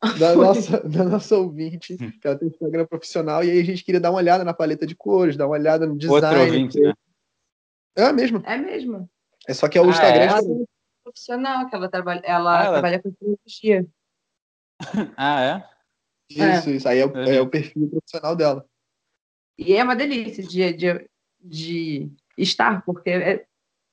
da 0.19 0.35
nossa, 0.35 0.79
da 0.87 1.03
nossa 1.03 1.37
ouvinte, 1.37 1.95
que 1.97 2.27
ela 2.27 2.37
tem 2.37 2.47
um 2.47 2.51
Instagram 2.51 2.85
profissional, 2.85 3.43
e 3.43 3.51
aí 3.51 3.59
a 3.59 3.63
gente 3.63 3.83
queria 3.83 3.99
dar 3.99 4.09
uma 4.11 4.17
olhada 4.17 4.43
na 4.43 4.53
paleta 4.53 4.87
de 4.87 4.95
cores, 4.95 5.37
dar 5.37 5.45
uma 5.45 5.53
olhada 5.57 5.85
no 5.85 5.97
design. 5.97 6.25
Outro 6.25 6.41
ouvinte, 6.41 6.79
né? 6.79 6.93
É 7.97 8.03
a 8.05 8.13
mesma. 8.13 8.41
É 8.45 8.57
mesmo. 8.57 9.09
É 9.47 9.53
só 9.53 9.67
que 9.67 9.77
é 9.77 9.81
o 9.81 9.85
Ah, 9.85 9.89
Instagram. 9.89 10.21
é? 10.21 10.25
Ela 10.27 10.41
um 10.41 10.65
profissional, 11.03 11.67
que 11.69 11.75
ela 11.75 11.89
trabalha, 11.89 12.21
ela 12.23 12.59
Ah, 12.59 12.63
ela- 12.63 12.71
trabalha 12.73 13.01
com 13.01 13.11
tecnologia. 13.11 13.85
Ah, 15.17 15.41
é? 15.43 15.69
Isso, 16.31 16.69
isso. 16.69 16.87
Aí 16.87 16.99
é 16.99 17.05
o, 17.05 17.17
É. 17.17 17.35
é 17.35 17.41
o 17.41 17.49
perfil 17.49 17.89
profissional 17.89 18.35
dela. 18.35 18.65
E 19.57 19.73
é 19.73 19.83
uma 19.83 19.95
delícia 19.95 20.41
de, 20.43 20.73
de, 20.73 21.09
de 21.41 22.09
estar, 22.37 22.83
porque 22.85 23.09
é- 23.09 23.45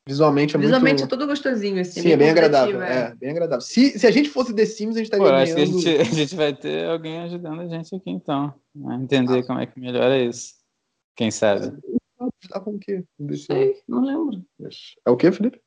Visualmente 0.09 0.55
é 0.55 0.59
visualmente 0.61 1.03
é 1.03 1.05
muito. 1.05 1.11
todo 1.11 1.27
gostosinho. 1.27 1.81
Assim, 1.81 2.01
Sim, 2.01 2.13
é 2.13 2.17
bem 2.17 2.31
agradável. 2.31 2.81
É, 2.81 3.13
bem 3.17 3.31
agradável. 3.31 3.61
Se, 3.61 3.99
se 3.99 4.07
a 4.07 4.11
gente 4.13 4.29
fosse 4.31 4.55
The 4.55 4.65
Sims, 4.65 4.95
a 4.97 5.01
gente 5.01 5.11
Pô, 5.11 5.17
estaria 5.27 5.43
acho 5.43 5.55
que 5.55 5.61
a 5.61 5.65
ganhando. 5.65 5.81
gente, 5.81 5.97
a 6.01 6.05
gente 6.15 6.37
vai 6.37 6.55
ter 6.55 6.89
alguém 6.89 7.19
ajudando 7.23 7.61
a 7.63 7.67
gente 7.67 7.95
aqui, 7.97 8.11
então. 8.11 8.55
A 8.87 8.95
entender 8.95 9.45
como 9.45 9.59
é 9.59 9.67
que 9.67 9.81
melhora 9.81 10.17
isso. 10.17 10.55
Quem 11.17 11.31
sabe? 11.33 11.77
Ajudar 12.40 12.61
com 12.61 12.75
o 12.77 12.79
quê? 12.79 13.03
Não 13.19 13.35
sei, 13.37 13.83
não 13.88 14.01
lembro. 14.05 14.44
É 15.05 15.11
o 15.11 15.17
quê, 15.17 15.33
Felipe? 15.33 15.61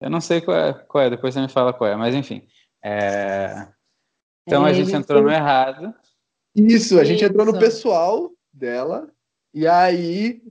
Eu 0.00 0.10
não 0.10 0.20
sei 0.20 0.40
qual 0.40 0.56
é, 0.56 0.72
qual 0.72 1.04
é, 1.04 1.10
depois 1.10 1.34
você 1.34 1.40
me 1.40 1.48
fala 1.48 1.72
qual 1.72 1.90
é, 1.90 1.96
mas 1.96 2.14
enfim. 2.14 2.46
É, 2.84 3.68
Então 4.46 4.64
a 4.64 4.70
É, 4.70 4.74
gente 4.74 4.94
entrou 4.94 5.22
no 5.22 5.30
errado. 5.30 5.94
Isso, 6.54 6.98
a 6.98 7.04
gente 7.04 7.24
entrou 7.24 7.44
no 7.46 7.52
Isso. 7.52 7.60
pessoal 7.60 8.30
dela 8.52 9.08
e 9.54 9.66
aí 9.66 10.42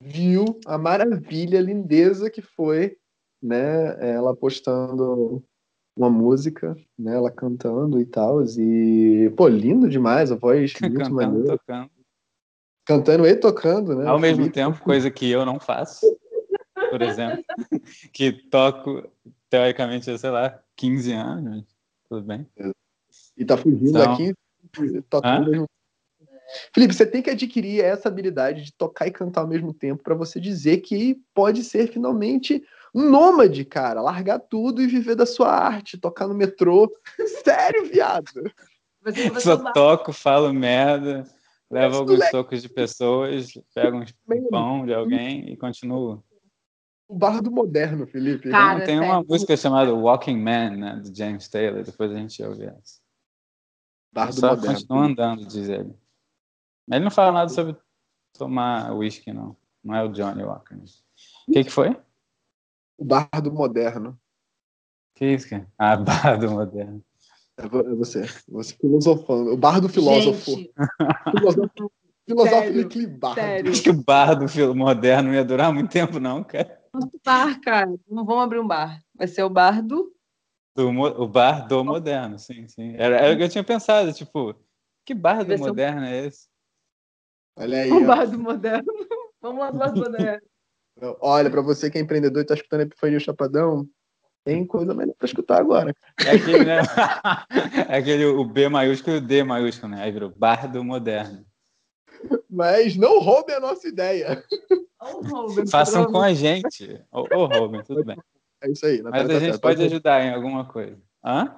viu 0.00 0.58
a 0.66 0.76
maravilha, 0.78 1.58
a 1.58 1.62
lindeza 1.62 2.30
que 2.30 2.42
foi, 2.42 2.96
né? 3.42 4.12
Ela 4.14 4.34
postando 4.34 5.42
uma 5.96 6.10
música, 6.10 6.76
né? 6.98 7.14
Ela 7.16 7.30
cantando 7.30 8.00
e 8.00 8.06
tal. 8.06 8.42
E, 8.44 9.30
pô, 9.36 9.46
lindo 9.48 9.88
demais 9.88 10.32
a 10.32 10.36
voz, 10.36 10.72
muito 10.82 10.98
Cantando, 10.98 11.14
maneiro. 11.14 11.46
tocando. 11.48 11.90
Cantando 12.84 13.26
e 13.26 13.36
tocando, 13.36 13.94
né? 13.96 14.06
Ao 14.08 14.18
mesmo 14.18 14.38
Felipe- 14.38 14.54
tempo, 14.54 14.82
coisa 14.82 15.10
que 15.10 15.30
eu 15.30 15.46
não 15.46 15.60
faço, 15.60 16.04
por 16.90 17.00
exemplo. 17.00 17.42
que 18.12 18.32
toco, 18.48 19.08
teoricamente, 19.48 20.18
sei 20.18 20.30
lá, 20.30 20.60
15 20.76 21.12
anos. 21.12 21.64
Tudo 22.08 22.22
bem. 22.26 22.46
E 23.36 23.44
tá 23.44 23.56
fugindo 23.56 23.90
Então- 23.90 24.12
aqui, 24.12 24.34
tocando. 25.08 25.50
mesmo- 25.50 25.66
Felipe, 26.74 26.94
você 26.94 27.06
tem 27.06 27.22
que 27.22 27.30
adquirir 27.30 27.82
essa 27.82 28.08
habilidade 28.08 28.62
de 28.64 28.72
tocar 28.72 29.06
e 29.06 29.10
cantar 29.10 29.42
ao 29.42 29.48
mesmo 29.48 29.72
tempo 29.72 30.02
para 30.02 30.14
você 30.14 30.38
dizer 30.38 30.78
que 30.78 31.20
pode 31.34 31.64
ser 31.64 31.90
finalmente 31.90 32.62
um 32.94 33.08
nômade, 33.08 33.64
cara. 33.64 34.02
Largar 34.02 34.38
tudo 34.38 34.82
e 34.82 34.86
viver 34.86 35.14
da 35.14 35.26
sua 35.26 35.48
arte, 35.48 35.98
tocar 35.98 36.28
no 36.28 36.34
metrô. 36.34 36.92
Sério, 37.44 37.86
viado. 37.86 38.42
Só 39.40 39.72
toco, 39.72 40.12
falo 40.12 40.52
merda, 40.52 41.24
levo 41.70 41.96
alguns 41.96 42.28
socos 42.30 42.62
de 42.62 42.68
pessoas, 42.68 43.52
pego 43.74 43.96
uns 43.96 44.14
pão 44.50 44.86
de 44.86 44.94
alguém 44.94 45.52
e 45.52 45.56
continuo. 45.56 46.22
O 47.08 47.14
bardo 47.14 47.50
moderno, 47.50 48.06
Felipe. 48.06 48.48
Cara, 48.48 48.84
tem, 48.84 49.00
tem 49.00 49.08
uma 49.08 49.22
música 49.22 49.56
chamada 49.56 49.92
Walking 49.92 50.38
Man, 50.38 50.76
né, 50.76 50.96
do 50.96 51.14
James 51.14 51.48
Taylor, 51.48 51.82
depois 51.82 52.12
a 52.12 52.14
gente 52.14 52.42
ouve 52.42 52.64
essa. 52.64 53.02
Bardo 54.12 54.34
só 54.34 54.54
moderno. 54.54 54.76
continua 54.76 55.04
andando, 55.06 55.46
diz 55.46 55.68
ele. 55.68 56.01
Mas 56.86 56.96
ele 56.96 57.04
não 57.04 57.10
fala 57.10 57.32
nada 57.32 57.48
sobre 57.48 57.76
tomar 58.32 58.94
uísque, 58.94 59.32
não. 59.32 59.56
Não 59.82 59.94
é 59.94 60.02
o 60.04 60.08
Johnny 60.08 60.42
Walker. 60.42 60.74
Né? 60.74 60.84
O 61.48 61.52
que, 61.52 61.64
que 61.64 61.70
foi? 61.70 61.96
O 62.96 63.04
bardo 63.04 63.52
moderno. 63.52 64.18
Que 65.14 65.26
isso, 65.26 65.50
cara? 65.50 65.68
Ah, 65.78 65.96
bardo 65.96 66.50
moderno. 66.50 67.02
É, 67.56 67.64
é 67.64 67.94
você. 67.94 68.22
Você 68.48 68.74
filosofando. 68.74 69.52
O 69.52 69.56
bardo 69.56 69.88
filósofo. 69.88 70.56
filosofo 71.30 71.92
filosofo 72.26 73.08
bardo. 73.18 73.40
Sério. 73.40 73.70
Acho 73.70 73.82
que 73.82 73.90
o 73.90 74.02
bardo 74.02 74.74
moderno 74.74 75.28
não 75.28 75.34
ia 75.34 75.44
durar 75.44 75.72
muito 75.72 75.90
tempo, 75.90 76.20
não, 76.20 76.42
cara. 76.44 76.80
Bar, 77.24 77.60
cara. 77.60 77.94
Não 78.08 78.24
vamos 78.24 78.44
abrir 78.44 78.60
um 78.60 78.66
bar. 78.66 79.02
Vai 79.14 79.26
ser 79.26 79.42
o 79.42 79.50
bar 79.50 79.82
do 79.82 80.12
do, 80.74 80.88
o 80.88 81.28
bar 81.28 81.66
do 81.66 81.84
moderno, 81.84 82.38
sim, 82.38 82.66
sim. 82.66 82.94
Era, 82.96 83.16
era 83.18 83.34
o 83.34 83.36
que 83.36 83.42
eu 83.42 83.48
tinha 83.48 83.62
pensado, 83.62 84.12
tipo, 84.12 84.54
que 85.04 85.14
bar 85.14 85.44
do 85.44 85.58
moderno 85.58 86.06
é 86.06 86.26
esse? 86.26 86.48
Olha 87.56 87.82
aí. 87.82 87.90
O 87.90 88.06
bar 88.06 88.26
do 88.26 88.38
moderno. 88.38 88.86
Vamos 89.40 89.60
lá, 89.60 89.70
do 89.70 90.00
moderno. 90.00 90.42
Olha, 91.20 91.50
para 91.50 91.62
você 91.62 91.90
que 91.90 91.98
é 91.98 92.00
empreendedor 92.00 92.42
e 92.42 92.46
tá 92.46 92.54
escutando 92.54 92.82
Epifania 92.82 93.18
Chapadão, 93.18 93.88
tem 94.44 94.66
coisa 94.66 94.94
melhor 94.94 95.14
para 95.16 95.26
escutar 95.26 95.58
agora. 95.58 95.94
É 96.24 96.30
aquele, 96.30 96.64
né? 96.64 96.80
é 97.88 97.96
aquele 97.96 98.24
o 98.26 98.44
B 98.44 98.68
maiúsculo 98.68 99.16
e 99.16 99.18
o 99.18 99.20
D 99.20 99.42
maiúsculo, 99.42 99.92
né? 99.92 100.02
Aí 100.02 100.12
virou 100.12 100.30
bar 100.30 100.70
do 100.70 100.84
moderno. 100.84 101.44
Mas 102.48 102.96
não 102.96 103.20
roube 103.20 103.52
a 103.52 103.60
nossa 103.60 103.88
ideia. 103.88 104.44
Façam 105.70 106.10
com 106.10 106.20
a 106.20 106.32
gente. 106.32 107.00
Ô, 107.10 107.26
oh, 107.32 107.46
oh, 107.46 107.82
tudo 107.82 108.04
bem. 108.04 108.16
É 108.62 108.70
isso 108.70 108.86
aí. 108.86 109.02
Mas 109.02 109.28
a 109.28 109.40
gente 109.40 109.58
pode 109.58 109.82
ajudar 109.82 110.22
em 110.24 110.32
alguma 110.32 110.64
coisa. 110.64 111.00
Hã? 111.24 111.56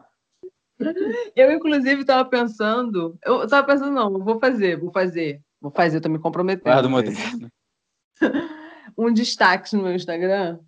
Eu, 1.36 1.52
inclusive, 1.52 2.00
estava 2.00 2.28
pensando. 2.28 3.18
Eu 3.24 3.44
estava 3.44 3.66
pensando, 3.66 3.92
não, 3.92 4.18
vou 4.24 4.38
fazer, 4.40 4.78
vou 4.78 4.90
fazer. 4.90 5.40
Vou 5.64 5.70
fazer, 5.70 5.96
estou 5.96 6.12
me 6.12 6.18
comprometendo. 6.18 6.64
Guarda 6.64 6.90
moderno. 6.90 7.50
um 8.98 9.10
destaque 9.10 9.74
no 9.74 9.82
meu 9.82 9.94
Instagram 9.94 10.58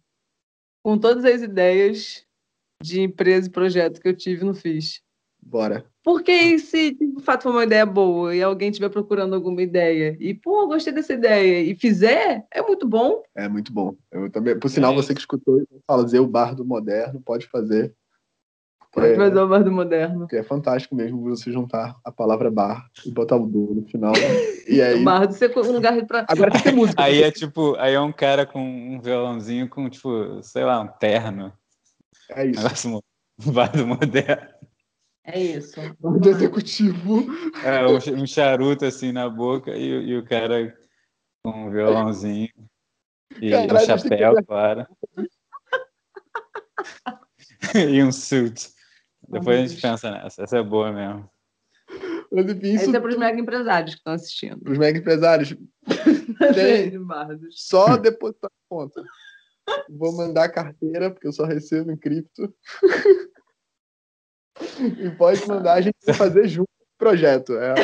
com 0.82 0.96
todas 0.96 1.22
as 1.26 1.42
ideias 1.42 2.24
de 2.82 3.02
empresa 3.02 3.46
e 3.46 3.52
projeto 3.52 4.00
que 4.00 4.08
eu 4.08 4.16
tive 4.16 4.42
no 4.42 4.54
FIS. 4.54 5.02
Bora. 5.38 5.84
Porque 6.02 6.58
se 6.58 6.94
de 6.94 7.22
fato 7.22 7.42
for 7.42 7.50
uma 7.50 7.64
ideia 7.64 7.84
boa 7.84 8.34
e 8.34 8.42
alguém 8.42 8.70
estiver 8.70 8.88
procurando 8.88 9.34
alguma 9.34 9.60
ideia 9.60 10.16
e, 10.18 10.32
pô, 10.32 10.66
gostei 10.66 10.94
dessa 10.94 11.12
ideia 11.12 11.60
e 11.60 11.74
fizer, 11.74 12.46
é 12.50 12.62
muito 12.62 12.88
bom. 12.88 13.22
É 13.34 13.46
muito 13.50 13.70
bom. 13.74 13.94
Eu 14.10 14.30
também, 14.30 14.58
por 14.58 14.70
sinal, 14.70 14.94
é. 14.94 14.96
você 14.96 15.12
que 15.12 15.20
escutou, 15.20 15.62
fazer 15.86 16.20
o 16.20 16.26
bar 16.26 16.54
do 16.54 16.64
moderno, 16.64 17.20
pode 17.20 17.46
fazer. 17.48 17.94
Pode 18.96 19.12
é, 19.12 19.16
fazer 19.16 19.38
o 19.38 19.46
bar 19.46 19.62
do 19.62 19.70
moderno. 19.70 20.26
Que 20.26 20.36
é 20.36 20.42
fantástico 20.42 20.96
mesmo 20.96 21.20
você 21.20 21.52
juntar 21.52 21.94
a 22.02 22.10
palavra 22.10 22.50
bar 22.50 22.88
e 23.04 23.10
botar 23.10 23.36
o 23.36 23.46
do 23.46 23.74
no 23.74 23.86
final. 23.86 24.14
e 24.66 24.72
aí... 24.80 25.02
o 25.02 25.04
bar 25.04 25.26
do 25.26 25.34
ser 25.34 25.52
um 25.54 25.72
lugar 25.72 26.06
pra. 26.06 26.24
Agora 26.26 26.50
tem 26.50 26.62
que 26.62 26.70
ter 26.70 26.74
música. 26.74 27.02
Aí 27.02 27.22
é 27.22 27.30
tipo, 27.30 27.76
aí 27.76 27.92
é 27.92 28.00
um 28.00 28.10
cara 28.10 28.46
com 28.46 28.58
um 28.58 28.98
violãozinho 28.98 29.68
com, 29.68 29.90
tipo, 29.90 30.42
sei 30.42 30.64
lá, 30.64 30.80
um 30.80 30.88
terno. 30.88 31.52
É 32.30 32.46
isso. 32.46 32.62
Negócio, 32.62 33.04
bar 33.52 33.70
do 33.70 33.86
moderno. 33.86 34.48
É 35.26 35.42
isso. 35.42 35.78
Guarda 36.00 36.30
executivo. 36.30 37.26
É, 37.62 37.84
um, 38.14 38.26
charuto 38.26 38.86
assim 38.86 39.12
na 39.12 39.28
boca 39.28 39.76
e, 39.76 39.88
e 39.88 40.16
o 40.16 40.24
cara 40.24 40.74
com 41.44 41.66
um 41.66 41.70
violãozinho 41.70 42.48
e 43.42 43.50
Caralho, 43.50 43.76
um 43.76 43.86
chapéu, 43.86 44.36
que... 44.36 44.42
claro. 44.44 44.86
e 47.74 48.02
um 48.02 48.10
suit. 48.10 48.74
Depois 49.28 49.58
a 49.58 49.66
gente 49.66 49.80
pensa 49.80 50.10
nessa. 50.10 50.42
Essa 50.42 50.58
é 50.58 50.62
boa 50.62 50.92
mesmo. 50.92 51.30
Mas, 52.30 52.46
enfim, 52.50 52.74
isso... 52.74 52.84
Esse 52.84 52.96
é 52.96 53.00
para 53.00 53.10
os 53.10 53.16
mega 53.16 53.40
empresários 53.40 53.94
que 53.94 54.00
estão 54.00 54.12
assistindo. 54.12 54.58
Para 54.60 54.72
os 54.72 54.78
mega 54.78 54.98
empresários. 54.98 55.56
Tem... 56.54 56.92
Só 57.50 57.96
depositar 57.96 58.50
conta. 58.68 59.02
Vou 59.88 60.12
mandar 60.16 60.44
a 60.44 60.52
carteira, 60.52 61.10
porque 61.10 61.26
eu 61.26 61.32
só 61.32 61.44
recebo 61.44 61.90
em 61.90 61.96
cripto. 61.96 62.54
e 64.98 65.10
pode 65.10 65.46
mandar 65.46 65.74
a 65.74 65.80
gente 65.80 65.96
fazer 66.14 66.48
junto 66.48 66.68
o 66.68 66.98
projeto. 66.98 67.54
É 67.54 67.74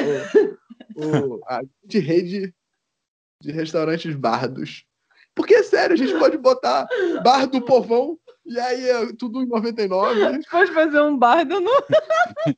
o, 0.96 1.34
o, 1.34 1.40
a 1.46 1.60
de 1.84 1.98
rede 1.98 2.54
de 3.40 3.52
restaurantes 3.52 4.14
bardos. 4.14 4.84
Porque 5.34 5.54
é 5.54 5.62
sério, 5.62 5.94
a 5.94 5.96
gente 5.96 6.16
pode 6.18 6.36
botar 6.36 6.86
bar 7.24 7.46
do 7.46 7.64
povão 7.64 8.18
e 8.44 8.58
aí 8.58 8.88
é 8.88 9.12
tudo 9.14 9.42
em 9.42 9.46
99. 9.46 10.24
A 10.24 10.32
gente 10.32 10.48
pode 10.48 10.72
fazer 10.72 11.00
um 11.00 11.16
bardo 11.16 11.60
no. 11.60 11.70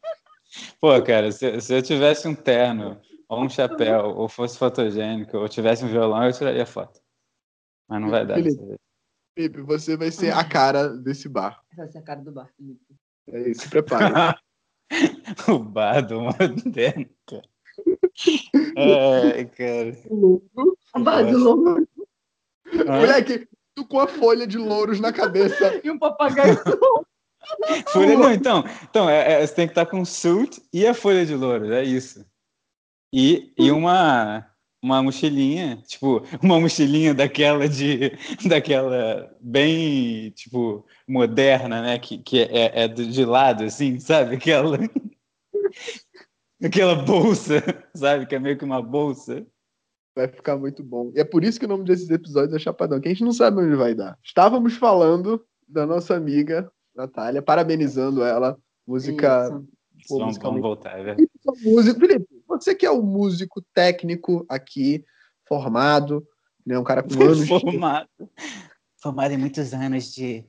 Pô, 0.81 1.03
cara, 1.03 1.33
se, 1.33 1.61
se 1.61 1.75
eu 1.75 1.83
tivesse 1.83 2.29
um 2.29 2.35
terno 2.35 3.01
ou 3.29 3.43
um 3.43 3.49
chapéu, 3.49 4.07
ou 4.17 4.29
fosse 4.29 4.57
fotogênico, 4.59 5.37
ou 5.37 5.49
tivesse 5.49 5.85
um 5.85 5.89
violão, 5.89 6.25
eu 6.25 6.33
tiraria 6.33 6.67
foto. 6.67 7.01
Mas 7.89 8.01
não 8.01 8.09
vai 8.09 8.25
dar. 8.25 8.35
Felipe, 8.35 8.77
Felipe, 9.35 9.63
você 9.63 9.97
vai 9.97 10.11
ser 10.11 10.33
a 10.33 10.45
cara 10.45 10.89
desse 10.89 11.29
bar. 11.29 11.63
Vai 11.77 11.89
ser 11.89 11.99
a 11.99 12.03
cara 12.03 12.21
do 12.21 12.33
bar, 12.33 12.49
Felipe. 12.57 12.81
É 13.29 13.51
isso, 13.51 13.63
se 13.63 13.71
prepare. 13.71 14.39
o 15.49 15.59
bar 15.59 16.01
do 16.03 16.21
moderno, 16.21 17.09
cara. 17.27 17.49
Ai, 19.35 19.45
cara. 19.47 19.97
O 20.09 21.01
bar 21.01 21.23
do 21.23 21.39
louro. 21.39 21.89
Moleque, 22.87 23.49
com 23.83 23.99
a 23.99 24.07
folha 24.07 24.47
de 24.47 24.59
louros 24.59 25.01
na 25.01 25.13
cabeça. 25.13 25.81
e 25.83 25.91
um 25.91 25.99
papagaio 25.99 26.59
Folha, 27.93 28.17
não, 28.17 28.33
então, 28.33 28.65
então 28.89 29.11
é, 29.11 29.33
é, 29.33 29.47
você 29.47 29.55
tem 29.55 29.67
que 29.67 29.73
estar 29.73 29.85
com 29.85 30.01
o 30.01 30.07
suit 30.07 30.63
e 30.73 30.87
a 30.87 30.95
folha 30.95 31.27
de 31.27 31.35
louros, 31.35 31.71
é 31.71 31.83
isso. 31.83 32.25
E, 33.13 33.53
e 33.59 33.71
uma 33.71 34.51
uma 34.83 35.03
mochilinha, 35.03 35.83
tipo, 35.87 36.23
uma 36.43 36.61
mochilinha 36.61 37.15
daquela 37.15 37.67
de 37.67 38.13
daquela 38.47 39.35
bem, 39.41 40.31
tipo, 40.33 40.85
moderna, 41.09 41.81
né, 41.81 41.99
que, 41.99 42.19
que 42.19 42.43
é, 42.43 42.85
é 42.85 42.89
de 42.89 43.25
lado 43.25 43.65
assim, 43.65 43.99
sabe? 43.99 44.37
Aquela 44.37 44.79
aquela 46.63 46.95
bolsa, 46.97 47.63
sabe, 47.95 48.27
que 48.27 48.35
é 48.35 48.39
meio 48.39 48.59
que 48.59 48.65
uma 48.65 48.83
bolsa. 48.83 49.47
Vai 50.15 50.29
ficar 50.29 50.57
muito 50.57 50.83
bom. 50.83 51.11
E 51.15 51.21
é 51.21 51.25
por 51.25 51.43
isso 51.43 51.59
que 51.59 51.67
o 51.67 51.69
nome 51.69 51.85
desses 51.85 52.09
episódios 52.09 52.55
é 52.55 52.59
Chapadão, 52.59 53.01
que 53.01 53.09
a 53.09 53.11
gente 53.11 53.25
não 53.25 53.33
sabe 53.33 53.61
onde 53.61 53.75
vai 53.75 53.95
dar. 53.95 54.17
Estávamos 54.23 54.77
falando 54.77 55.45
da 55.67 55.87
nossa 55.87 56.15
amiga 56.15 56.71
Natália, 56.95 57.43
parabenizando 57.43 58.23
ela, 58.23 58.57
música 58.87 59.51
Pô, 60.09 60.19
vamos, 60.19 60.39
vamos 60.39 60.61
voltar, 60.61 60.99
é 60.99 61.03
verdade. 61.03 61.31
Músico, 61.63 62.01
Felipe, 62.01 62.43
você 62.47 62.75
que 62.75 62.85
é 62.85 62.91
o 62.91 63.03
músico 63.03 63.63
técnico 63.73 64.45
aqui, 64.49 65.05
formado, 65.47 66.27
né, 66.67 66.79
um 66.79 66.85
cara 66.85 67.03
com 67.03 67.15
anos. 67.23 67.49
formado. 67.49 68.09
De... 68.19 68.29
Formado 68.99 69.33
em 69.33 69.39
muitos 69.39 69.73
anos 69.73 70.13
de. 70.15 70.45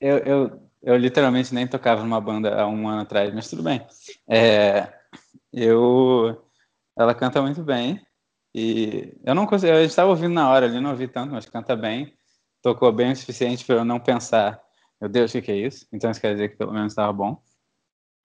Eu, 0.00 0.18
eu, 0.18 0.60
eu 0.82 0.96
literalmente 0.96 1.54
nem 1.54 1.66
tocava 1.66 2.02
numa 2.02 2.20
banda 2.20 2.60
há 2.60 2.66
um 2.66 2.88
ano 2.88 3.02
atrás, 3.02 3.32
mas 3.34 3.48
tudo 3.48 3.62
bem. 3.62 3.84
É, 4.28 4.92
eu. 5.52 6.42
Ela 6.96 7.14
canta 7.14 7.42
muito 7.42 7.62
bem. 7.62 8.05
E 8.58 9.12
eu 9.22 9.34
não 9.34 9.44
consigo. 9.46 9.70
Eu 9.70 9.84
estava 9.84 10.08
ouvindo 10.08 10.32
na 10.32 10.48
hora 10.48 10.64
ali, 10.64 10.80
não 10.80 10.90
ouvi 10.90 11.06
tanto, 11.06 11.30
mas 11.30 11.44
canta 11.44 11.76
bem. 11.76 12.16
Tocou 12.62 12.90
bem 12.90 13.12
o 13.12 13.16
suficiente 13.16 13.62
para 13.66 13.76
eu 13.76 13.84
não 13.84 14.00
pensar, 14.00 14.58
meu 14.98 15.10
Deus, 15.10 15.30
o 15.30 15.32
que, 15.32 15.42
que 15.42 15.52
é 15.52 15.56
isso? 15.56 15.86
Então 15.92 16.10
isso 16.10 16.20
quer 16.22 16.32
dizer 16.32 16.48
que 16.48 16.56
pelo 16.56 16.72
menos 16.72 16.92
estava 16.92 17.12
bom. 17.12 17.42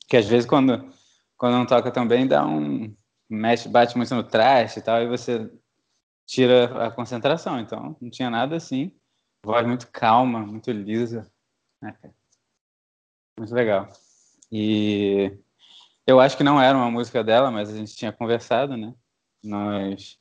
Que 0.07 0.15
às 0.15 0.25
vezes 0.25 0.47
quando, 0.49 0.89
quando 1.35 1.55
não 1.55 1.65
toca 1.65 1.91
tão 1.91 2.07
bem, 2.07 2.25
dá 2.25 2.45
um. 2.47 2.95
Mexe, 3.29 3.67
bate 3.67 3.97
muito 3.97 4.15
no 4.15 4.23
traste 4.23 4.79
e 4.79 4.81
tal, 4.81 5.01
e 5.01 5.07
você 5.07 5.51
tira 6.25 6.87
a 6.87 6.91
concentração. 6.91 7.59
Então, 7.59 7.97
não 7.99 8.09
tinha 8.09 8.29
nada 8.29 8.55
assim. 8.55 8.95
Voz 9.43 9.67
muito 9.67 9.91
calma, 9.91 10.39
muito 10.39 10.71
lisa. 10.71 11.29
Né, 11.81 11.93
muito 13.37 13.53
legal. 13.53 13.89
E 14.49 15.37
eu 16.07 16.21
acho 16.21 16.37
que 16.37 16.43
não 16.43 16.61
era 16.61 16.77
uma 16.77 16.89
música 16.89 17.21
dela, 17.21 17.51
mas 17.51 17.69
a 17.69 17.75
gente 17.75 17.95
tinha 17.95 18.13
conversado, 18.13 18.77
né? 18.77 18.93
Nós, 19.43 20.20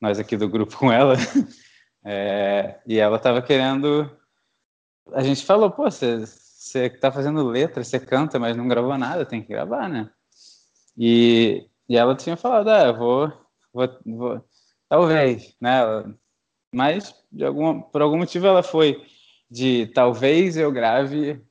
nós 0.00 0.18
aqui 0.18 0.36
do 0.36 0.48
grupo 0.48 0.76
com 0.76 0.92
ela. 0.92 1.14
É, 2.04 2.80
e 2.86 2.98
ela 2.98 3.16
estava 3.16 3.42
querendo. 3.42 4.10
A 5.12 5.22
gente 5.22 5.44
falou, 5.44 5.70
pô, 5.70 5.90
você 5.90 6.24
você 6.68 6.90
tá 6.90 7.10
fazendo 7.10 7.46
letra, 7.48 7.82
você 7.82 7.98
canta, 7.98 8.38
mas 8.38 8.56
não 8.56 8.68
gravou 8.68 8.96
nada, 8.98 9.24
tem 9.24 9.42
que 9.42 9.48
gravar, 9.48 9.88
né? 9.88 10.10
E, 10.96 11.66
e 11.88 11.96
ela 11.96 12.14
tinha 12.14 12.36
falado, 12.36 12.68
ah, 12.68 12.86
eu 12.88 12.96
vou, 12.96 13.32
vou, 13.72 13.98
vou, 14.04 14.44
talvez, 14.88 15.56
né? 15.60 15.80
Mas 16.74 17.14
de 17.32 17.44
alguma, 17.44 17.82
por 17.82 18.02
algum 18.02 18.18
motivo 18.18 18.46
ela 18.46 18.62
foi 18.62 19.02
de 19.50 19.86
talvez 19.94 20.56
eu 20.56 20.70
grave 20.70 21.42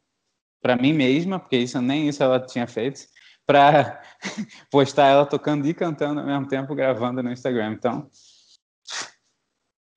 para 0.62 0.76
mim 0.76 0.94
mesma, 0.94 1.40
porque 1.40 1.58
isso 1.58 1.82
nem 1.82 2.08
isso 2.08 2.22
ela 2.22 2.40
tinha 2.40 2.68
feito, 2.68 3.02
para 3.46 4.02
postar 4.70 5.08
ela 5.08 5.26
tocando 5.26 5.68
e 5.68 5.74
cantando 5.74 6.20
ao 6.20 6.26
mesmo 6.28 6.48
tempo, 6.48 6.76
gravando 6.76 7.24
no 7.24 7.32
Instagram. 7.32 7.74
Então, 7.74 8.10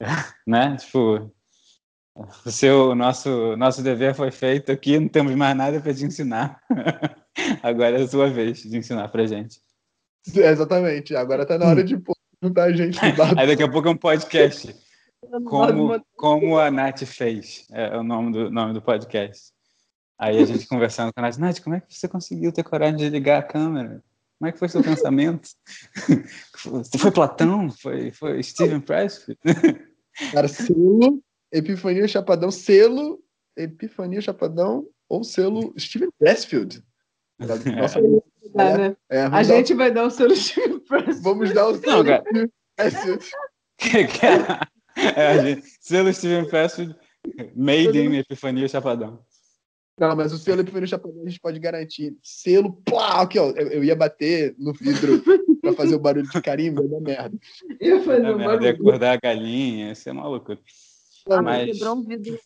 né? 0.47 0.77
Tipo, 0.77 1.31
o 2.15 2.51
seu, 2.51 2.95
nosso, 2.95 3.57
nosso 3.57 3.83
dever 3.83 4.15
foi 4.15 4.31
feito 4.31 4.73
aqui, 4.73 4.99
não 4.99 5.09
temos 5.09 5.35
mais 5.35 5.57
nada 5.57 5.81
para 5.81 5.95
te 5.95 6.05
ensinar. 6.05 6.61
Agora 7.63 7.99
é 7.99 8.03
a 8.03 8.09
sua 8.09 8.29
vez 8.29 8.63
de 8.63 8.77
ensinar 8.77 9.09
pra 9.09 9.27
gente. 9.27 9.61
É, 10.35 10.51
exatamente. 10.51 11.15
Agora 11.15 11.47
tá 11.47 11.57
na 11.57 11.67
hora 11.67 11.85
de 11.85 12.01
juntar 12.43 12.65
a 12.65 12.73
gente 12.73 12.99
no 13.01 13.25
Aí 13.39 13.47
daqui 13.47 13.63
a 13.63 13.71
pouco 13.71 13.89
é 13.89 13.91
um 13.93 13.97
podcast. 13.97 14.75
Como, 15.45 16.05
como 16.17 16.59
a 16.59 16.71
Nath 16.71 17.05
fez, 17.05 17.67
é 17.71 17.97
o 17.97 18.03
nome 18.03 18.33
do, 18.33 18.51
nome 18.51 18.73
do 18.73 18.83
podcast. 18.83 19.53
Aí 20.19 20.39
a 20.39 20.45
gente 20.45 20.67
conversando 20.67 21.13
com 21.13 21.21
a 21.21 21.23
Nath, 21.23 21.39
Nath, 21.39 21.61
como 21.61 21.77
é 21.77 21.81
que 21.81 21.95
você 21.95 22.09
conseguiu 22.09 22.53
ter 22.53 22.63
coragem 22.63 22.97
de 22.97 23.09
ligar 23.09 23.39
a 23.39 23.43
câmera? 23.43 24.03
Como 24.39 24.49
é 24.49 24.53
que 24.53 24.59
foi 24.59 24.69
seu 24.69 24.83
pensamento? 24.83 25.51
foi 26.99 27.11
Platão? 27.11 27.71
Foi, 27.71 28.11
foi 28.11 28.43
Steven 28.43 28.81
Pressfield? 28.81 29.39
Cara, 30.33 30.49
selo, 30.49 31.23
Epifania 31.53 32.07
Chapadão, 32.07 32.51
selo, 32.51 33.23
Epifania 33.57 34.21
Chapadão 34.21 34.87
ou 35.09 35.25
selo 35.25 35.75
Steven 35.79 36.11
Pressfield. 36.19 36.83
Nossa, 37.39 37.99
é, 37.99 38.79
né? 38.79 38.97
é, 39.09 39.23
a 39.23 39.43
gente 39.43 39.75
vai 39.75 39.91
dar 39.91 40.05
o 40.05 40.11
selo 40.11 40.35
Steven 40.37 40.81
Pressfield. 40.81 41.23
Vamos 41.23 41.53
dar 41.53 41.69
o 41.69 41.77
selo 41.77 42.05
Steven 42.05 42.51
Pressfield. 42.77 43.31
é, 45.17 45.43
gente, 45.43 45.67
selo 45.81 46.13
Steven 46.13 46.49
Pressfield, 46.49 46.95
made 47.55 47.99
in 47.99 48.15
Epifania 48.17 48.69
Chapadão. 48.69 49.25
Não, 50.01 50.17
mas 50.17 50.33
o 50.33 50.39
selo 50.39 50.63
Epifania 50.63 50.87
Chapadão 50.87 51.21
a 51.23 51.29
gente 51.29 51.39
pode 51.39 51.59
garantir. 51.59 52.17
Selo, 52.23 52.73
plá, 52.87 53.21
aqui, 53.21 53.39
ó. 53.39 53.51
Eu, 53.51 53.69
eu 53.69 53.85
ia 53.85 53.95
bater 53.95 54.55
no 54.59 54.73
vidro 54.73 55.23
pra 55.61 55.75
fazer 55.75 55.95
o 55.95 55.99
barulho 55.99 56.27
de 56.27 56.41
carimbo, 56.41 56.83
ia 56.83 56.89
dar 56.89 57.01
merda. 57.01 57.39
Ia 57.79 58.01
fazer 58.03 58.25
é, 58.25 58.31
o 58.31 58.39
barulho. 58.39 58.65
Ia 58.65 58.71
acordar 58.71 59.13
a 59.13 59.21
galinha, 59.21 59.93
isso 59.93 60.09
é 60.09 60.13
maluco. 60.15 60.57
Ah, 61.29 61.43
mas... 61.43 61.71
Quebrou 61.71 61.97
um 61.97 62.03
vidro. 62.03 62.41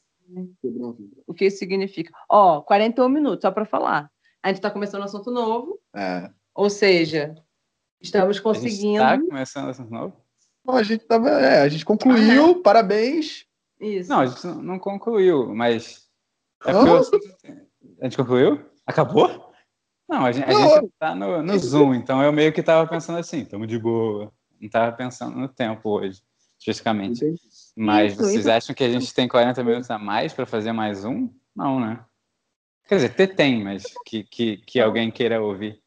Quebrou 0.61 0.90
um 0.90 0.92
vidro. 0.94 1.22
O 1.28 1.32
que 1.32 1.44
isso 1.44 1.59
significa? 1.59 2.12
Ó, 2.28 2.61
41 2.61 3.09
minutos, 3.09 3.42
só 3.42 3.52
pra 3.52 3.64
falar. 3.64 4.11
A 4.42 4.48
gente 4.48 4.61
tá 4.61 4.68
começando 4.68 5.02
um 5.02 5.05
assunto 5.05 5.30
novo. 5.30 5.78
É. 5.94 6.28
Ou 6.57 6.68
seja, 6.68 7.36
estamos 8.00 8.40
conseguindo. 8.40 9.00
A 9.00 9.14
gente 9.14 9.26
tá 9.26 9.30
começando 9.30 9.66
um 9.66 9.70
assunto 9.70 9.90
novo? 9.92 10.16
Não, 10.66 10.74
a 10.74 10.82
gente 10.82 11.05
tava. 11.05 11.30
É, 11.30 11.61
a 11.61 11.68
gente 11.68 11.84
concluiu, 11.84 12.46
ah, 12.46 12.50
é. 12.50 12.62
parabéns. 12.62 13.46
Isso. 13.80 14.11
Não, 14.11 14.20
a 14.20 14.26
gente 14.26 14.44
não 14.44 14.76
concluiu, 14.76 15.55
mas. 15.55 16.03
É 16.66 16.72
eu... 16.72 16.96
A 18.00 18.04
gente 18.04 18.16
concluiu? 18.16 18.64
Acabou? 18.86 19.52
Não, 20.08 20.26
a 20.26 20.32
gente, 20.32 20.44
a 20.44 20.52
gente 20.52 20.92
tá 20.98 21.14
no, 21.14 21.42
no 21.42 21.58
Zoom, 21.58 21.94
então 21.94 22.22
eu 22.22 22.32
meio 22.32 22.52
que 22.52 22.62
tava 22.62 22.88
pensando 22.88 23.18
assim, 23.18 23.40
estamos 23.40 23.66
de 23.66 23.78
boa. 23.78 24.32
Não 24.60 24.68
tava 24.68 24.92
pensando 24.92 25.36
no 25.36 25.48
tempo 25.48 25.90
hoje, 25.90 26.20
especificamente. 26.58 27.24
Mas 27.76 28.12
isso, 28.12 28.22
vocês 28.22 28.40
isso. 28.40 28.50
acham 28.50 28.74
que 28.74 28.84
a 28.84 28.90
gente 28.90 29.12
tem 29.14 29.26
40 29.26 29.64
minutos 29.64 29.90
a 29.90 29.98
mais 29.98 30.32
para 30.32 30.46
fazer 30.46 30.72
mais 30.72 31.04
um? 31.04 31.30
Não, 31.54 31.80
né? 31.80 32.04
Quer 32.86 32.96
dizer, 32.96 33.10
até 33.10 33.26
tem, 33.26 33.64
mas 33.64 33.84
que, 34.04 34.24
que, 34.24 34.58
que 34.58 34.80
alguém 34.80 35.10
queira 35.10 35.42
ouvir. 35.42 35.80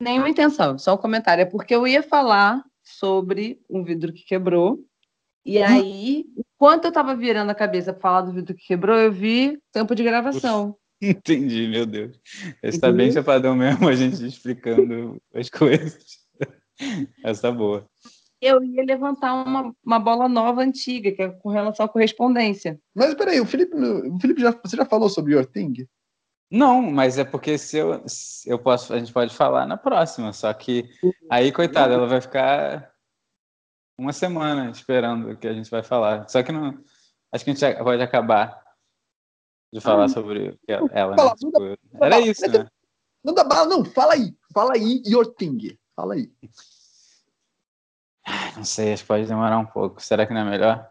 Nenhuma 0.00 0.28
intenção, 0.28 0.78
só 0.78 0.94
um 0.94 0.98
comentário. 0.98 1.42
É 1.42 1.46
porque 1.46 1.74
eu 1.74 1.86
ia 1.86 2.02
falar 2.02 2.62
sobre 2.82 3.60
um 3.68 3.82
vidro 3.82 4.12
que 4.12 4.24
quebrou. 4.24 4.78
E 5.48 5.58
hum. 5.58 5.64
aí, 5.64 6.24
enquanto 6.36 6.84
eu 6.84 6.88
estava 6.90 7.16
virando 7.16 7.48
a 7.48 7.54
cabeça 7.54 7.90
para 7.90 8.02
falar 8.02 8.20
do 8.20 8.34
vidro 8.34 8.54
que 8.54 8.66
quebrou, 8.66 8.98
eu 8.98 9.10
vi 9.10 9.58
tempo 9.72 9.94
de 9.94 10.02
gravação. 10.02 10.76
Entendi, 11.00 11.66
meu 11.68 11.86
Deus. 11.86 12.20
Está 12.62 12.92
bem 12.92 13.10
chapadão 13.10 13.56
mesmo 13.56 13.88
a 13.88 13.94
gente 13.94 14.26
explicando 14.26 15.16
as 15.32 15.48
coisas. 15.48 16.18
Essa 17.24 17.42
tá 17.42 17.50
boa. 17.50 17.88
Eu 18.42 18.62
ia 18.62 18.84
levantar 18.84 19.32
uma, 19.32 19.74
uma 19.82 19.98
bola 19.98 20.28
nova 20.28 20.60
antiga, 20.60 21.12
que 21.12 21.22
é 21.22 21.30
com 21.30 21.48
relação 21.48 21.86
à 21.86 21.88
correspondência. 21.88 22.78
Mas 22.94 23.14
peraí, 23.14 23.40
o 23.40 23.46
Felipe, 23.46 23.74
o 23.74 24.20
Felipe 24.20 24.42
já, 24.42 24.50
você 24.50 24.76
já 24.76 24.84
falou 24.84 25.08
sobre 25.08 25.32
Your 25.32 25.46
Thing? 25.46 25.88
Não, 26.50 26.82
mas 26.82 27.16
é 27.16 27.24
porque 27.24 27.56
se 27.56 27.78
eu, 27.78 28.02
se 28.06 28.50
eu 28.50 28.58
posso, 28.58 28.92
a 28.92 28.98
gente 28.98 29.14
pode 29.14 29.34
falar 29.34 29.66
na 29.66 29.78
próxima, 29.78 30.30
só 30.34 30.52
que 30.52 30.90
aí, 31.30 31.50
coitada, 31.50 31.94
ela 31.94 32.06
vai 32.06 32.20
ficar 32.20 32.92
uma 33.98 34.12
semana 34.12 34.70
esperando 34.70 35.32
o 35.32 35.36
que 35.36 35.48
a 35.48 35.52
gente 35.52 35.70
vai 35.70 35.82
falar. 35.82 36.28
Só 36.28 36.42
que 36.42 36.52
não. 36.52 36.82
Acho 37.32 37.44
que 37.44 37.50
a 37.50 37.54
gente 37.54 37.82
pode 37.82 38.02
acabar 38.02 38.62
de 39.72 39.80
falar 39.80 40.04
ah, 40.04 40.08
sobre 40.08 40.58
ela, 40.66 41.14
né? 41.14 41.34
tipo, 41.36 41.78
era 42.00 42.20
isso, 42.20 42.48
né? 42.50 42.66
Não 43.22 43.34
dá 43.34 43.44
bala, 43.44 43.66
não. 43.66 43.84
Fala 43.84 44.14
aí. 44.14 44.34
Fala 44.54 44.74
aí, 44.74 45.02
your 45.04 45.26
thing. 45.34 45.76
Fala 45.94 46.14
aí. 46.14 46.32
Não 48.56 48.64
sei, 48.64 48.92
acho 48.92 49.02
que 49.02 49.08
pode 49.08 49.26
demorar 49.26 49.58
um 49.58 49.66
pouco. 49.66 50.00
Será 50.00 50.26
que 50.26 50.32
não 50.32 50.42
é 50.42 50.44
melhor? 50.44 50.90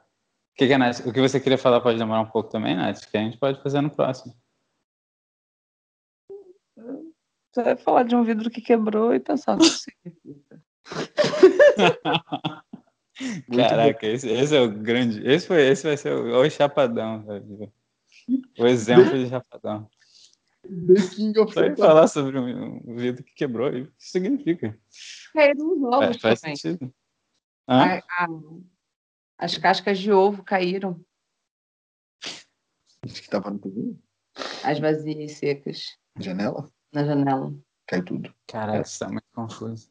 O 0.54 0.58
que, 0.58 0.68
que, 0.68 0.78
Nath, 0.78 1.06
o 1.06 1.14
que 1.14 1.22
você 1.22 1.40
queria 1.40 1.58
falar 1.58 1.82
pode 1.82 1.98
demorar 1.98 2.22
um 2.22 2.30
pouco 2.30 2.50
também, 2.50 2.76
Nath? 2.76 3.06
Que 3.10 3.18
a 3.18 3.22
gente 3.22 3.38
pode 3.38 3.62
fazer 3.62 3.82
no 3.82 3.90
próximo. 3.90 4.36
Você 7.52 7.64
vai 7.64 7.78
falar 7.78 8.04
de 8.04 8.16
um 8.16 8.24
vidro 8.24 8.50
que 8.50 8.62
quebrou 8.62 9.14
e 9.14 9.20
pensar 9.20 9.56
o 9.56 9.60
que 9.60 9.66
significa. 9.66 10.62
Caraca, 13.50 14.06
esse, 14.06 14.30
esse, 14.30 14.56
é 14.56 14.62
o 14.62 14.70
grande. 14.70 15.28
Esse, 15.28 15.48
foi, 15.48 15.68
esse 15.68 15.84
vai 15.84 15.98
ser 15.98 16.14
o, 16.14 16.40
o 16.40 16.50
chapadão, 16.50 17.24
velho. 17.24 17.72
O 18.60 18.68
exemplo 18.68 19.18
de 19.18 19.30
chapadão. 19.30 19.90
The 20.64 21.16
King 21.16 21.40
of 21.40 21.54
Só 21.54 21.76
falar 21.76 22.08
sobre 22.08 22.38
um, 22.38 22.82
um 22.86 22.96
vidro 22.96 23.24
que 23.24 23.34
quebrou, 23.34 23.70
o 23.70 23.86
que 23.86 23.92
significa? 23.98 24.78
Caíram 25.34 25.72
os 25.72 25.84
ovos 25.84 26.18
é, 26.18 26.20
faz 26.20 26.42
também. 26.42 26.56
sentido. 26.56 26.94
A, 27.66 27.98
a, 27.98 28.28
as 29.38 29.58
cascas 29.58 29.98
de 29.98 30.12
ovo 30.12 30.44
caíram. 30.44 31.04
Acho 33.04 33.22
que 33.22 33.30
tava 33.30 33.50
no 33.50 33.60
cozinho. 33.60 34.02
As 34.64 34.80
vazias 34.80 35.34
secas. 35.34 35.98
Janela? 36.20 36.70
Na 36.94 37.06
janela. 37.06 37.54
Cai 37.88 38.02
tudo. 38.02 38.34
Caraca, 38.46 38.82
isso 38.82 39.00
tá 39.00 39.08
muito 39.08 39.26
confuso. 39.34 39.90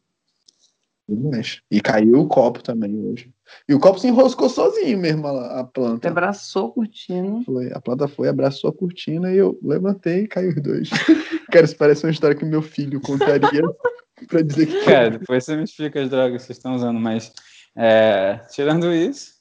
E 1.70 1.80
caiu 1.80 2.20
o 2.20 2.26
copo 2.26 2.62
também 2.62 2.98
hoje. 2.98 3.32
E 3.68 3.74
o 3.74 3.78
copo 3.78 3.98
se 3.98 4.08
enroscou 4.08 4.48
sozinho 4.48 4.98
mesmo, 4.98 5.26
a, 5.28 5.60
a 5.60 5.64
planta. 5.64 6.08
Abraçou 6.08 6.68
a 6.68 6.72
cortina. 6.72 7.42
Foi, 7.44 7.72
a 7.72 7.80
planta 7.80 8.08
foi, 8.08 8.28
abraçou 8.28 8.70
a 8.70 8.72
cortina 8.72 9.32
e 9.32 9.36
eu 9.36 9.56
levantei 9.62 10.24
e 10.24 10.28
caiu 10.28 10.50
os 10.50 10.60
dois. 10.60 10.90
Cara, 11.52 11.64
isso 11.64 11.76
parece 11.76 12.04
uma 12.04 12.10
história 12.10 12.36
que 12.36 12.44
meu 12.44 12.60
filho 12.60 13.00
contaria 13.00 13.62
pra 14.28 14.42
dizer 14.42 14.66
que. 14.66 14.84
Cara, 14.84 15.10
depois 15.10 15.44
você 15.44 15.56
me 15.56 15.62
explica 15.62 16.02
as 16.02 16.10
drogas 16.10 16.42
que 16.42 16.46
vocês 16.46 16.58
estão 16.58 16.74
usando, 16.74 16.98
mas 16.98 17.32
é, 17.76 18.40
tirando 18.50 18.92
isso, 18.92 19.34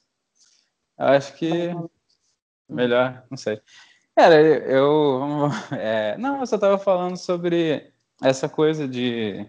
eu 0.98 1.06
acho 1.06 1.34
que 1.34 1.74
melhor, 2.68 3.24
não 3.28 3.36
sei. 3.36 3.60
Cara, 4.14 4.40
eu. 4.40 5.48
É, 5.72 6.16
não, 6.16 6.40
eu 6.40 6.46
só 6.46 6.56
tava 6.56 6.78
falando 6.78 7.16
sobre 7.16 7.92
essa 8.22 8.48
coisa 8.48 8.86
de 8.86 9.46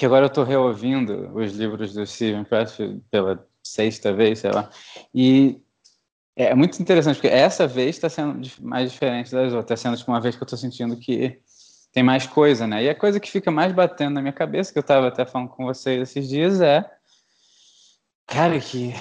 que 0.00 0.06
agora 0.06 0.24
eu 0.24 0.28
estou 0.28 0.44
reouvindo 0.44 1.30
os 1.34 1.52
livros 1.52 1.92
do 1.92 2.06
Steven 2.06 2.42
Pressfield 2.42 3.02
pela 3.10 3.46
sexta 3.62 4.10
vez, 4.14 4.38
sei 4.38 4.50
lá, 4.50 4.70
e 5.14 5.60
é 6.34 6.54
muito 6.54 6.80
interessante, 6.80 7.16
porque 7.16 7.28
essa 7.28 7.66
vez 7.66 7.96
está 7.96 8.08
sendo 8.08 8.40
mais 8.62 8.90
diferente 8.90 9.30
das 9.30 9.52
outras, 9.52 9.64
está 9.64 9.76
sendo 9.76 9.98
tipo, 9.98 10.10
uma 10.10 10.18
vez 10.22 10.34
que 10.34 10.42
eu 10.42 10.46
estou 10.46 10.58
sentindo 10.58 10.96
que 10.96 11.38
tem 11.92 12.02
mais 12.02 12.26
coisa, 12.26 12.66
né? 12.66 12.84
E 12.84 12.88
a 12.88 12.94
coisa 12.94 13.20
que 13.20 13.30
fica 13.30 13.50
mais 13.50 13.74
batendo 13.74 14.14
na 14.14 14.22
minha 14.22 14.32
cabeça, 14.32 14.72
que 14.72 14.78
eu 14.78 14.80
estava 14.80 15.08
até 15.08 15.26
falando 15.26 15.50
com 15.50 15.66
vocês 15.66 16.00
esses 16.00 16.30
dias, 16.30 16.62
é, 16.62 16.82
cara, 18.26 18.58
que 18.58 18.94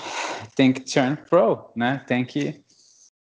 tem 0.53 0.73
que 0.73 0.81
turn 0.81 1.15
pro, 1.29 1.71
né? 1.77 2.03
Tem 2.07 2.25
que, 2.25 2.61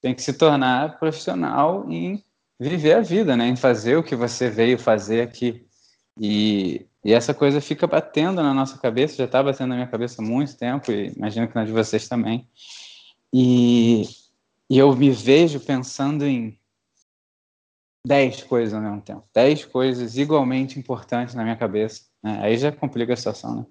tem 0.03 0.15
que 0.15 0.21
se 0.21 0.35
tornar 0.35 0.99
profissional 0.99 1.91
em 1.91 2.23
viver 2.61 2.93
a 2.93 3.01
vida, 3.01 3.35
né? 3.35 3.47
Em 3.47 3.57
fazer 3.57 3.97
o 3.97 4.03
que 4.03 4.15
você 4.15 4.51
veio 4.51 4.79
fazer 4.79 5.23
aqui. 5.23 5.67
E 6.21 6.87
e 7.05 7.13
essa 7.13 7.35
coisa 7.35 7.61
fica 7.61 7.87
batendo 7.87 8.43
na 8.43 8.55
nossa 8.55 8.79
cabeça, 8.79 9.17
já 9.17 9.25
está 9.25 9.43
batendo 9.43 9.69
na 9.69 9.75
minha 9.75 9.87
cabeça 9.87 10.23
há 10.23 10.25
muito 10.25 10.57
tempo, 10.57 10.91
e 10.91 11.13
imagino 11.15 11.47
que 11.47 11.55
na 11.55 11.65
de 11.65 11.73
vocês 11.73 12.09
também. 12.09 12.49
E, 13.33 14.05
e 14.71 14.79
eu 14.79 14.95
me 14.97 15.11
vejo 15.11 15.61
pensando 15.61 16.25
em 16.25 16.59
dez 18.07 18.43
coisas 18.43 18.73
ao 18.73 18.81
mesmo 18.81 19.03
tempo, 19.03 19.25
dez 19.35 19.65
coisas 19.65 20.17
igualmente 20.17 20.79
importantes 20.79 21.35
na 21.35 21.43
minha 21.43 21.57
cabeça. 21.57 22.05
Né? 22.23 22.39
Aí 22.43 22.57
já 22.57 22.73
complica 22.73 23.13
a 23.13 23.17
situação, 23.17 23.57
né? 23.57 23.67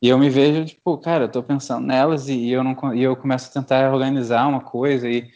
E 0.00 0.08
eu 0.08 0.18
me 0.18 0.28
vejo, 0.28 0.64
tipo, 0.64 0.98
cara, 0.98 1.24
eu 1.24 1.28
tô 1.30 1.44
pensando 1.44 1.86
nelas 1.86 2.28
e, 2.28 2.34
e 2.34 2.50
eu 2.50 2.64
não 2.64 2.92
e 2.92 3.02
eu 3.02 3.16
começo 3.16 3.48
a 3.48 3.52
tentar 3.52 3.92
organizar 3.92 4.48
uma 4.48 4.60
coisa 4.60 5.08
e 5.08 5.30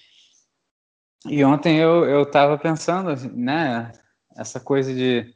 e 1.28 1.44
ontem 1.44 1.76
eu 1.76 2.04
eu 2.04 2.26
pensando, 2.58 3.14
né, 3.32 3.92
essa 4.36 4.58
coisa 4.58 4.92
de 4.92 5.32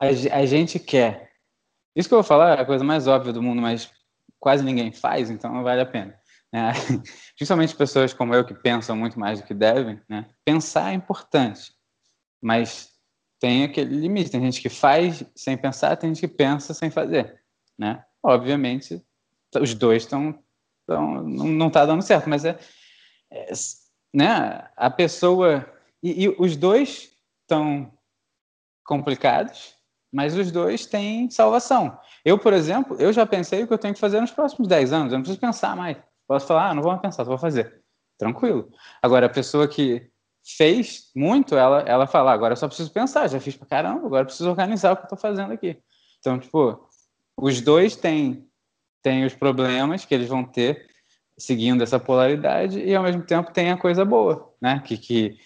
a, 0.00 0.06
a 0.06 0.46
gente 0.46 0.78
quer 0.78 1.30
Isso 1.94 2.08
que 2.08 2.14
eu 2.14 2.18
vou 2.18 2.24
falar 2.24 2.58
é 2.58 2.62
a 2.62 2.66
coisa 2.66 2.84
mais 2.84 3.06
óbvia 3.06 3.32
do 3.32 3.42
mundo, 3.42 3.60
mas 3.60 3.90
quase 4.38 4.64
ninguém 4.64 4.92
faz, 4.92 5.30
então 5.30 5.52
não 5.52 5.62
vale 5.62 5.80
a 5.80 5.86
pena. 5.86 6.18
Né? 6.52 6.72
Principalmente 7.36 7.74
pessoas 7.74 8.12
como 8.12 8.34
eu 8.34 8.44
que 8.44 8.54
pensam 8.54 8.96
muito 8.96 9.18
mais 9.18 9.40
do 9.40 9.46
que 9.46 9.54
devem, 9.54 10.00
né? 10.08 10.28
pensar 10.44 10.92
é 10.92 10.94
importante, 10.94 11.72
mas 12.40 12.96
tem 13.38 13.64
aquele 13.64 13.96
limite. 13.96 14.30
Tem 14.30 14.40
gente 14.40 14.60
que 14.60 14.68
faz 14.68 15.24
sem 15.34 15.56
pensar, 15.56 15.96
tem 15.96 16.14
gente 16.14 16.26
que 16.26 16.34
pensa 16.34 16.72
sem 16.74 16.90
fazer. 16.90 17.40
Né? 17.78 18.02
Obviamente, 18.22 19.02
os 19.54 19.74
dois 19.74 20.02
estão. 20.02 20.42
Não 20.88 21.66
está 21.66 21.84
dando 21.84 22.02
certo, 22.02 22.28
mas 22.28 22.44
é, 22.44 22.58
é, 23.30 23.52
né? 24.14 24.68
a 24.76 24.90
pessoa. 24.90 25.70
E, 26.02 26.24
e 26.24 26.28
os 26.38 26.56
dois 26.56 27.10
estão 27.42 27.92
complicados, 28.84 29.74
mas 30.16 30.34
os 30.34 30.50
dois 30.50 30.86
têm 30.86 31.28
salvação. 31.28 31.98
Eu, 32.24 32.38
por 32.38 32.54
exemplo, 32.54 32.96
eu 32.98 33.12
já 33.12 33.26
pensei 33.26 33.62
o 33.62 33.66
que 33.66 33.74
eu 33.74 33.78
tenho 33.78 33.92
que 33.92 34.00
fazer 34.00 34.18
nos 34.18 34.30
próximos 34.30 34.66
10 34.66 34.90
anos, 34.90 35.12
eu 35.12 35.18
não 35.18 35.22
preciso 35.22 35.38
pensar 35.38 35.76
mais. 35.76 35.98
Posso 36.26 36.46
falar, 36.46 36.70
ah, 36.70 36.74
não 36.74 36.82
vou 36.82 36.96
pensar, 36.96 37.22
só 37.22 37.28
vou 37.28 37.36
fazer. 37.36 37.82
Tranquilo. 38.18 38.70
Agora, 39.02 39.26
a 39.26 39.28
pessoa 39.28 39.68
que 39.68 40.10
fez 40.42 41.10
muito, 41.14 41.54
ela, 41.54 41.80
ela 41.80 42.06
fala, 42.06 42.32
agora 42.32 42.52
eu 42.52 42.56
só 42.56 42.66
preciso 42.66 42.90
pensar, 42.90 43.28
já 43.28 43.38
fiz 43.38 43.56
pra 43.56 43.66
caramba, 43.66 44.06
agora 44.06 44.22
eu 44.22 44.26
preciso 44.26 44.48
organizar 44.48 44.92
o 44.92 44.96
que 44.96 45.04
eu 45.04 45.08
tô 45.10 45.16
fazendo 45.16 45.52
aqui. 45.52 45.76
Então, 46.18 46.38
tipo, 46.38 46.88
os 47.36 47.60
dois 47.60 47.94
têm, 47.94 48.48
têm 49.02 49.26
os 49.26 49.34
problemas 49.34 50.06
que 50.06 50.14
eles 50.14 50.30
vão 50.30 50.44
ter 50.44 50.88
seguindo 51.38 51.82
essa 51.82 52.00
polaridade 52.00 52.80
e, 52.80 52.94
ao 52.94 53.02
mesmo 53.02 53.22
tempo, 53.22 53.52
tem 53.52 53.70
a 53.70 53.76
coisa 53.76 54.02
boa, 54.02 54.50
né? 54.62 54.80
Que, 54.82 54.96
que, 54.96 55.36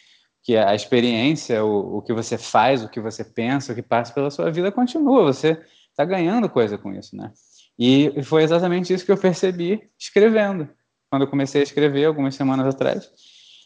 que 0.43 0.57
a 0.57 0.75
experiência, 0.75 1.65
o, 1.65 1.99
o 1.99 2.03
que 2.03 2.13
você 2.13 2.39
faz, 2.39 2.83
o 2.83 2.89
que 2.89 3.01
você 3.01 3.25
pensa, 3.25 3.73
o 3.73 3.75
que 3.75 3.83
passa 3.83 4.13
pela 4.13 4.31
sua 4.31 4.51
vida 4.51 4.73
continua, 4.73 5.23
você 5.23 5.61
está 5.91 6.05
ganhando 6.05 6.49
coisa 6.49 6.79
com 6.79 6.93
isso, 6.95 7.17
né? 7.17 7.33
E 7.79 8.23
foi 8.23 8.43
exatamente 8.43 8.93
isso 8.93 9.05
que 9.05 9.13
eu 9.13 9.19
percebi 9.19 9.91
escrevendo. 9.99 10.69
Quando 11.09 11.23
eu 11.23 11.29
comecei 11.29 11.61
a 11.61 11.65
escrever, 11.65 12.05
algumas 12.05 12.35
semanas 12.35 12.75
atrás, 12.75 13.11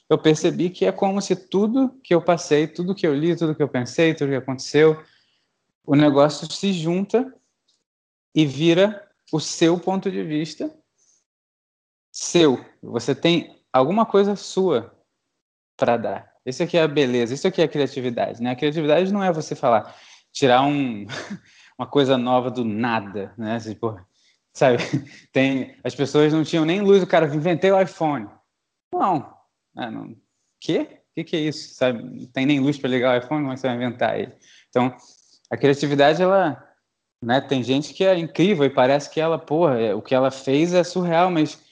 eu 0.09 0.19
percebi 0.19 0.71
que 0.71 0.85
é 0.85 0.93
como 0.93 1.21
se 1.21 1.35
tudo 1.35 1.99
que 2.03 2.15
eu 2.15 2.23
passei, 2.23 2.67
tudo 2.67 2.95
que 2.95 3.07
eu 3.07 3.15
li, 3.15 3.37
tudo 3.37 3.55
que 3.55 3.63
eu 3.63 3.69
pensei, 3.69 4.15
tudo 4.15 4.31
que 4.31 4.37
aconteceu, 4.37 5.03
o 5.87 5.95
negócio 5.95 6.51
se 6.51 6.73
junta 6.73 7.33
e 8.35 8.47
vira 8.47 9.09
o 9.33 9.41
seu 9.41 9.79
ponto 9.79 10.11
de 10.11 10.23
vista 10.23 10.75
seu. 12.11 12.65
Você 12.81 13.15
tem 13.15 13.61
alguma 13.73 14.07
coisa 14.07 14.37
sua 14.37 14.95
para 15.77 15.97
dar. 15.97 16.34
Isso 16.47 16.63
aqui 16.63 16.77
é 16.77 16.83
a 16.83 16.89
beleza, 16.89 17.35
isso 17.35 17.47
aqui 17.47 17.63
é 17.63 17.65
a 17.65 17.69
criatividade, 17.69 18.43
né? 18.43 18.51
A 18.51 18.57
criatividade 18.57 19.13
não 19.13 19.23
é 19.23 19.33
você 19.33 19.55
falar, 19.55 19.97
tirar 20.33 20.63
um 20.63 21.07
uma 21.79 21.87
coisa 21.87 22.19
nova 22.19 22.51
do 22.51 22.65
nada, 22.65 23.33
né? 23.37 23.59
Tipo, 23.59 23.99
sabe? 24.53 24.79
Tem, 25.33 25.77
as 25.83 25.95
pessoas 25.95 26.33
não 26.33 26.45
tinham 26.45 26.65
nem 26.65 26.81
luz, 26.81 27.03
o 27.03 27.07
cara 27.07 27.35
inventei 27.35 27.71
o 27.71 27.81
iPhone. 27.81 28.29
Não, 28.93 29.35
né? 29.75 29.91
não. 29.91 30.17
Quê? 30.61 31.01
O 31.11 31.15
que, 31.15 31.25
que 31.25 31.37
é 31.37 31.41
isso? 31.41 31.75
Sabe? 31.75 32.03
Não 32.03 32.27
tem 32.27 32.45
nem 32.45 32.59
luz 32.59 32.77
para 32.77 32.91
ligar 32.91 33.15
o 33.15 33.19
iPhone, 33.19 33.43
como 33.43 33.53
é 33.53 33.57
você 33.57 33.69
vai 33.69 33.77
inventar 33.77 34.19
ele? 34.19 34.33
Então, 34.69 34.97
a 35.51 35.57
criatividade, 35.57 36.21
ela, 36.21 36.61
né? 37.23 37.41
Tem 37.41 37.63
gente 37.63 37.95
que 37.95 38.05
é 38.05 38.19
incrível 38.19 38.65
e 38.65 38.71
parece 38.71 39.09
que 39.11 39.21
ela, 39.21 39.39
porra, 39.39 39.81
é, 39.81 39.95
o 39.95 40.03
que 40.03 40.15
ela 40.15 40.31
fez 40.31 40.75
é 40.75 40.83
surreal, 40.83 41.31
mas 41.31 41.63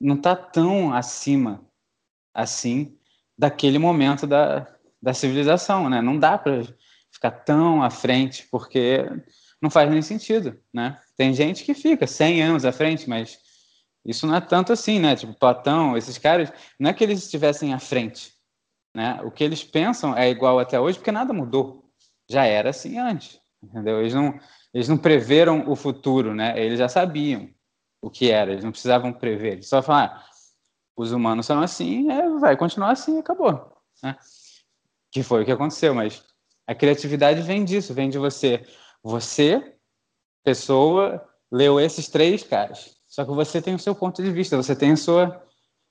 não 0.00 0.16
está 0.16 0.36
tão 0.36 0.92
acima 0.92 1.64
assim 2.34 2.98
daquele 3.36 3.78
momento 3.78 4.26
da, 4.26 4.66
da 5.02 5.12
civilização, 5.12 5.90
né? 5.90 6.00
Não 6.00 6.18
dá 6.18 6.38
para 6.38 6.62
ficar 7.12 7.30
tão 7.30 7.82
à 7.82 7.90
frente, 7.90 8.46
porque 8.50 9.04
não 9.60 9.70
faz 9.70 9.90
nem 9.90 10.02
sentido, 10.02 10.58
né? 10.72 10.98
Tem 11.16 11.32
gente 11.32 11.64
que 11.64 11.74
fica 11.74 12.06
100 12.06 12.42
anos 12.42 12.64
à 12.64 12.72
frente, 12.72 13.08
mas 13.08 13.38
isso 14.04 14.26
não 14.26 14.34
é 14.34 14.40
tanto 14.40 14.72
assim, 14.72 14.98
né? 14.98 15.16
Tipo, 15.16 15.34
Platão, 15.34 15.96
esses 15.96 16.18
caras, 16.18 16.52
não 16.78 16.90
é 16.90 16.92
que 16.92 17.02
eles 17.02 17.22
estivessem 17.24 17.72
à 17.72 17.78
frente, 17.78 18.32
né? 18.94 19.20
O 19.24 19.30
que 19.30 19.42
eles 19.42 19.64
pensam 19.64 20.16
é 20.16 20.28
igual 20.28 20.58
até 20.58 20.78
hoje, 20.78 20.98
porque 20.98 21.12
nada 21.12 21.32
mudou. 21.32 21.84
Já 22.28 22.44
era 22.44 22.70
assim 22.70 22.98
antes, 22.98 23.40
entendeu? 23.62 24.00
Eles 24.00 24.14
não, 24.14 24.38
eles 24.72 24.88
não 24.88 24.98
preveram 24.98 25.70
o 25.70 25.76
futuro, 25.76 26.34
né? 26.34 26.54
Eles 26.58 26.78
já 26.78 26.88
sabiam 26.88 27.48
o 28.02 28.10
que 28.10 28.30
era, 28.30 28.52
eles 28.52 28.64
não 28.64 28.70
precisavam 28.70 29.12
prever. 29.12 29.54
Eles 29.54 29.68
só 29.68 29.82
falaram, 29.82 30.14
ah, 30.14 30.24
os 30.96 31.12
humanos 31.12 31.46
são 31.46 31.60
assim, 31.60 32.10
é, 32.10 32.28
vai 32.38 32.56
continuar 32.56 32.90
assim, 32.90 33.18
acabou, 33.18 33.72
né? 34.02 34.16
Que 35.10 35.22
foi 35.22 35.42
o 35.42 35.44
que 35.44 35.52
aconteceu, 35.52 35.94
mas 35.94 36.24
a 36.66 36.74
criatividade 36.74 37.42
vem 37.42 37.64
disso, 37.64 37.94
vem 37.94 38.08
de 38.08 38.18
você. 38.18 38.64
Você, 39.02 39.76
pessoa, 40.42 41.24
leu 41.50 41.78
esses 41.78 42.08
três 42.08 42.42
caras. 42.42 42.96
Só 43.06 43.24
que 43.24 43.30
você 43.30 43.60
tem 43.60 43.74
o 43.74 43.78
seu 43.78 43.94
ponto 43.94 44.22
de 44.22 44.30
vista, 44.32 44.56
você 44.56 44.74
tem 44.74 44.92
a 44.92 44.96
sua, 44.96 45.44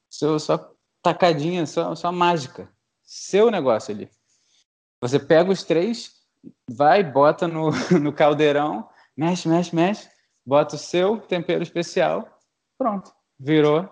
sua, 0.10 0.39
sua 0.39 0.74
tacadinha, 1.01 1.66
sua, 1.66 1.95
sua 1.95 2.12
mágica, 2.12 2.70
seu 3.04 3.49
negócio 3.51 3.93
ali. 3.93 4.10
Você 4.99 5.20
pega 5.20 5.51
os 5.51 5.64
três, 5.64 6.12
vai, 6.70 7.04
bota 7.04 7.47
no, 7.47 7.72
no 8.01 8.12
caldeirão, 8.12 8.89
mexe, 9.16 9.47
mexe, 9.47 9.76
mexe, 9.76 10.10
bota 10.45 10.76
o 10.76 10.80
seu 10.80 11.20
tempero 11.20 11.64
especial, 11.64 12.28
pronto, 12.78 13.14
virou 13.39 13.89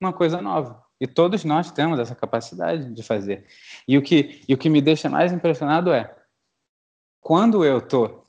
uma 0.00 0.12
coisa 0.12 0.40
nova. 0.40 0.82
E 1.00 1.06
todos 1.06 1.44
nós 1.44 1.70
temos 1.70 1.98
essa 1.98 2.14
capacidade 2.14 2.92
de 2.92 3.02
fazer. 3.02 3.46
E 3.86 3.96
o 3.96 4.02
que, 4.02 4.42
e 4.48 4.54
o 4.54 4.58
que 4.58 4.68
me 4.68 4.80
deixa 4.80 5.08
mais 5.08 5.32
impressionado 5.32 5.92
é 5.92 6.14
quando 7.20 7.64
eu 7.64 7.78
estou 7.78 8.20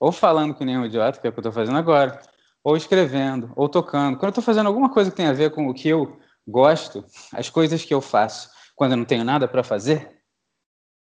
ou 0.00 0.10
falando 0.10 0.54
que 0.54 0.64
nem 0.64 0.78
um 0.78 0.86
idiota, 0.86 1.20
que 1.20 1.26
é 1.26 1.30
o 1.30 1.32
que 1.32 1.38
eu 1.38 1.42
estou 1.42 1.52
fazendo 1.52 1.76
agora, 1.76 2.20
ou 2.64 2.74
escrevendo, 2.74 3.52
ou 3.54 3.68
tocando, 3.68 4.16
quando 4.16 4.24
eu 4.24 4.30
estou 4.30 4.44
fazendo 4.44 4.66
alguma 4.66 4.88
coisa 4.88 5.10
que 5.10 5.16
tem 5.16 5.26
a 5.26 5.32
ver 5.32 5.50
com 5.50 5.68
o 5.68 5.74
que 5.74 5.88
eu 5.88 6.18
gosto, 6.48 7.04
as 7.34 7.50
coisas 7.50 7.84
que 7.84 7.92
eu 7.92 8.00
faço 8.00 8.50
quando 8.74 8.92
eu 8.92 8.96
não 8.96 9.04
tenho 9.04 9.24
nada 9.24 9.46
para 9.46 9.62
fazer, 9.62 10.18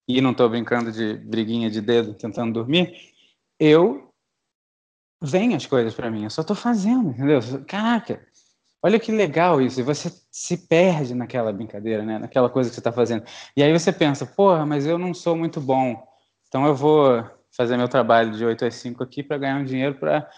e 0.09 0.21
não 0.21 0.31
estou 0.31 0.49
brincando 0.49 0.91
de 0.91 1.15
briguinha 1.15 1.69
de 1.69 1.81
dedo 1.81 2.15
tentando 2.15 2.55
dormir, 2.55 2.95
eu 3.61 4.11
vem 5.23 5.55
as 5.55 5.67
coisas 5.67 5.95
para 5.95 6.11
mim, 6.11 6.25
eu 6.25 6.31
só 6.31 6.41
estou 6.41 6.57
fazendo, 6.57 7.11
entendeu? 7.11 7.41
Caraca, 7.67 8.26
Olha 8.87 9.01
que 9.01 9.11
legal 9.11 9.61
isso, 9.61 9.81
e 9.81 9.83
você 9.83 10.09
se 10.31 10.57
perde 10.57 11.13
naquela 11.13 11.53
brincadeira, 11.53 12.05
né? 12.05 12.21
naquela 12.21 12.49
coisa 12.49 12.71
que 12.71 12.75
você 12.75 12.79
está 12.79 12.93
fazendo. 12.93 13.27
E 13.57 13.61
aí 13.61 13.73
você 13.73 13.93
pensa, 13.93 14.25
porra, 14.25 14.65
mas 14.65 14.87
eu 14.87 14.97
não 14.97 15.13
sou 15.13 15.35
muito 15.35 15.61
bom, 15.61 16.07
então 16.47 16.65
eu 16.65 16.73
vou 16.73 17.29
fazer 17.51 17.77
meu 17.77 17.89
trabalho 17.89 18.31
de 18.31 18.45
8 18.45 18.65
às 18.65 18.77
5 18.77 19.03
aqui 19.03 19.25
para 19.25 19.39
ganhar 19.39 19.57
um 19.57 19.65
dinheiro 19.65 19.99
para 19.99 20.31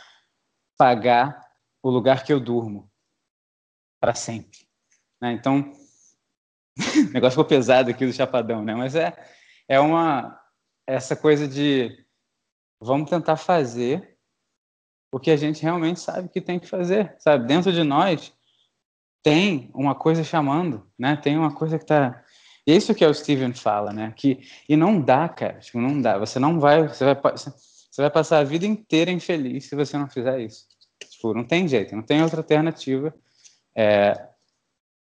pagar 0.78 1.38
o 1.82 1.90
lugar 1.90 2.24
que 2.24 2.32
eu 2.32 2.40
durmo 2.40 2.90
para 4.00 4.14
sempre. 4.14 4.66
Né? 5.20 5.32
Então, 5.32 5.70
o 7.10 7.12
negócio 7.12 7.32
ficou 7.32 7.44
pesado 7.44 7.90
aqui 7.90 8.06
do 8.06 8.14
chapadão, 8.14 8.64
né? 8.64 8.74
Mas 8.74 8.94
é, 8.94 9.12
é 9.68 9.78
uma 9.78 10.40
essa 10.86 11.14
coisa 11.14 11.46
de 11.46 12.02
vamos 12.80 13.10
tentar 13.10 13.36
fazer 13.36 14.16
o 15.12 15.20
que 15.20 15.30
a 15.30 15.36
gente 15.36 15.62
realmente 15.62 16.00
sabe 16.00 16.30
que 16.30 16.40
tem 16.40 16.58
que 16.58 16.66
fazer, 16.66 17.14
sabe? 17.18 17.46
Dentro 17.46 17.70
de 17.70 17.84
nós 17.84 18.37
tem 19.22 19.70
uma 19.74 19.94
coisa 19.94 20.22
chamando, 20.24 20.86
né? 20.98 21.16
Tem 21.16 21.36
uma 21.36 21.54
coisa 21.54 21.78
que 21.78 21.86
tá 21.86 22.22
isso 22.66 22.94
que 22.94 23.02
é 23.02 23.08
o 23.08 23.14
Steven 23.14 23.54
fala, 23.54 23.92
né? 23.92 24.12
Que 24.14 24.40
e 24.68 24.76
não 24.76 25.00
dá, 25.00 25.28
cara, 25.28 25.58
tipo, 25.58 25.80
não 25.80 26.00
dá. 26.00 26.18
Você 26.18 26.38
não 26.38 26.60
vai, 26.60 26.86
você 26.86 27.04
vai 27.04 27.14
você 27.14 28.02
vai 28.02 28.10
passar 28.10 28.38
a 28.40 28.44
vida 28.44 28.66
inteira 28.66 29.10
infeliz 29.10 29.64
se 29.64 29.74
você 29.74 29.96
não 29.96 30.08
fizer 30.08 30.40
isso. 30.40 30.66
Tipo, 31.10 31.32
não 31.32 31.44
tem 31.44 31.66
jeito, 31.66 31.96
não 31.96 32.02
tem 32.02 32.22
outra 32.22 32.40
alternativa. 32.40 33.14
É, 33.74 34.28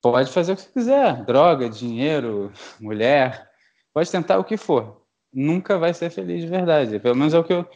pode 0.01 0.31
fazer 0.31 0.53
o 0.53 0.57
que 0.57 0.63
você 0.63 0.71
quiser, 0.73 1.25
droga, 1.25 1.69
dinheiro, 1.69 2.53
mulher, 2.81 3.51
pode 3.93 4.11
tentar 4.11 4.39
o 4.39 4.45
que 4.45 4.57
for. 4.57 5.03
Nunca 5.33 5.79
vai 5.79 5.93
ser 5.93 6.11
feliz 6.11 6.43
de 6.43 6.47
verdade. 6.47 7.01
Pelo 7.01 7.17
menos 7.17 7.35
é 7.35 7.39
o 7.39 7.45
que 7.45 7.53
eu 7.53 7.69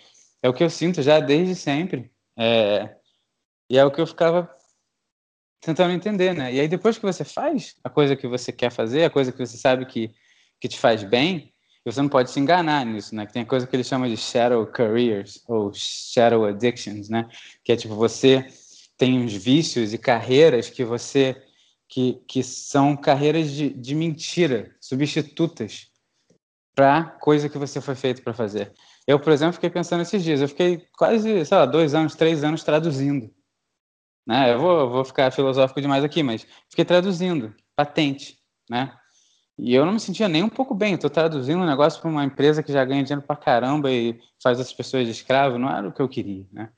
é 0.43 0.49
o 0.49 0.55
que 0.55 0.65
eu 0.65 0.71
sinto 0.71 1.03
já 1.03 1.21
desde 1.21 1.55
sempre. 1.55 2.11
É, 2.39 2.97
e 3.69 3.77
é 3.79 3.85
o 3.85 3.91
que 3.91 4.01
eu 4.01 4.07
ficava 4.07 4.49
tentando 5.63 5.93
entender, 5.93 6.35
né? 6.35 6.53
E 6.53 6.61
aí 6.61 6.69
depois 6.69 6.99
que 6.99 7.05
você 7.05 7.25
faz 7.25 7.77
a 7.83 7.89
coisa 7.89 8.17
que 8.17 8.27
você 8.27 8.53
quer 8.53 8.71
fazer, 8.71 9.05
a 9.05 9.11
coisa 9.11 9.31
que 9.31 9.39
você 9.39 9.57
sabe 9.57 9.87
que, 9.87 10.11
que 10.61 10.69
te 10.69 10.79
faz 10.79 11.05
bem, 11.05 11.55
você 11.85 12.03
não 12.03 12.09
pode 12.09 12.31
se 12.31 12.39
enganar 12.39 12.85
nisso, 12.85 13.15
né? 13.15 13.25
Que 13.25 13.33
tem 13.33 13.45
coisa 13.45 13.67
que 13.67 13.75
eles 13.75 13.87
chamam 13.87 14.09
de 14.09 14.17
shadow 14.17 14.67
careers 14.67 15.43
ou 15.49 15.73
shadow 15.73 16.45
addictions, 16.45 17.09
né? 17.09 17.29
Que 17.65 17.73
é 17.73 17.77
tipo 17.77 17.95
você 17.95 18.45
tem 18.99 19.19
uns 19.19 19.33
vícios 19.33 19.95
e 19.95 19.99
carreiras 19.99 20.69
que 20.69 20.85
você 20.85 21.41
que, 21.89 22.21
que 22.27 22.43
são 22.43 22.97
carreiras 22.97 23.51
de, 23.51 23.69
de 23.71 23.95
mentira, 23.95 24.75
substitutas 24.81 25.89
para 26.75 27.05
coisa 27.05 27.49
que 27.49 27.59
você 27.59 27.81
foi 27.81 27.95
feito 27.95 28.23
para 28.23 28.33
fazer. 28.33 28.73
Eu, 29.07 29.21
por 29.21 29.33
exemplo, 29.33 29.55
fiquei 29.55 29.69
pensando 29.69 30.01
esses 30.01 30.25
dias, 30.25 30.41
eu 30.41 30.49
fiquei 30.49 30.87
quase, 30.97 31.45
sei 31.45 31.57
lá, 31.57 31.67
dois 31.67 31.95
anos, 31.95 32.15
três 32.15 32.43
anos 32.43 32.65
traduzindo 32.65 33.31
né? 34.27 34.53
Eu 34.53 34.59
vou, 34.59 34.91
vou 34.91 35.05
ficar 35.05 35.31
filosófico 35.31 35.81
demais 35.81 36.05
aqui, 36.05 36.23
mas 36.23 36.47
fiquei 36.69 36.85
traduzindo, 36.85 37.55
patente, 37.77 38.39
né? 38.69 38.93
E 39.59 39.75
eu 39.75 39.85
não 39.85 39.93
me 39.93 40.01
sentia 40.01 40.29
nem 40.29 40.43
um 40.43 40.49
pouco 40.49 40.75
bem. 40.75 40.95
Estou 40.95 41.11
traduzindo 41.11 41.61
um 41.61 41.67
negócio 41.67 42.01
para 42.01 42.11
uma 42.11 42.25
empresa 42.25 42.63
que 42.63 42.73
já 42.73 42.85
ganha 42.85 43.03
dinheiro 43.03 43.25
para 43.25 43.37
caramba 43.37 43.91
e 43.91 44.19
faz 44.43 44.59
as 44.59 44.73
pessoas 44.73 45.05
de 45.05 45.13
escravo. 45.13 45.59
Não 45.59 45.69
era 45.71 45.89
o 45.89 45.93
que 45.93 46.01
eu 46.01 46.09
queria, 46.09 46.47
né? 46.51 46.71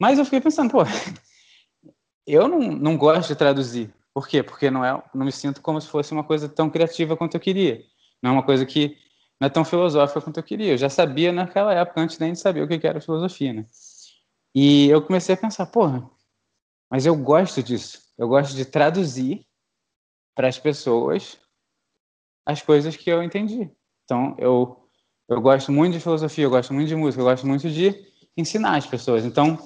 Mas 0.00 0.18
eu 0.18 0.24
fiquei 0.24 0.40
pensando, 0.40 0.70
pô, 0.70 0.78
eu 2.26 2.48
não, 2.48 2.58
não 2.58 2.96
gosto 2.96 3.28
de 3.28 3.36
traduzir. 3.36 3.94
Por 4.14 4.26
quê? 4.26 4.42
Porque 4.42 4.70
não, 4.70 4.84
é, 4.84 5.02
não 5.14 5.26
me 5.26 5.32
sinto 5.32 5.60
como 5.60 5.80
se 5.80 5.88
fosse 5.88 6.12
uma 6.12 6.24
coisa 6.24 6.48
tão 6.48 6.70
criativa 6.70 7.16
quanto 7.16 7.34
eu 7.34 7.40
queria. 7.40 7.82
Não 8.22 8.30
é 8.30 8.32
uma 8.32 8.42
coisa 8.42 8.64
que 8.64 8.96
não 9.40 9.46
é 9.46 9.50
tão 9.50 9.64
filosófica 9.64 10.20
quanto 10.20 10.38
eu 10.38 10.42
queria. 10.42 10.72
Eu 10.72 10.78
já 10.78 10.88
sabia 10.88 11.30
naquela 11.30 11.72
época, 11.72 12.00
antes 12.00 12.18
nem 12.18 12.32
de 12.32 12.40
saber 12.40 12.62
o 12.62 12.68
que 12.68 12.84
era 12.86 13.00
filosofia, 13.00 13.52
né? 13.52 13.66
E 14.54 14.88
eu 14.88 15.02
comecei 15.02 15.34
a 15.34 15.38
pensar, 15.38 15.66
porra, 15.66 16.10
mas 16.90 17.06
eu 17.06 17.16
gosto 17.16 17.62
disso. 17.62 18.00
Eu 18.16 18.28
gosto 18.28 18.54
de 18.54 18.64
traduzir 18.64 19.46
para 20.34 20.48
as 20.48 20.58
pessoas 20.58 21.38
as 22.46 22.62
coisas 22.62 22.96
que 22.96 23.10
eu 23.10 23.22
entendi. 23.22 23.70
Então, 24.04 24.34
eu, 24.38 24.88
eu 25.28 25.40
gosto 25.40 25.70
muito 25.70 25.92
de 25.92 26.00
filosofia, 26.00 26.44
eu 26.44 26.50
gosto 26.50 26.72
muito 26.72 26.88
de 26.88 26.96
música, 26.96 27.20
eu 27.20 27.26
gosto 27.26 27.46
muito 27.46 27.68
de 27.68 27.94
ensinar 28.36 28.76
as 28.76 28.86
pessoas. 28.86 29.24
Então, 29.24 29.58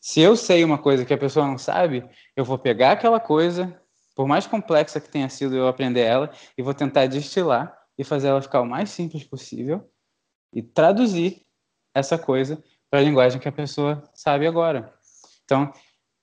se 0.00 0.20
eu 0.20 0.36
sei 0.36 0.64
uma 0.64 0.76
coisa 0.76 1.04
que 1.04 1.14
a 1.14 1.18
pessoa 1.18 1.46
não 1.46 1.56
sabe, 1.56 2.04
eu 2.36 2.44
vou 2.44 2.58
pegar 2.58 2.92
aquela 2.92 3.20
coisa, 3.20 3.80
por 4.16 4.26
mais 4.26 4.46
complexa 4.46 5.00
que 5.00 5.08
tenha 5.08 5.28
sido 5.28 5.54
eu 5.54 5.68
aprender 5.68 6.00
ela, 6.00 6.32
e 6.58 6.62
vou 6.62 6.74
tentar 6.74 7.06
destilar 7.06 7.74
e 7.96 8.02
fazer 8.02 8.28
ela 8.28 8.42
ficar 8.42 8.60
o 8.60 8.66
mais 8.66 8.90
simples 8.90 9.22
possível 9.24 9.88
e 10.52 10.62
traduzir 10.62 11.46
essa 11.94 12.18
coisa 12.18 12.62
para 12.90 13.00
a 13.00 13.02
linguagem 13.02 13.40
que 13.40 13.48
a 13.48 13.52
pessoa 13.52 14.02
sabe 14.12 14.46
agora. 14.46 14.92
Então, 15.44 15.72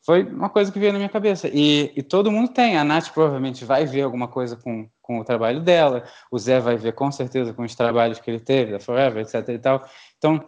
foi 0.04 0.24
uma 0.24 0.50
coisa 0.50 0.72
que 0.72 0.80
veio 0.80 0.92
na 0.92 0.98
minha 0.98 1.10
cabeça. 1.10 1.48
E, 1.48 1.92
e, 1.96 2.02
todo 2.02 2.32
mundo 2.32 2.52
tem. 2.52 2.78
A 2.78 2.84
Nath 2.84 3.10
provavelmente 3.10 3.64
vai 3.64 3.86
ver 3.86 4.02
alguma 4.02 4.28
coisa 4.28 4.56
com, 4.56 4.90
com 5.02 5.20
o 5.20 5.24
trabalho 5.24 5.62
dela, 5.62 6.04
o 6.32 6.40
Zé 6.40 6.60
vai 6.60 6.76
ver 6.76 6.94
com 6.94 7.12
certeza 7.12 7.54
com 7.54 7.64
os 7.64 7.76
trabalhos 7.76 8.20
que 8.20 8.30
ele 8.30 8.40
teve, 8.40 8.72
da 8.72 8.80
Forever, 8.80 9.22
etc. 9.24 9.48
e 9.50 9.60
tal. 9.60 9.88
Então, 10.18 10.44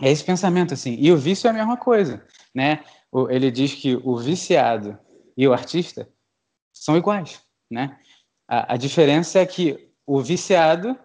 é 0.00 0.10
esse 0.10 0.24
pensamento, 0.24 0.72
assim. 0.72 0.96
E 0.98 1.10
o 1.12 1.16
vício 1.16 1.48
é 1.48 1.50
a 1.50 1.54
mesma 1.54 1.76
coisa, 1.76 2.24
né? 2.54 2.84
Ele 3.28 3.50
diz 3.50 3.74
que 3.74 4.00
o 4.04 4.16
viciado 4.16 4.98
e 5.36 5.46
o 5.48 5.52
artista 5.52 6.08
são 6.72 6.96
iguais, 6.96 7.42
né? 7.70 7.98
A, 8.48 8.74
a 8.74 8.76
diferença 8.76 9.40
é 9.40 9.46
que 9.46 9.90
o 10.06 10.20
viciado 10.20 10.96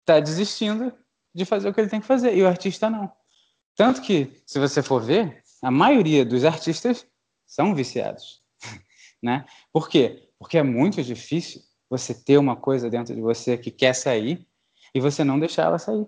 está 0.00 0.20
desistindo 0.20 0.92
de 1.34 1.44
fazer 1.44 1.68
o 1.68 1.74
que 1.74 1.80
ele 1.80 1.90
tem 1.90 2.00
que 2.00 2.06
fazer 2.06 2.34
e 2.36 2.42
o 2.42 2.48
artista 2.48 2.88
não. 2.88 3.12
Tanto 3.74 4.00
que, 4.00 4.42
se 4.46 4.58
você 4.58 4.82
for 4.82 5.02
ver, 5.02 5.42
a 5.66 5.70
maioria 5.72 6.24
dos 6.24 6.44
artistas 6.44 7.04
são 7.44 7.74
viciados, 7.74 8.40
né? 9.20 9.44
Por 9.72 9.88
quê? 9.88 10.28
Porque 10.38 10.56
é 10.56 10.62
muito 10.62 11.02
difícil 11.02 11.60
você 11.90 12.14
ter 12.14 12.38
uma 12.38 12.54
coisa 12.54 12.88
dentro 12.88 13.12
de 13.12 13.20
você 13.20 13.58
que 13.58 13.72
quer 13.72 13.92
sair 13.92 14.46
e 14.94 15.00
você 15.00 15.24
não 15.24 15.40
deixar 15.40 15.64
ela 15.64 15.76
sair. 15.76 16.06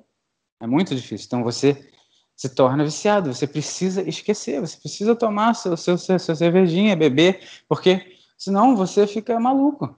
É 0.63 0.67
muito 0.69 0.95
difícil. 0.95 1.27
Então 1.27 1.43
você 1.43 1.91
se 2.37 2.49
torna 2.49 2.85
viciado. 2.85 3.35
Você 3.35 3.49
precisa 3.49 4.09
esquecer. 4.09 4.61
Você 4.61 4.77
precisa 4.77 5.17
tomar 5.17 5.55
seu, 5.55 5.77
seu, 5.77 5.99
seu, 5.99 6.21
seu 6.21 6.37
cervejinha, 6.37 6.95
beber, 6.95 7.41
porque 7.69 8.17
senão 8.37 8.77
você 8.77 9.09
fica 9.09 9.41
maluco. 9.41 9.93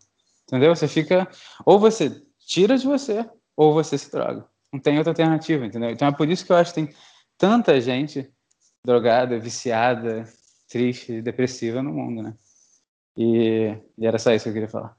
Entendeu? 0.45 0.75
Você 0.75 0.89
fica. 0.89 1.29
Ou 1.67 1.79
você 1.79 2.23
tira 2.47 2.79
de 2.79 2.87
você, 2.87 3.29
ou 3.55 3.75
você 3.75 3.99
se 3.99 4.11
droga. 4.11 4.49
Não 4.73 4.81
tem 4.81 4.97
outra 4.97 5.11
alternativa, 5.11 5.67
entendeu? 5.67 5.91
Então 5.91 6.09
é 6.09 6.13
por 6.13 6.31
isso 6.31 6.47
que 6.47 6.51
eu 6.51 6.57
acho 6.57 6.73
que 6.73 6.87
tem 6.87 6.95
tanta 7.37 7.79
gente 7.79 8.33
drogada, 8.85 9.39
viciada, 9.39 10.25
triste, 10.69 11.21
depressiva 11.21 11.83
no 11.83 11.93
mundo, 11.93 12.23
né? 12.23 12.39
E, 13.17 13.77
e 13.99 14.07
era 14.07 14.19
só 14.19 14.33
isso 14.33 14.45
que 14.45 14.51
eu 14.51 14.55
queria 14.55 14.69
falar. 14.69 14.97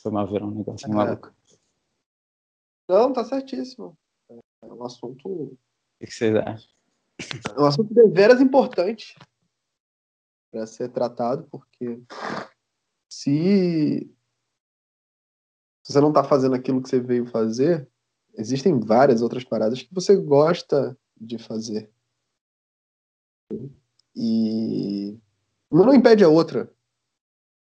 Foi 0.00 0.12
mal 0.12 0.30
ver 0.30 0.42
um 0.42 0.50
negócio 0.50 0.86
é. 0.86 0.94
maluco. 0.94 1.34
Não, 2.88 3.12
tá 3.12 3.24
certíssimo. 3.24 3.96
É 4.30 4.66
um 4.66 4.84
assunto. 4.84 5.28
O 5.28 5.58
que 6.00 6.10
vocês 6.10 6.34
acham? 6.36 6.70
É 7.56 7.60
um 7.60 7.64
assunto 7.64 7.94
deveras 7.94 8.40
importante 8.40 9.16
para 10.50 10.66
ser 10.66 10.90
tratado, 10.90 11.48
porque 11.50 12.00
se 13.10 14.12
você 15.84 16.00
não 16.00 16.08
está 16.08 16.24
fazendo 16.24 16.54
aquilo 16.54 16.82
que 16.82 16.88
você 16.88 17.00
veio 17.00 17.26
fazer, 17.26 17.88
existem 18.36 18.78
várias 18.78 19.22
outras 19.22 19.44
paradas 19.44 19.82
que 19.82 19.94
você 19.94 20.16
gosta 20.16 20.98
de 21.16 21.38
fazer. 21.38 21.93
E 24.14 25.18
uma 25.70 25.86
não 25.86 25.94
impede 25.94 26.22
a 26.22 26.28
outra. 26.28 26.70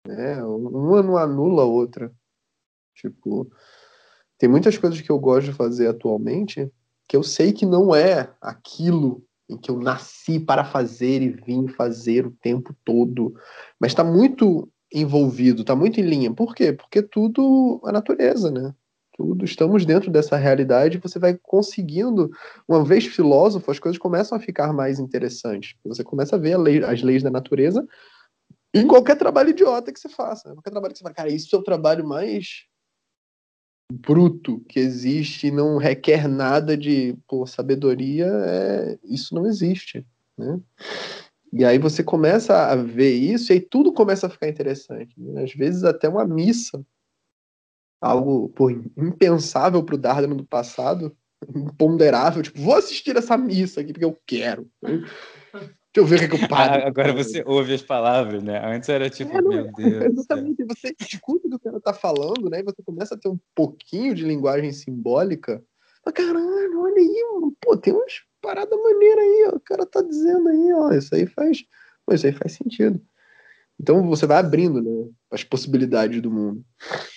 Né? 0.07 0.43
Uma 0.43 1.01
não 1.01 1.17
anula 1.17 1.63
a 1.63 1.65
outra. 1.65 2.13
Tipo, 2.95 3.51
tem 4.37 4.49
muitas 4.49 4.77
coisas 4.77 4.99
que 4.99 5.09
eu 5.09 5.19
gosto 5.19 5.51
de 5.51 5.53
fazer 5.53 5.87
atualmente 5.87 6.71
que 7.07 7.15
eu 7.17 7.23
sei 7.23 7.51
que 7.51 7.65
não 7.65 7.93
é 7.93 8.33
aquilo 8.41 9.23
em 9.49 9.57
que 9.57 9.69
eu 9.69 9.77
nasci 9.77 10.39
para 10.39 10.63
fazer 10.63 11.21
e 11.21 11.29
vim 11.29 11.67
fazer 11.67 12.25
o 12.25 12.31
tempo 12.31 12.73
todo, 12.85 13.35
mas 13.77 13.91
está 13.91 14.01
muito 14.01 14.71
envolvido, 14.93 15.61
está 15.61 15.75
muito 15.75 15.99
em 15.99 16.03
linha. 16.03 16.33
Por 16.33 16.55
quê? 16.55 16.71
Porque 16.71 17.01
tudo 17.01 17.81
a 17.83 17.91
natureza, 17.91 18.49
né? 18.49 18.73
Tudo, 19.13 19.45
estamos 19.45 19.85
dentro 19.85 20.11
dessa 20.11 20.37
realidade, 20.37 20.97
você 20.97 21.19
vai 21.19 21.37
conseguindo, 21.41 22.31
uma 22.67 22.83
vez 22.83 23.05
filósofo, 23.05 23.69
as 23.69 23.79
coisas 23.79 23.97
começam 23.97 24.37
a 24.37 24.41
ficar 24.41 24.73
mais 24.73 24.99
interessantes. 24.99 25.75
Você 25.85 26.03
começa 26.03 26.35
a 26.35 26.39
ver 26.39 26.53
a 26.53 26.57
lei, 26.57 26.83
as 26.83 27.01
leis 27.01 27.23
da 27.23 27.29
natureza 27.29 27.85
em 28.73 28.87
qualquer 28.87 29.17
trabalho 29.17 29.49
idiota 29.49 29.91
que 29.91 29.99
você 29.99 30.09
faça. 30.09 30.49
Né? 30.49 30.55
Qualquer 30.55 30.71
trabalho 30.71 30.93
que 30.93 30.99
você 30.99 31.03
fala, 31.03 31.15
cara, 31.15 31.29
isso 31.29 31.55
é 31.55 31.59
o 31.59 31.63
trabalho 31.63 32.07
mais 32.07 32.65
bruto 33.91 34.61
que 34.69 34.79
existe 34.79 35.47
e 35.47 35.51
não 35.51 35.77
requer 35.77 36.27
nada 36.27 36.77
de 36.77 37.17
pô, 37.27 37.45
sabedoria, 37.45 38.25
é... 38.25 38.99
isso 39.03 39.35
não 39.35 39.45
existe. 39.45 40.05
Né? 40.37 40.59
E 41.51 41.65
aí 41.65 41.77
você 41.77 42.01
começa 42.01 42.71
a 42.71 42.75
ver 42.75 43.13
isso 43.13 43.51
e 43.51 43.53
aí 43.55 43.59
tudo 43.59 43.91
começa 43.91 44.27
a 44.27 44.29
ficar 44.29 44.47
interessante. 44.47 45.13
Né? 45.17 45.43
Às 45.43 45.53
vezes 45.53 45.83
até 45.83 46.07
uma 46.07 46.25
missa 46.25 46.83
algo 48.01 48.49
pô, 48.49 48.69
impensável 48.69 49.83
para 49.83 49.95
o 49.95 49.97
Dardan 49.97 50.35
do 50.35 50.43
passado, 50.43 51.15
imponderável, 51.55 52.41
tipo, 52.41 52.59
vou 52.59 52.75
assistir 52.75 53.15
essa 53.15 53.37
missa 53.37 53.81
aqui 53.81 53.93
porque 53.93 54.05
eu 54.05 54.17
quero. 54.25 54.67
Deixa 54.81 55.97
eu 55.97 56.05
ver 56.05 56.15
o 56.15 56.19
que, 56.19 56.25
é 56.25 56.27
que 56.29 56.43
eu 56.45 56.47
paro. 56.47 56.83
Ah, 56.83 56.87
agora 56.87 57.13
você 57.13 57.43
ouve 57.45 57.73
as 57.73 57.81
palavras, 57.81 58.41
né? 58.41 58.59
Antes 58.63 58.87
era 58.87 59.09
tipo, 59.09 59.37
é, 59.37 59.41
meu 59.41 59.71
Deus. 59.73 60.05
Exatamente, 60.05 60.63
você 60.63 60.95
escuta 60.99 61.47
o 61.47 61.49
que 61.49 61.55
o 61.55 61.59
cara 61.59 61.81
tá 61.81 61.93
falando, 61.93 62.49
né? 62.49 62.61
E 62.61 62.63
você 62.63 62.81
começa 62.81 63.15
a 63.15 63.17
ter 63.17 63.27
um 63.27 63.37
pouquinho 63.53 64.15
de 64.15 64.23
linguagem 64.23 64.71
simbólica. 64.71 65.61
Mas, 66.05 66.13
caralho, 66.13 66.81
olha 66.81 66.95
aí, 66.97 67.25
mano. 67.33 67.53
Pô, 67.61 67.75
tem 67.75 67.93
umas 67.93 68.21
paradas 68.41 68.79
maneiras 68.79 69.23
aí, 69.23 69.49
ó. 69.51 69.55
O 69.57 69.59
cara 69.59 69.85
tá 69.85 70.01
dizendo 70.01 70.47
aí, 70.47 70.73
ó. 70.73 70.91
Isso 70.91 71.13
aí 71.13 71.27
faz. 71.27 71.63
Pô, 72.05 72.13
isso 72.13 72.25
aí 72.25 72.31
faz 72.31 72.53
sentido. 72.53 72.99
Então 73.81 74.07
você 74.07 74.27
vai 74.27 74.37
abrindo 74.37 74.79
né, 74.79 75.09
as 75.31 75.43
possibilidades 75.43 76.21
do 76.21 76.29
mundo. 76.29 76.63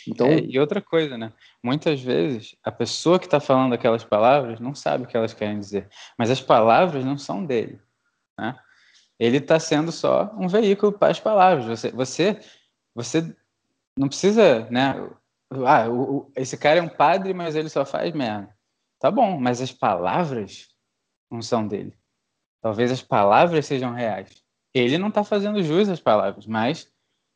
Então... 0.09 0.29
É, 0.29 0.39
e 0.39 0.59
outra 0.59 0.81
coisa, 0.81 1.19
né? 1.19 1.31
Muitas 1.63 2.01
vezes 2.01 2.57
a 2.65 2.73
pessoa 2.73 3.19
que 3.19 3.27
está 3.27 3.39
falando 3.39 3.75
aquelas 3.75 4.03
palavras 4.03 4.59
não 4.59 4.75
sabe 4.75 5.05
o 5.05 5.07
que 5.07 5.15
elas 5.15 5.35
querem 5.35 5.61
dizer, 5.61 5.91
mas 6.19 6.31
as 6.31 6.41
palavras 6.41 7.05
não 7.05 7.19
são 7.19 7.45
dele. 7.45 7.79
Né? 8.39 8.57
Ele 9.19 9.37
está 9.37 9.61
sendo 9.61 9.93
só 9.93 10.35
um 10.39 10.49
veículo 10.49 10.91
para 10.91 11.11
as 11.11 11.21
palavras. 11.21 11.67
Você, 11.67 11.91
você, 11.91 12.41
você 12.95 13.37
não 13.95 14.09
precisa, 14.09 14.67
né? 14.71 14.95
Ah, 15.67 15.87
o, 15.91 16.17
o, 16.17 16.33
esse 16.35 16.57
cara 16.57 16.79
é 16.79 16.83
um 16.83 16.89
padre, 16.89 17.35
mas 17.35 17.55
ele 17.55 17.69
só 17.69 17.85
faz 17.85 18.11
merda. 18.15 18.49
Tá 18.99 19.11
bom, 19.11 19.39
mas 19.39 19.61
as 19.61 19.71
palavras 19.71 20.69
não 21.31 21.43
são 21.43 21.69
dele. 21.69 21.95
Talvez 22.63 22.91
as 22.91 23.03
palavras 23.03 23.67
sejam 23.67 23.93
reais 23.93 24.44
ele 24.75 24.99
não 24.99 25.09
está 25.09 25.23
fazendo 25.23 25.63
jus 25.63 25.89
às 25.89 26.01
palavras, 26.01 26.47
mas 26.47 26.89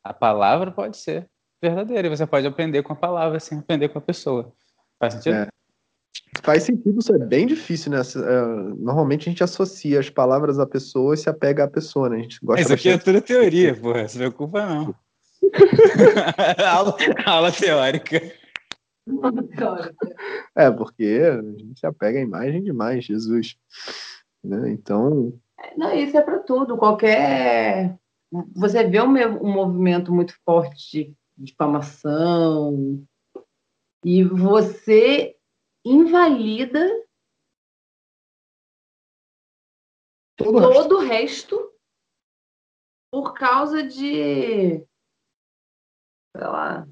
a 0.02 0.12
palavra 0.12 0.70
pode 0.70 0.96
ser 0.96 1.28
verdadeira 1.62 2.06
e 2.06 2.10
você 2.10 2.26
pode 2.26 2.46
aprender 2.46 2.82
com 2.82 2.92
a 2.92 2.96
palavra 2.96 3.38
sem 3.40 3.58
aprender 3.58 3.88
com 3.88 3.98
a 3.98 4.02
pessoa. 4.02 4.52
Faz 4.98 5.14
sentido? 5.14 5.34
É. 5.34 5.48
Faz 6.42 6.62
sentido, 6.64 6.98
isso 6.98 7.14
é 7.14 7.18
bem 7.18 7.46
difícil, 7.46 7.92
né? 7.92 8.00
É, 8.00 8.42
normalmente 8.76 9.28
a 9.28 9.30
gente 9.30 9.42
associa 9.42 10.00
as 10.00 10.10
palavras 10.10 10.58
à 10.58 10.66
pessoa 10.66 11.14
e 11.14 11.18
se 11.18 11.28
apega 11.28 11.64
à 11.64 11.68
pessoa, 11.68 12.08
né? 12.08 12.16
A 12.16 12.20
gente 12.20 12.38
gosta 12.42 12.62
Isso 12.62 12.72
aqui 12.72 12.88
é 12.90 12.98
tudo 12.98 13.20
teoria, 13.20 13.74
porra. 13.74 14.06
Se 14.08 14.18
preocupa, 14.18 14.66
não. 14.66 14.94
aula, 16.66 16.96
aula 17.24 17.52
teórica. 17.52 18.20
É, 20.54 20.70
porque 20.70 21.20
a 21.22 21.42
gente 21.42 21.80
se 21.80 21.86
apega 21.86 22.18
à 22.18 22.22
imagem 22.22 22.62
demais, 22.62 23.04
Jesus. 23.04 23.56
Né? 24.44 24.70
Então, 24.70 25.32
não, 25.76 25.94
isso 25.94 26.16
é 26.16 26.22
para 26.22 26.38
tudo. 26.40 26.76
Qualquer. 26.76 27.98
Você 28.54 28.84
vê 28.84 29.00
um, 29.00 29.12
um 29.42 29.52
movimento 29.52 30.12
muito 30.12 30.34
forte 30.44 30.76
de 30.76 31.16
difamação 31.36 33.04
e 34.04 34.22
você 34.22 35.36
invalida 35.84 36.86
todo, 40.36 40.60
todo 40.60 40.96
o 40.98 41.00
resto 41.00 41.72
por 43.10 43.34
causa 43.34 43.82
de. 43.82 44.78
Sei 46.36 46.46
lá. 46.46 46.86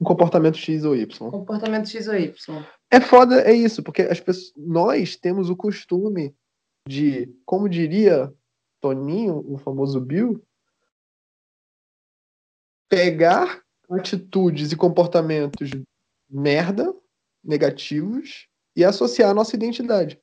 Um 0.00 0.04
comportamento 0.04 0.56
X 0.56 0.84
ou 0.84 0.96
Y. 0.96 1.30
Comportamento 1.30 1.88
X 1.88 2.08
ou 2.08 2.14
Y. 2.14 2.64
É 2.90 3.00
foda, 3.00 3.42
é 3.42 3.52
isso, 3.52 3.82
porque 3.82 4.02
as 4.02 4.18
pessoas, 4.18 4.52
nós 4.56 5.16
temos 5.16 5.50
o 5.50 5.56
costume 5.56 6.34
de, 6.88 7.26
como 7.44 7.68
diria 7.68 8.32
Toninho, 8.80 9.44
o 9.46 9.58
famoso 9.58 10.00
Bill, 10.00 10.44
pegar 12.88 13.62
atitudes 13.90 14.72
e 14.72 14.76
comportamentos 14.76 15.70
merda, 16.28 16.94
negativos, 17.42 18.48
e 18.76 18.84
associar 18.84 19.30
a 19.30 19.34
nossa 19.34 19.56
identidade. 19.56 20.20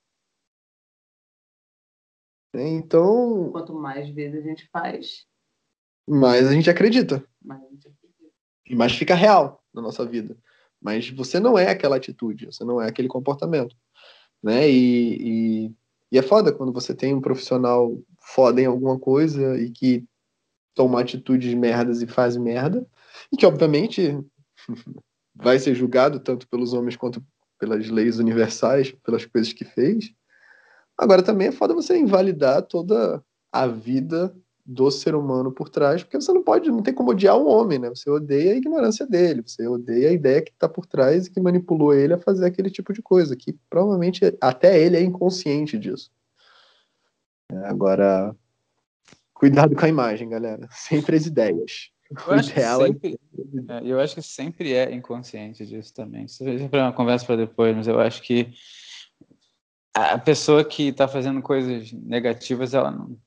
Então. 2.53 3.51
Quanto 3.51 3.73
mais 3.73 4.09
vezes 4.09 4.43
a 4.43 4.47
gente 4.47 4.67
faz, 4.69 5.27
mais 6.07 6.47
a 6.47 6.53
gente 6.53 6.69
acredita. 6.69 7.23
mais 7.43 7.61
a 7.61 7.69
gente 7.69 7.87
acredita. 7.87 8.33
E 8.65 8.75
mais 8.75 8.93
fica 8.93 9.13
real 9.13 9.63
na 9.73 9.81
nossa 9.81 10.05
vida. 10.05 10.37
Mas 10.81 11.09
você 11.09 11.39
não 11.39 11.57
é 11.57 11.69
aquela 11.69 11.97
atitude, 11.97 12.45
você 12.45 12.63
não 12.63 12.81
é 12.81 12.87
aquele 12.87 13.07
comportamento. 13.07 13.75
Né? 14.41 14.69
E, 14.69 15.65
e, 15.67 15.75
e 16.11 16.17
é 16.17 16.21
foda 16.21 16.51
quando 16.53 16.71
você 16.71 16.93
tem 16.93 17.13
um 17.13 17.21
profissional 17.21 17.97
foda 18.19 18.61
em 18.61 18.65
alguma 18.65 18.97
coisa 18.99 19.57
e 19.59 19.69
que 19.69 20.05
toma 20.73 21.01
atitudes 21.01 21.53
merdas 21.53 22.01
e 22.01 22.07
faz 22.07 22.37
merda, 22.37 22.85
e 23.31 23.37
que 23.37 23.45
obviamente 23.45 24.17
vai 25.35 25.59
ser 25.59 25.73
julgado 25.73 26.19
tanto 26.19 26.47
pelos 26.47 26.73
homens 26.73 26.95
quanto 26.95 27.23
pelas 27.59 27.89
leis 27.89 28.19
universais, 28.19 28.91
pelas 29.03 29.25
coisas 29.25 29.51
que 29.51 29.65
fez. 29.65 30.11
Agora 30.97 31.23
também 31.23 31.47
é 31.47 31.51
foda 31.51 31.73
você 31.73 31.97
invalidar 31.97 32.61
toda 32.61 33.23
a 33.51 33.67
vida 33.67 34.35
do 34.69 34.91
ser 34.91 35.15
humano 35.15 35.49
por 35.49 35.69
trás, 35.69 36.03
porque 36.03 36.19
você 36.19 36.33
não 36.33 36.43
pode, 36.43 36.69
não 36.69 36.83
tem 36.83 36.93
como 36.93 37.11
odiar 37.11 37.37
um 37.37 37.47
homem, 37.47 37.79
né? 37.79 37.87
Você 37.87 38.09
odeia 38.09 38.51
a 38.51 38.57
ignorância 38.57 39.07
dele, 39.07 39.41
você 39.41 39.65
odeia 39.65 40.09
a 40.09 40.11
ideia 40.11 40.41
que 40.41 40.51
está 40.51 40.67
por 40.67 40.85
trás 40.85 41.25
e 41.25 41.31
que 41.31 41.39
manipulou 41.39 41.93
ele 41.93 42.13
a 42.13 42.19
fazer 42.19 42.45
aquele 42.45 42.69
tipo 42.69 42.91
de 42.91 43.01
coisa, 43.01 43.33
que 43.33 43.53
provavelmente 43.69 44.25
até 44.41 44.77
ele 44.77 44.97
é 44.97 45.01
inconsciente 45.01 45.79
disso. 45.79 46.11
É, 47.49 47.65
agora, 47.65 48.35
cuidado 49.33 49.73
com 49.73 49.85
a 49.85 49.89
imagem, 49.89 50.27
galera. 50.27 50.67
Sempre 50.69 51.15
as 51.15 51.25
ideias. 51.25 51.89
Eu 52.11 52.33
acho, 52.33 52.53
que 52.53 52.61
sempre, 52.61 53.19
é, 53.69 53.81
eu 53.85 53.99
acho 54.01 54.15
que 54.15 54.21
sempre 54.21 54.73
é 54.73 54.93
inconsciente 54.93 55.65
disso 55.65 55.93
também. 55.93 56.25
Isso 56.25 56.43
é 56.43 56.81
uma 56.81 56.91
conversa 56.91 57.25
para 57.25 57.37
depois, 57.37 57.73
mas 57.73 57.87
eu 57.87 58.01
acho 58.01 58.21
que 58.21 58.53
a 59.93 60.17
pessoa 60.17 60.63
que 60.63 60.89
está 60.89 61.07
fazendo 61.07 61.41
coisas 61.41 61.91
negativas, 61.93 62.73
ela 62.73 62.91
não, 62.91 63.17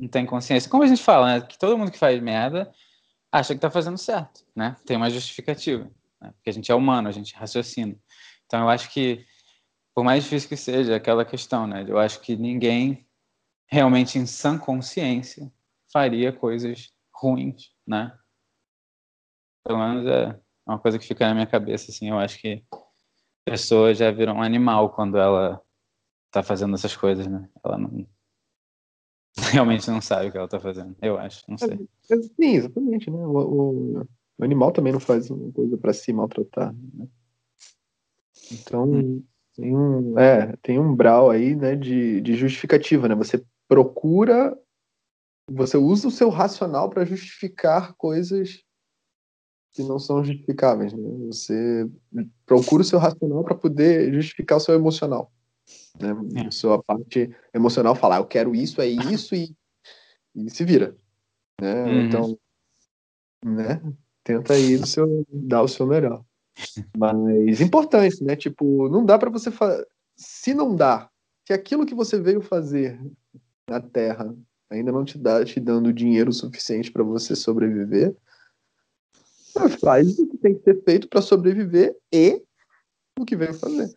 não 0.00 0.08
tem 0.08 0.24
consciência. 0.24 0.70
Como 0.70 0.82
a 0.82 0.86
gente 0.86 1.02
fala, 1.02 1.34
né? 1.34 1.40
Que 1.42 1.58
todo 1.58 1.76
mundo 1.76 1.90
que 1.90 1.98
faz 1.98 2.20
merda 2.20 2.72
acha 3.30 3.54
que 3.54 3.58
está 3.58 3.70
fazendo 3.70 3.98
certo, 3.98 4.44
né? 4.56 4.76
Tem 4.86 4.96
uma 4.96 5.10
justificativa, 5.10 5.84
né? 6.20 6.32
porque 6.32 6.50
a 6.50 6.52
gente 6.52 6.72
é 6.72 6.74
humano, 6.74 7.08
a 7.08 7.12
gente 7.12 7.34
raciocina. 7.34 7.94
Então 8.46 8.60
eu 8.62 8.68
acho 8.68 8.90
que, 8.90 9.24
por 9.94 10.02
mais 10.02 10.24
difícil 10.24 10.48
que 10.48 10.56
seja 10.56 10.96
aquela 10.96 11.24
questão, 11.24 11.66
né? 11.66 11.84
Eu 11.86 11.98
acho 11.98 12.20
que 12.20 12.34
ninguém 12.34 13.06
realmente 13.66 14.18
em 14.18 14.26
sã 14.26 14.58
consciência 14.58 15.52
faria 15.92 16.32
coisas 16.32 16.92
ruins, 17.14 17.70
né? 17.86 18.16
Pelo 19.64 19.78
menos 19.78 20.06
é 20.06 20.40
uma 20.66 20.78
coisa 20.78 20.98
que 20.98 21.06
fica 21.06 21.28
na 21.28 21.34
minha 21.34 21.46
cabeça, 21.46 21.90
assim. 21.90 22.08
Eu 22.08 22.18
acho 22.18 22.38
que 22.38 22.64
a 22.72 23.50
pessoa 23.50 23.94
já 23.94 24.10
vira 24.10 24.32
um 24.32 24.42
animal 24.42 24.90
quando 24.90 25.18
ela 25.18 25.60
tá 26.30 26.42
fazendo 26.42 26.74
essas 26.74 26.96
coisas, 26.96 27.26
né? 27.26 27.48
Ela 27.62 27.76
não 27.76 28.06
realmente 29.52 29.88
não 29.90 30.00
sabe 30.00 30.28
o 30.28 30.32
que 30.32 30.38
ela 30.38 30.48
tá 30.48 30.60
fazendo, 30.60 30.96
eu 31.00 31.18
acho, 31.18 31.44
não 31.48 31.56
sei. 31.56 31.88
É, 32.10 32.14
é, 32.14 32.22
sim, 32.22 32.56
exatamente, 32.56 33.10
né? 33.10 33.18
O, 33.18 33.38
o, 33.38 34.00
o, 34.38 34.44
animal 34.44 34.72
também 34.72 34.92
não 34.92 35.00
faz 35.00 35.30
uma 35.30 35.52
coisa 35.52 35.76
para 35.76 35.92
se 35.92 36.12
maltratar, 36.12 36.74
né? 36.94 37.06
Então, 38.52 38.84
hum. 38.90 39.22
tem 39.54 39.76
um, 39.76 40.18
é, 40.18 40.56
tem 40.62 40.78
um 40.78 40.94
brau 40.94 41.30
aí, 41.30 41.54
né, 41.54 41.76
de, 41.76 42.20
de 42.20 42.34
justificativa, 42.34 43.08
né? 43.08 43.14
Você 43.14 43.44
procura, 43.68 44.56
você 45.48 45.76
usa 45.76 46.08
o 46.08 46.10
seu 46.10 46.28
racional 46.28 46.90
para 46.90 47.04
justificar 47.04 47.94
coisas 47.94 48.64
que 49.72 49.82
não 49.82 49.98
são 49.98 50.24
justificáveis. 50.24 50.92
Né? 50.92 51.26
Você 51.26 51.88
procura 52.44 52.82
o 52.82 52.84
seu 52.84 52.98
racional 52.98 53.44
para 53.44 53.54
poder 53.54 54.12
justificar 54.12 54.58
o 54.58 54.60
seu 54.60 54.74
emocional. 54.74 55.32
Né? 56.00 56.46
É. 56.46 56.50
Sua 56.50 56.82
parte 56.82 57.30
emocional 57.52 57.94
falar, 57.94 58.18
eu 58.18 58.26
quero 58.26 58.54
isso, 58.54 58.80
é 58.80 58.86
isso 58.86 59.34
e, 59.34 59.54
e 60.34 60.50
se 60.50 60.64
vira. 60.64 60.96
Né? 61.60 61.84
Uhum. 61.84 62.00
Então, 62.06 62.38
né? 63.44 63.80
Tenta 64.22 64.54
aí 64.54 64.76
o 64.76 64.86
seu, 64.86 65.26
dar 65.28 65.62
o 65.62 65.68
seu 65.68 65.86
melhor. 65.86 66.24
Mas 66.96 67.60
importante, 67.60 68.22
né? 68.22 68.36
Tipo, 68.36 68.88
não 68.88 69.04
dá 69.04 69.18
para 69.18 69.30
você 69.30 69.50
fa... 69.50 69.84
se 70.14 70.52
não 70.52 70.74
dá, 70.76 71.10
se 71.46 71.52
aquilo 71.52 71.86
que 71.86 71.94
você 71.94 72.20
veio 72.20 72.40
fazer 72.40 73.00
na 73.68 73.80
Terra 73.80 74.34
ainda 74.68 74.92
não 74.92 75.04
te 75.04 75.18
dá 75.18 75.44
te 75.44 75.58
dando 75.58 75.92
dinheiro 75.92 76.32
suficiente 76.32 76.92
para 76.92 77.02
você 77.02 77.34
sobreviver, 77.34 78.14
faz 79.80 80.18
o 80.18 80.28
que 80.28 80.38
tem 80.38 80.54
que 80.54 80.62
ser 80.62 80.82
feito 80.84 81.08
para 81.08 81.20
sobreviver 81.20 81.96
e 82.12 82.40
o 83.18 83.24
que 83.24 83.36
veio 83.36 83.52
fazer. 83.54 83.92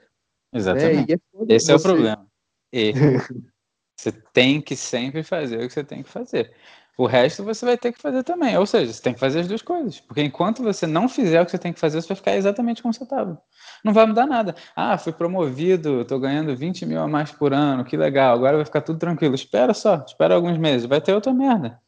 Exatamente. 0.53 1.13
É, 1.13 1.15
é 1.15 1.55
Esse 1.55 1.67
você... 1.67 1.71
é 1.71 1.75
o 1.75 1.81
problema. 1.81 2.27
E 2.71 2.93
você 3.97 4.11
tem 4.11 4.61
que 4.61 4.75
sempre 4.75 5.23
fazer 5.23 5.57
o 5.57 5.67
que 5.67 5.73
você 5.73 5.83
tem 5.83 6.03
que 6.03 6.09
fazer. 6.09 6.53
O 6.95 7.07
resto 7.07 7.43
você 7.43 7.65
vai 7.65 7.75
ter 7.75 7.91
que 7.91 8.01
fazer 8.01 8.23
também. 8.23 8.55
Ou 8.57 8.65
seja, 8.65 8.93
você 8.93 9.01
tem 9.01 9.13
que 9.13 9.19
fazer 9.19 9.39
as 9.39 9.47
duas 9.47 9.63
coisas. 9.63 9.99
Porque 9.99 10.21
enquanto 10.21 10.61
você 10.61 10.85
não 10.85 11.09
fizer 11.09 11.41
o 11.41 11.45
que 11.45 11.51
você 11.51 11.57
tem 11.57 11.73
que 11.73 11.79
fazer, 11.79 11.99
você 11.99 12.07
vai 12.09 12.17
ficar 12.17 12.35
exatamente 12.35 12.83
como 12.83 12.93
você 12.93 13.03
estava. 13.03 13.41
Não 13.83 13.93
vai 13.93 14.05
mudar 14.05 14.27
nada. 14.27 14.55
Ah, 14.75 14.97
fui 14.97 15.11
promovido, 15.11 16.01
estou 16.01 16.19
ganhando 16.19 16.55
20 16.55 16.85
mil 16.85 17.01
a 17.01 17.07
mais 17.07 17.31
por 17.31 17.51
ano, 17.51 17.83
que 17.83 17.97
legal, 17.97 18.35
agora 18.35 18.57
vai 18.57 18.65
ficar 18.65 18.81
tudo 18.81 18.99
tranquilo. 18.99 19.33
Espera 19.33 19.73
só, 19.73 20.03
espera 20.05 20.35
alguns 20.35 20.57
meses, 20.57 20.85
vai 20.85 21.01
ter 21.01 21.13
outra 21.13 21.33
merda. 21.33 21.79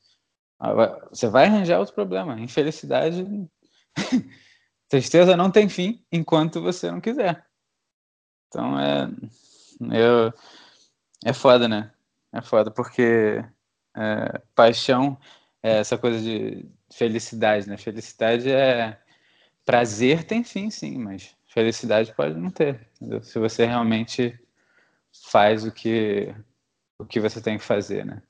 Ah, 0.60 0.74
você 1.12 1.28
vai 1.28 1.46
arranjar 1.46 1.80
outro 1.80 1.94
problema. 1.94 2.40
Infelicidade 2.40 3.26
Tristeza 4.90 5.36
não 5.36 5.50
tem 5.50 5.68
fim 5.68 6.04
enquanto 6.12 6.62
você 6.62 6.92
não 6.92 7.02
quiser. 7.02 7.44
Então 8.56 8.80
é. 8.80 9.10
Eu, 9.92 10.34
é 11.26 11.34
foda, 11.34 11.68
né? 11.68 11.92
É 12.32 12.42
foda 12.42 12.72
porque 12.72 13.44
é, 13.94 14.42
paixão 14.56 15.20
é 15.62 15.80
essa 15.80 15.98
coisa 15.98 16.22
de 16.22 16.66
felicidade, 16.90 17.68
né? 17.68 17.76
Felicidade 17.76 18.50
é. 18.50 18.98
Prazer 19.66 20.24
tem 20.24 20.44
fim, 20.44 20.70
sim, 20.70 20.98
mas 20.98 21.36
felicidade 21.48 22.14
pode 22.14 22.36
não 22.36 22.50
ter. 22.50 22.88
Entendeu? 22.96 23.22
Se 23.22 23.38
você 23.40 23.66
realmente 23.66 24.40
faz 25.30 25.66
o 25.66 25.72
que, 25.72 26.34
o 26.98 27.06
que 27.06 27.20
você 27.20 27.42
tem 27.42 27.58
que 27.58 27.64
fazer, 27.64 28.06
né? 28.06 28.22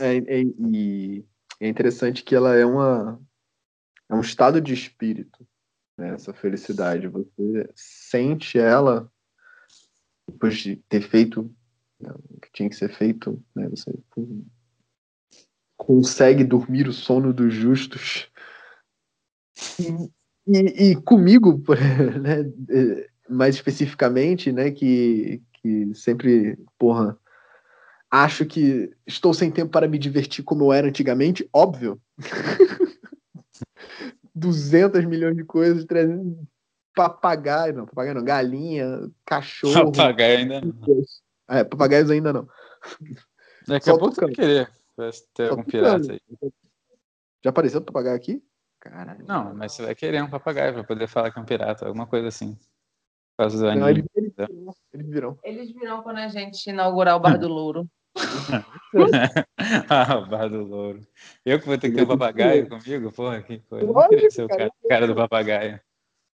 É, 0.00 0.16
é, 0.16 0.42
e 0.42 1.24
é 1.60 1.68
interessante 1.68 2.24
que 2.24 2.34
ela 2.34 2.56
é 2.56 2.64
uma 2.64 3.20
é 4.08 4.14
um 4.14 4.20
estado 4.20 4.60
de 4.60 4.72
espírito, 4.72 5.46
né, 6.00 6.14
essa 6.14 6.32
felicidade. 6.32 7.06
Você 7.06 7.68
sente 7.76 8.58
ela 8.58 9.10
depois 10.26 10.56
de 10.56 10.76
ter 10.88 11.02
feito 11.02 11.54
né, 12.00 12.10
o 12.30 12.40
que 12.40 12.50
tinha 12.52 12.68
que 12.68 12.76
ser 12.76 12.88
feito, 12.88 13.42
né, 13.54 13.68
você 13.68 13.92
consegue 15.76 16.44
dormir 16.44 16.88
o 16.88 16.92
sono 16.92 17.32
dos 17.32 17.52
justos. 17.52 18.28
E, 19.78 20.10
e, 20.46 20.90
e 20.90 20.96
comigo, 20.96 21.62
né, 22.22 22.50
mais 23.28 23.56
especificamente, 23.56 24.50
né, 24.50 24.70
que, 24.70 25.42
que 25.54 25.94
sempre, 25.94 26.58
porra, 26.78 27.18
acho 28.10 28.46
que 28.46 28.90
estou 29.06 29.34
sem 29.34 29.50
tempo 29.50 29.70
para 29.70 29.88
me 29.88 29.98
divertir 29.98 30.42
como 30.44 30.64
eu 30.64 30.72
era 30.72 30.88
antigamente, 30.88 31.48
óbvio. 31.52 32.00
200 34.40 35.04
milhões 35.04 35.36
de 35.36 35.44
coisas, 35.44 35.84
300 35.84 36.36
papagaio, 36.94 37.74
não, 37.74 37.86
papagaio 37.86 38.14
não, 38.14 38.24
galinha, 38.24 39.10
cachorro. 39.24 39.92
Papagaio 39.92 40.38
ainda 40.38 40.60
não. 40.60 40.74
É, 41.48 41.64
papagaios 41.64 42.10
ainda 42.10 42.32
não. 42.32 42.48
Daqui 43.66 43.86
Só 43.86 43.94
a 43.94 43.98
pouco 43.98 44.14
você 44.14 44.20
vai 44.22 44.32
querer 44.32 44.70
ter 45.34 45.46
Só 45.46 45.50
algum 45.50 45.62
pirata 45.62 46.12
aí. 46.12 46.20
Já 47.42 47.50
apareceu 47.50 47.80
o 47.80 47.84
papagaio 47.84 48.16
aqui? 48.16 48.42
Caralho. 48.80 49.24
Não, 49.26 49.54
mas 49.54 49.72
você 49.72 49.84
vai 49.84 49.94
querer 49.94 50.22
um 50.22 50.30
papagaio 50.30 50.72
para 50.72 50.84
poder 50.84 51.06
falar 51.06 51.30
que 51.30 51.38
é 51.38 51.42
um 51.42 51.44
pirata, 51.44 51.86
alguma 51.86 52.06
coisa 52.06 52.28
assim. 52.28 52.54
Por 53.36 53.44
causa 53.44 53.58
do 53.58 53.68
anime. 53.68 53.80
Não, 53.80 53.88
eles, 53.88 54.04
eles, 54.14 54.32
virão, 54.36 54.74
eles 54.92 55.08
virão. 55.08 55.38
Eles 55.42 55.72
virão 55.72 56.02
quando 56.02 56.18
a 56.18 56.28
gente 56.28 56.68
inaugurar 56.68 57.16
o 57.16 57.20
Bar 57.20 57.36
do 57.38 57.48
Louro. 57.48 57.88
ah, 59.88 60.18
o 60.18 60.26
bar 60.26 60.48
do 60.48 60.64
louro. 60.64 61.06
Eu 61.44 61.60
que 61.60 61.66
vou 61.66 61.78
ter 61.78 61.90
que 61.90 61.96
ter 61.96 62.02
um 62.02 62.08
papagaio 62.08 62.68
comigo? 62.68 63.12
Porra, 63.12 63.42
que 63.42 63.60
coisa. 63.60 63.86
Não 63.86 64.08
queria 64.08 64.30
ser 64.30 64.44
o 64.44 64.48
cara, 64.48 64.70
cara 64.88 65.06
do 65.06 65.14
papagaio. 65.14 65.80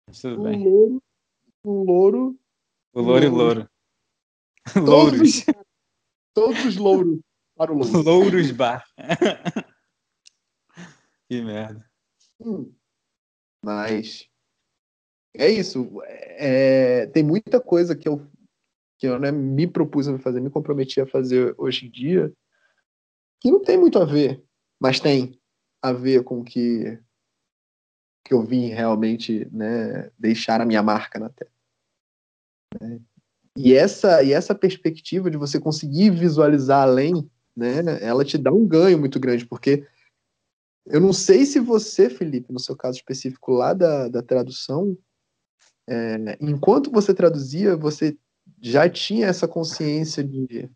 Mas 0.07 0.21
tudo 0.21 0.39
um 0.39 0.43
bem. 0.43 0.63
Louro, 0.63 1.03
um 1.65 1.83
louro. 1.83 2.39
O 2.93 3.01
louro 3.01 3.25
e 3.25 3.29
louro. 3.29 3.69
Louros. 4.75 5.45
Todos 6.33 6.65
os 6.65 6.77
louros 6.77 7.19
para 7.55 7.71
o 7.71 7.77
louro. 7.77 8.01
Louros 8.01 8.51
bar. 8.51 8.85
que 11.27 11.41
merda. 11.41 11.85
Hum. 12.39 12.71
Mas 13.63 14.29
é 15.35 15.49
isso. 15.49 15.89
É, 16.05 17.07
tem 17.07 17.23
muita 17.23 17.59
coisa 17.59 17.95
que 17.95 18.07
eu 18.07 18.27
que 19.03 19.07
eu 19.07 19.19
né, 19.19 19.33
me 19.33 19.67
propus 19.67 20.07
a 20.07 20.17
fazer, 20.17 20.39
me 20.39 20.49
comprometi 20.49 21.01
a 21.01 21.05
fazer 21.05 21.53
hoje 21.57 21.87
em 21.87 21.91
dia, 21.91 22.31
que 23.41 23.51
não 23.51 23.61
tem 23.61 23.77
muito 23.77 23.99
a 23.99 24.05
ver, 24.05 24.41
mas 24.79 25.01
tem 25.01 25.37
a 25.81 25.91
ver 25.91 26.23
com 26.23 26.41
que 26.41 26.97
que 28.25 28.33
eu 28.33 28.41
vim 28.41 28.67
realmente 28.67 29.45
né, 29.51 30.09
deixar 30.17 30.61
a 30.61 30.65
minha 30.65 30.81
marca 30.81 31.19
na 31.19 31.27
Terra. 31.27 31.51
Né? 32.79 33.01
E 33.57 33.73
essa, 33.73 34.23
e 34.23 34.31
essa 34.31 34.55
perspectiva 34.55 35.29
de 35.29 35.35
você 35.35 35.59
conseguir 35.59 36.09
visualizar 36.11 36.83
além, 36.83 37.29
né, 37.53 37.81
ela 37.99 38.23
te 38.23 38.37
dá 38.37 38.53
um 38.53 38.65
ganho 38.65 38.97
muito 38.97 39.19
grande, 39.19 39.45
porque 39.45 39.85
eu 40.85 41.01
não 41.01 41.11
sei 41.11 41.45
se 41.45 41.59
você, 41.59 42.09
Felipe, 42.09 42.53
no 42.53 42.59
seu 42.59 42.77
caso 42.77 42.99
específico 42.99 43.51
lá 43.51 43.73
da, 43.73 44.07
da 44.07 44.23
tradução, 44.23 44.97
é, 45.89 46.37
enquanto 46.39 46.89
você 46.89 47.13
traduzia, 47.13 47.75
você 47.75 48.17
já 48.61 48.89
tinha 48.89 49.27
essa 49.27 49.47
consciência 49.47 50.23
de 50.23 50.69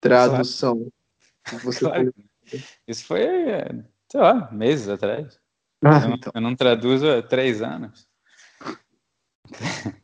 tradução. 0.00 0.90
Claro. 1.44 1.64
Você 1.64 1.80
claro. 1.80 2.14
Isso 2.86 3.04
foi, 3.04 3.26
sei 4.10 4.20
lá, 4.20 4.50
meses 4.52 4.88
atrás. 4.88 5.38
Ah, 5.84 6.00
eu, 6.04 6.14
então. 6.14 6.32
eu, 6.34 6.40
não 6.40 6.56
traduzo 6.56 7.08
há 7.08 7.22
três 7.22 7.62
anos. 7.62 8.08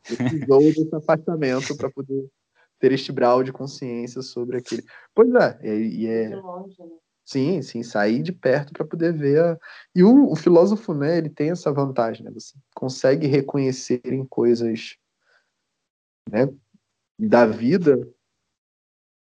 Precisou 0.03 0.59
desse 0.59 0.95
afastamento 0.95 1.75
para 1.75 1.89
poder 1.89 2.29
ter 2.79 2.91
este 2.91 3.11
brau 3.11 3.43
de 3.43 3.51
consciência 3.51 4.21
sobre 4.21 4.57
aquele. 4.57 4.83
Pois 5.13 5.33
é, 5.33 5.59
e, 5.63 6.03
e 6.03 6.07
é. 6.07 6.35
Longe, 6.35 6.81
né? 6.81 6.97
Sim, 7.25 7.59
sim, 7.63 7.81
sair 7.81 8.21
de 8.21 8.31
perto 8.31 8.71
para 8.71 8.85
poder 8.85 9.11
ver. 9.11 9.41
A... 9.41 9.57
E 9.95 10.03
o, 10.03 10.31
o, 10.31 10.35
filósofo, 10.35 10.93
né, 10.93 11.17
ele 11.17 11.29
tem 11.29 11.49
essa 11.49 11.73
vantagem, 11.73 12.23
né? 12.23 12.31
Você 12.31 12.55
consegue 12.75 13.25
reconhecer 13.25 14.01
em 14.05 14.23
coisas 14.23 14.95
né, 16.29 16.47
da 17.17 17.45
vida 17.45 18.07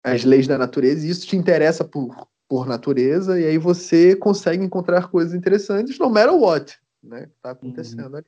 as 0.03 0.25
leis 0.25 0.47
da 0.47 0.57
natureza, 0.57 1.07
e 1.07 1.11
isso 1.11 1.27
te 1.27 1.37
interessa 1.37 1.85
por, 1.85 2.27
por 2.49 2.67
natureza, 2.67 3.39
e 3.39 3.45
aí 3.45 3.59
você 3.59 4.17
consegue 4.17 4.65
encontrar 4.65 5.11
coisas 5.11 5.35
interessantes 5.35 5.99
no 5.99 6.09
matter 6.09 6.35
what, 6.35 6.79
né? 7.03 7.27
Que 7.27 7.35
tá 7.43 7.51
acontecendo 7.51 8.13
uhum. 8.13 8.17
ali. 8.17 8.27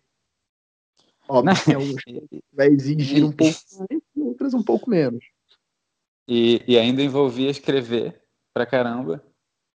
Óbvio 1.28 1.64
que 1.64 1.74
algumas 1.74 2.02
vai 2.52 2.68
exigir 2.68 3.24
um 3.24 3.32
pouco 3.32 3.58
mais, 3.78 4.02
outras 4.16 4.52
um 4.52 4.62
pouco 4.62 4.90
menos. 4.90 5.24
E, 6.28 6.62
e 6.68 6.78
ainda 6.78 7.02
envolvia 7.02 7.50
escrever 7.50 8.20
pra 8.52 8.66
caramba 8.66 9.24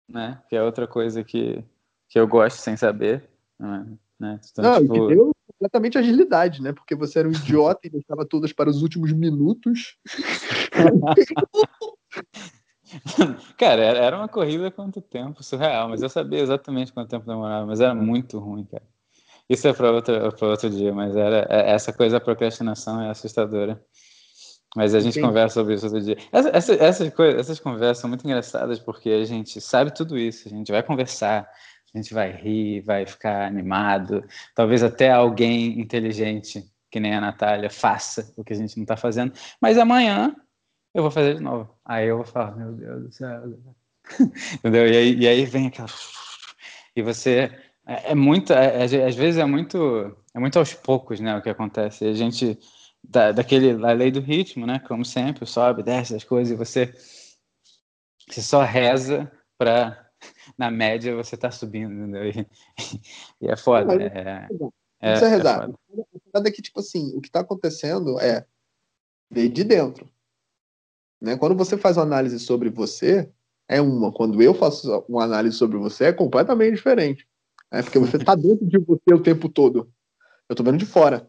né? 0.09 0.43
Que 0.49 0.57
é 0.57 0.62
outra 0.62 0.87
coisa 0.87 1.24
que, 1.24 1.64
que 2.09 2.18
eu 2.18 2.27
gosto 2.27 2.59
sem 2.59 2.77
saber. 2.77 3.29
Né? 3.59 4.41
Então, 4.51 4.64
Não, 4.64 4.81
tipo... 4.81 4.93
que 5.09 5.14
deu 5.14 5.36
completamente 5.59 5.99
agilidade, 5.99 6.63
né? 6.63 6.73
Porque 6.73 6.95
você 6.95 7.19
era 7.19 7.29
um 7.29 7.33
idiota 7.33 7.87
e 7.87 7.91
deixava 7.91 8.25
todas 8.25 8.53
para 8.53 8.71
os 8.71 8.83
últimos 8.83 9.13
minutos. 9.13 9.97
cara, 13.59 13.83
era 13.83 14.17
uma 14.17 14.29
corrida 14.29 14.71
quanto 14.71 15.01
tempo, 15.01 15.43
surreal, 15.43 15.89
mas 15.89 16.03
eu 16.03 16.09
sabia 16.09 16.41
exatamente 16.41 16.93
quanto 16.93 17.11
tempo 17.11 17.27
demorava, 17.27 17.67
mas 17.67 17.81
era 17.81 17.95
muito 17.95 18.39
ruim, 18.39 18.65
cara. 18.65 18.85
Isso 19.49 19.69
é 19.69 19.73
para 19.73 19.93
outro, 19.93 20.35
outro 20.43 20.71
dia, 20.71 20.93
mas 20.93 21.17
era 21.17 21.47
é, 21.49 21.71
essa 21.71 21.93
coisa 21.93 22.19
da 22.19 22.25
procrastinação 22.25 23.01
é 23.01 23.11
assustadora. 23.11 23.81
Mas 24.75 24.95
a 24.95 25.01
gente 25.01 25.19
Entendi. 25.19 25.27
conversa 25.27 25.55
sobre 25.55 25.75
isso 25.75 25.89
todo 25.89 26.03
dia. 26.03 26.19
Essa, 26.31 26.51
essa, 26.51 26.75
essas, 26.75 27.15
coisas, 27.15 27.41
essas 27.41 27.59
conversas 27.59 27.99
são 27.99 28.11
muito 28.11 28.27
engraçadas 28.27 28.79
porque 28.79 29.09
a 29.09 29.25
gente 29.25 29.59
sabe 29.61 29.95
tudo 29.95 30.19
isso, 30.19 30.49
a 30.49 30.51
gente 30.51 30.71
vai 30.71 30.83
conversar, 30.83 31.49
a 31.95 31.99
gente 31.99 32.12
vai 32.12 32.30
rir, 32.30 32.80
vai 32.82 33.07
ficar 33.07 33.47
animado. 33.47 34.24
Talvez 34.55 34.82
até 34.82 35.11
alguém 35.11 35.80
inteligente, 35.80 36.64
que 36.91 37.01
nem 37.01 37.14
a 37.14 37.20
Natália, 37.20 37.70
faça 37.70 38.32
o 38.37 38.45
que 38.45 38.53
a 38.53 38.57
gente 38.57 38.76
não 38.76 38.84
está 38.84 38.97
fazendo. 38.97 39.32
Mas 39.61 39.78
amanhã 39.78 40.34
eu 40.95 41.03
vou 41.03 41.11
fazer 41.11 41.34
de 41.37 41.43
novo. 41.43 41.70
Aí 41.84 42.07
eu 42.07 42.16
vou 42.16 42.26
falar, 42.26 42.57
meu 42.57 42.72
Deus 42.72 43.03
do 43.05 43.12
céu. 43.12 43.43
Entendeu? 44.55 44.87
E 44.87 44.97
aí, 44.97 45.14
e 45.14 45.28
aí 45.28 45.45
vem 45.45 45.66
aquela. 45.66 45.89
E 46.95 47.03
você. 47.03 47.51
É, 47.87 48.12
é 48.12 48.14
muito. 48.14 48.53
É, 48.53 48.82
às 48.82 49.14
vezes 49.14 49.39
é 49.39 49.45
muito. 49.45 50.16
É 50.34 50.39
muito 50.39 50.59
aos 50.59 50.74
poucos, 50.74 51.20
né? 51.20 51.37
O 51.37 51.43
que 51.43 51.51
acontece. 51.51 52.07
A 52.07 52.12
gente 52.12 52.59
da, 53.09 53.32
daquele 53.32 53.74
da 53.74 53.93
lei 53.93 54.11
do 54.11 54.20
ritmo, 54.20 54.66
né? 54.66 54.78
Como 54.80 55.05
sempre, 55.05 55.47
sobe, 55.47 55.82
desce 55.82 56.14
as 56.14 56.24
coisas 56.24 56.53
e 56.53 56.57
você, 56.57 56.93
você 58.28 58.43
só 58.43 58.62
reza 58.62 59.30
para 59.59 60.06
na 60.57 60.71
média 60.71 61.15
você 61.15 61.37
tá 61.37 61.51
subindo, 61.51 61.93
entendeu? 61.93 62.27
E, 62.27 62.47
e 63.43 63.49
é 63.49 63.57
foda. 63.57 63.95
Não, 63.95 64.01
é, 64.01 64.49
é, 65.01 65.15
Isso 65.15 65.25
é, 65.25 65.29
é 65.29 65.31
rezar. 65.31 65.71
É 65.71 66.39
a 66.39 66.43
que, 66.51 66.63
tipo 66.63 66.81
assim, 66.81 67.17
o 67.17 67.21
que 67.21 67.29
está 67.29 67.41
acontecendo 67.41 68.19
é 68.21 68.47
veio 69.31 69.51
de 69.51 69.65
dentro. 69.65 70.11
Né? 71.21 71.37
Quando 71.37 71.57
você 71.57 71.77
faz 71.77 71.97
uma 71.97 72.05
análise 72.05 72.39
sobre 72.39 72.71
você, 72.71 73.31
é 73.69 73.81
uma. 73.81 74.13
Quando 74.13 74.41
eu 74.43 74.55
faço 74.55 75.05
uma 75.09 75.25
análise 75.25 75.57
sobre 75.57 75.79
você, 75.79 76.07
é 76.07 76.13
completamente 76.13 76.75
diferente. 76.75 77.27
É 77.71 77.83
porque 77.83 77.99
você 77.99 78.17
está 78.17 78.35
dentro 78.35 78.65
de 78.67 78.79
você 78.79 79.13
o 79.13 79.23
tempo 79.23 79.49
todo. 79.49 79.91
Eu 80.49 80.53
estou 80.55 80.65
vendo 80.65 80.79
de 80.79 80.87
fora. 80.87 81.29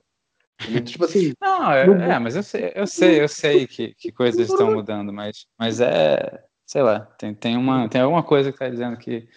Tipo 0.85 1.05
assim. 1.05 1.33
Não, 1.39 1.71
é, 1.71 1.85
é, 2.11 2.19
mas 2.19 2.35
eu 2.35 2.43
sei, 2.43 2.71
eu 2.75 2.87
sei, 2.87 3.21
eu 3.21 3.27
sei 3.27 3.67
que, 3.67 3.93
que 3.95 4.11
coisas 4.11 4.49
estão 4.49 4.73
mudando, 4.73 5.13
mas, 5.13 5.47
mas 5.57 5.79
é, 5.79 6.43
sei 6.67 6.83
lá, 6.83 6.99
tem, 6.99 7.33
tem, 7.33 7.57
uma, 7.57 7.87
tem 7.87 8.01
alguma 8.01 8.21
coisa 8.21 8.51
que 8.51 8.59
tá 8.59 8.69
dizendo 8.69 8.97
que 8.97 9.27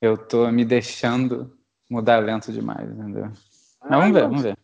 eu 0.00 0.16
tô 0.16 0.50
me 0.50 0.64
deixando 0.64 1.58
mudar 1.90 2.20
lento 2.20 2.52
demais, 2.52 2.88
entendeu? 2.88 3.30
Ah, 3.80 3.98
mas 3.98 3.98
vamos 3.98 4.12
ver, 4.12 4.22
vamos 4.22 4.42
ver. 4.42 4.58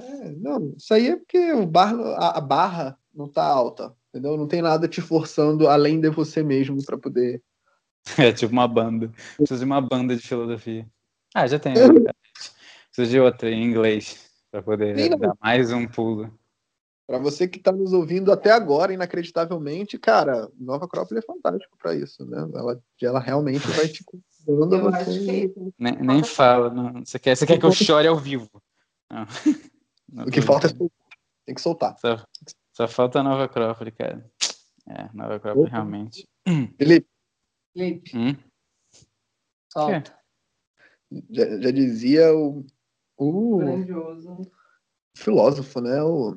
É, 0.00 0.32
não, 0.32 0.74
isso 0.76 0.92
aí 0.94 1.08
é 1.08 1.16
porque 1.16 1.52
o 1.52 1.66
bar, 1.66 1.94
a, 1.94 2.38
a, 2.38 2.40
barra 2.40 2.98
não 3.14 3.28
tá 3.28 3.44
alta, 3.44 3.94
entendeu? 4.08 4.36
Não 4.36 4.48
tem 4.48 4.62
nada 4.62 4.88
te 4.88 5.00
forçando 5.00 5.68
além 5.68 6.00
de 6.00 6.08
você 6.08 6.42
mesmo 6.42 6.82
para 6.84 6.98
poder. 6.98 7.42
É 8.18 8.32
tipo 8.32 8.52
uma 8.52 8.68
banda. 8.68 9.12
Preciso 9.36 9.58
de 9.58 9.64
uma 9.64 9.80
banda 9.80 10.14
de 10.14 10.22
filosofia. 10.22 10.86
Ah, 11.34 11.46
já 11.46 11.58
tem. 11.58 11.74
Né? 11.76 12.12
Preciso 12.86 13.10
de 13.10 13.20
outra 13.20 13.50
em 13.50 13.62
inglês 13.62 14.30
para 14.50 14.62
poder 14.62 14.96
Sim, 14.96 15.18
dar 15.18 15.34
mais 15.40 15.72
um 15.72 15.86
pulo. 15.86 16.32
Para 17.06 17.18
você 17.18 17.46
que 17.46 17.58
está 17.58 17.70
nos 17.70 17.92
ouvindo 17.92 18.32
até 18.32 18.50
agora, 18.50 18.92
inacreditavelmente, 18.92 19.98
cara, 19.98 20.50
Nova 20.58 20.86
Acrópole 20.86 21.20
é 21.20 21.22
fantástico 21.22 21.76
para 21.78 21.94
isso, 21.94 22.24
né? 22.26 22.38
Ela, 22.54 22.82
ela 23.00 23.20
realmente 23.20 23.66
vai 23.68 23.86
te 23.86 24.04
convidando 24.04 24.90
você. 24.90 25.52
Nem, 25.78 25.96
nem 25.98 26.24
fala, 26.24 26.68
não. 26.68 27.04
Você 27.04 27.18
quer, 27.18 27.36
você 27.36 27.46
quer 27.46 27.58
que 27.58 27.64
eu 27.64 27.72
chore 27.72 28.08
ao 28.08 28.18
vivo? 28.18 28.50
Não. 29.10 29.26
Não 30.08 30.24
o 30.26 30.30
que 30.30 30.42
falta 30.42 30.66
é 30.66 30.70
soltar. 30.70 31.06
Tem 31.44 31.54
que 31.54 31.60
soltar. 31.60 31.96
Só, 31.98 32.24
só 32.72 32.88
falta 32.88 33.20
a 33.20 33.22
Nova 33.22 33.44
Acrópole, 33.44 33.92
cara. 33.92 34.28
É, 34.88 35.08
Nova 35.14 35.36
Acrópole 35.36 35.70
realmente. 35.70 36.28
Felipe. 36.76 37.08
Felipe. 37.72 38.16
Hum? 38.16 38.36
Solta. 39.72 40.16
Já, 41.30 41.60
já 41.60 41.70
dizia 41.70 42.34
o 42.34 42.66
o 43.16 43.58
Grandioso. 43.58 44.42
filósofo, 45.16 45.80
né? 45.80 46.02
O... 46.02 46.36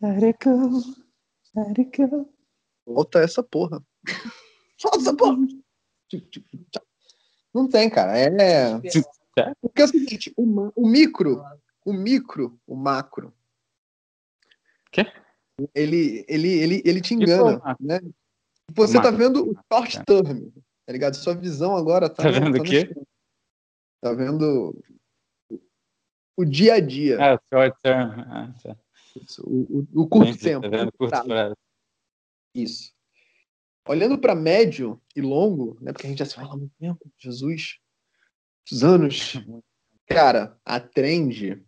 Let 0.00 0.22
it 0.22 0.38
go, 0.44 0.82
let 1.54 1.78
it 1.78 2.06
go. 2.06 2.32
Volta 2.86 3.20
essa 3.20 3.42
porra. 3.42 3.82
Solta 4.76 4.98
essa 4.98 5.16
porra. 5.16 5.38
Não 7.54 7.68
tem, 7.68 7.88
cara. 7.88 8.18
É. 8.18 8.78
Porque 9.60 9.82
é 9.82 9.84
o 9.84 9.88
seguinte, 9.88 10.32
o, 10.36 10.72
o 10.76 10.88
micro, 10.88 11.42
o 11.84 11.92
micro, 11.92 12.60
o 12.66 12.76
macro. 12.76 13.34
Quê? 14.92 15.06
Ele, 15.74 16.24
ele, 16.28 16.48
ele, 16.48 16.82
ele 16.84 17.00
te 17.00 17.14
engana, 17.14 17.60
né? 17.80 17.98
Você 18.74 19.00
tá 19.00 19.10
vendo 19.10 19.50
o 19.50 19.54
short 19.72 20.04
term, 20.04 20.50
tá 20.84 20.92
ligado? 20.92 21.14
Sua 21.14 21.34
visão 21.34 21.74
agora 21.74 22.10
tá. 22.10 22.22
Tá 22.22 22.30
vendo 22.30 22.54
o 22.54 22.58
tá 22.58 22.64
quê? 22.64 22.94
Tá 24.02 24.12
vendo 24.12 24.78
o 26.36 26.44
dia 26.44 26.74
a 26.74 26.80
dia. 26.80 27.16
Ah, 27.18 27.40
short 27.48 27.74
term. 27.82 28.20
Ah, 28.20 28.54
tá. 28.62 28.76
O, 29.40 29.78
o, 29.78 30.02
o, 30.02 30.08
curto 30.08 30.38
tempo. 30.38 30.62
Tá 30.62 30.76
vendo 30.76 30.92
curto 30.92 31.24
prazo. 31.24 31.56
Isso. 32.54 32.92
Olhando 33.88 34.18
para 34.18 34.34
médio 34.34 35.00
e 35.14 35.20
longo, 35.20 35.78
né? 35.80 35.92
Porque 35.92 36.06
a 36.06 36.10
gente 36.10 36.18
já 36.18 36.24
se 36.24 36.34
fala 36.34 36.54
há 36.54 36.56
muito 36.56 36.74
tempo, 36.78 37.00
Jesus, 37.18 37.78
muitos 38.70 38.84
anos. 38.84 39.32
Cara, 40.08 40.58
a 40.64 40.80
trend, 40.80 41.64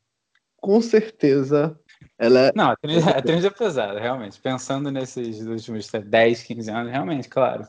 com 0.56 0.80
certeza, 0.80 1.78
ela. 2.18 2.48
É 2.48 2.52
Não, 2.54 2.70
a 2.70 2.76
trend, 2.76 3.08
a 3.08 3.22
trend 3.22 3.46
é 3.46 3.50
pesada, 3.50 4.00
realmente. 4.00 4.40
Pensando 4.40 4.90
nesses 4.90 5.40
últimos 5.46 5.88
10, 5.90 6.42
15 6.42 6.70
anos, 6.70 6.92
realmente, 6.92 7.28
claro. 7.28 7.66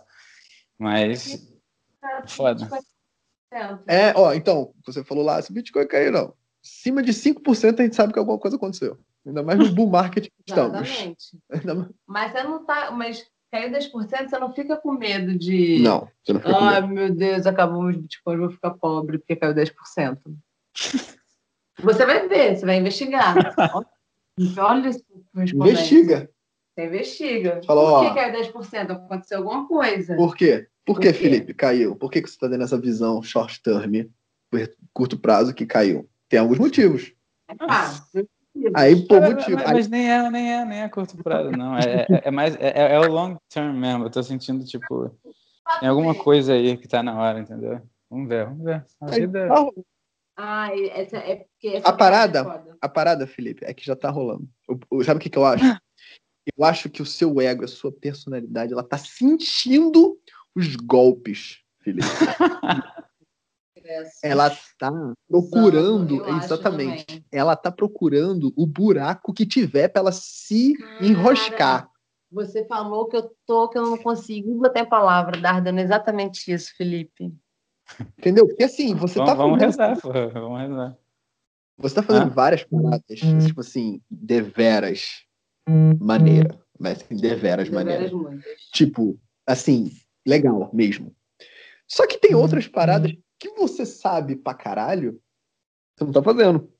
Mas. 0.77 1.47
Foda. 2.27 2.67
É, 3.87 4.13
ó, 4.15 4.33
então, 4.33 4.73
você 4.85 5.03
falou 5.03 5.23
lá, 5.23 5.41
se 5.41 5.51
o 5.51 5.53
Bitcoin 5.53 5.87
cair, 5.87 6.11
não. 6.11 6.33
Acima 6.63 7.01
de 7.01 7.13
5% 7.13 7.79
a 7.79 7.83
gente 7.83 7.95
sabe 7.95 8.13
que 8.13 8.19
alguma 8.19 8.37
coisa 8.37 8.57
aconteceu. 8.57 8.97
Ainda 9.25 9.43
mais 9.43 9.59
no 9.59 9.71
bull 9.71 9.89
market 9.89 10.25
que 10.25 10.33
estamos. 10.47 10.79
Exatamente. 10.81 11.37
Mas 12.07 12.31
você 12.31 12.43
não 12.43 12.65
tá. 12.65 12.91
Mas 12.91 13.25
caiu 13.51 13.71
10%, 13.71 14.29
você 14.29 14.39
não 14.39 14.53
fica 14.53 14.77
com 14.77 14.93
medo 14.93 15.37
de. 15.37 15.79
Não, 15.79 16.07
você 16.23 16.33
não 16.33 16.39
fica 16.39 16.53
com 16.53 16.59
Ai, 16.59 16.87
meu 16.87 17.13
Deus, 17.13 17.45
acabou 17.45 17.87
os 17.87 17.95
bitcoins, 17.95 18.39
vou 18.39 18.49
ficar 18.49 18.71
pobre 18.71 19.17
porque 19.17 19.35
caiu 19.35 19.53
10%. 19.53 20.17
você 21.79 22.05
vai 22.05 22.27
ver, 22.27 22.55
você 22.57 22.65
vai 22.65 22.77
investigar. 22.77 23.35
Olha 24.57 24.89
isso, 24.89 25.03
Investiga. 25.35 26.29
Você 26.73 26.85
investiga. 26.85 27.61
Falou, 27.65 27.85
Por 27.85 27.93
ó. 27.93 28.09
que 28.09 28.15
caiu 28.15 28.53
10%? 28.53 28.91
Aconteceu 28.91 29.39
alguma 29.39 29.67
coisa. 29.67 30.15
Por 30.15 30.35
quê? 30.35 30.67
Por, 30.85 30.95
Por 30.95 31.01
que, 31.01 31.11
quê? 31.11 31.19
Felipe, 31.19 31.53
caiu? 31.53 31.95
Por 31.95 32.09
que, 32.09 32.21
que 32.21 32.29
você 32.29 32.35
está 32.35 32.47
dando 32.47 32.63
essa 32.63 32.79
visão 32.79 33.21
short 33.21 33.61
term, 33.61 34.05
curto 34.93 35.19
prazo, 35.19 35.53
que 35.53 35.65
caiu? 35.65 36.09
Tem 36.29 36.39
alguns 36.39 36.57
motivos. 36.57 37.13
É 37.47 37.55
fácil. 37.55 38.27
Aí, 38.75 39.05
por 39.07 39.21
Mas- 39.21 39.33
motivo. 39.35 39.57
Mas, 39.57 39.71
mas 39.71 39.87
nem 39.87 40.09
é, 40.11 40.29
nem 40.29 40.53
é, 40.53 40.65
nem 40.65 40.79
é 40.81 40.89
curto 40.89 41.15
prazo, 41.23 41.51
não. 41.51 41.77
É, 41.77 42.01
é, 42.09 42.21
é 42.25 42.31
mais, 42.31 42.55
é, 42.55 42.93
é 42.93 42.99
o 42.99 43.07
long 43.11 43.37
term 43.49 43.75
mesmo. 43.77 44.05
Eu 44.05 44.09
tô 44.09 44.21
sentindo, 44.23 44.65
tipo, 44.65 45.15
tem 45.79 45.87
alguma 45.89 46.15
coisa 46.15 46.53
aí 46.53 46.75
que 46.77 46.87
tá 46.87 47.01
na 47.03 47.15
hora, 47.17 47.39
entendeu? 47.39 47.81
Vamos 48.09 48.27
ver, 48.27 48.45
vamos 48.45 48.63
ver. 48.63 48.85
A 49.01 49.05
vida. 49.07 49.47
Ah, 50.35 50.69
essa 50.93 51.17
é 51.17 51.35
porque 51.37 51.67
essa 51.77 51.89
A 51.89 51.93
parada- 51.93 52.39
é 52.39 52.43
foda. 52.43 52.77
A 52.81 52.89
parada, 52.89 53.27
Felipe, 53.27 53.65
é 53.65 53.73
que 53.73 53.85
já 53.85 53.95
tá 53.95 54.09
rolando. 54.09 54.47
O- 54.67 54.97
o- 54.97 55.03
sabe 55.03 55.17
o 55.19 55.21
que, 55.21 55.29
que 55.29 55.37
eu 55.37 55.45
acho? 55.45 55.61
Eu 56.57 56.65
acho 56.65 56.89
que 56.89 57.01
o 57.01 57.05
seu 57.05 57.39
ego, 57.39 57.63
a 57.63 57.67
sua 57.67 57.91
personalidade, 57.91 58.73
ela 58.73 58.81
tá 58.81 58.97
sentindo 58.97 60.17
os 60.55 60.75
golpes, 60.75 61.59
Felipe. 61.83 62.07
Ela 64.23 64.51
tá 64.77 64.91
procurando, 65.27 66.23
exatamente. 66.37 67.25
Ela 67.31 67.55
tá 67.55 67.71
procurando 67.71 68.53
o 68.55 68.65
buraco 68.65 69.33
que 69.33 69.45
tiver 69.45 69.87
pra 69.89 70.01
ela 70.01 70.11
se 70.11 70.75
Cara, 70.77 71.05
enroscar. 71.05 71.89
Você 72.31 72.63
falou 72.65 73.07
que 73.07 73.17
eu 73.17 73.31
tô, 73.45 73.67
que 73.69 73.77
eu 73.77 73.83
não 73.83 73.97
consigo 73.97 74.53
botar 74.59 74.81
em 74.81 74.85
palavra, 74.89 75.39
dando 75.61 75.79
exatamente 75.79 76.51
isso, 76.51 76.75
Felipe. 76.77 77.33
Entendeu? 78.19 78.47
Porque 78.47 78.63
assim, 78.63 78.93
você 78.93 79.15
Vamos, 79.15 79.31
tá 79.31 79.35
vamos 79.35 79.59
fazendo, 79.63 79.85
rezar, 79.87 80.01
pô. 80.01 80.11
Vamos 80.39 80.59
rezar. 80.59 80.97
você 81.77 81.95
tá 81.95 82.03
fazendo 82.03 82.27
Ah. 82.27 82.33
várias 82.33 82.63
paradas, 82.63 83.19
tipo 83.47 83.61
assim, 83.61 83.99
deveras 84.09 85.23
maneira. 85.99 86.59
Mas 86.79 87.01
assim, 87.01 87.15
deveras 87.17 87.69
maneira. 87.69 88.15
Muitas. 88.15 88.61
Tipo, 88.73 89.19
assim, 89.47 89.91
legal 90.25 90.69
mesmo. 90.71 91.15
Só 91.87 92.05
que 92.05 92.19
tem 92.19 92.35
outras 92.35 92.67
paradas 92.67 93.11
que 93.11 93.23
você 93.47 93.85
sabe 93.85 94.35
pra 94.35 94.53
caralho, 94.53 95.21
você 95.95 96.03
não 96.03 96.11
tá 96.11 96.21
fazendo. 96.21 96.71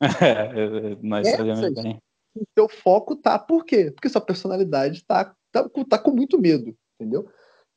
É, 0.22 0.94
nós 1.02 1.26
Essas? 1.26 1.38
sabemos 1.38 1.82
bem. 1.82 1.98
O 2.36 2.44
seu 2.56 2.68
foco 2.68 3.16
tá 3.16 3.36
por 3.36 3.64
quê? 3.64 3.90
Porque 3.90 4.08
sua 4.08 4.20
personalidade 4.20 5.04
tá, 5.04 5.34
tá, 5.50 5.68
com- 5.68 5.84
tá 5.84 5.98
com 5.98 6.12
muito 6.12 6.38
medo, 6.38 6.72
entendeu? 6.94 7.28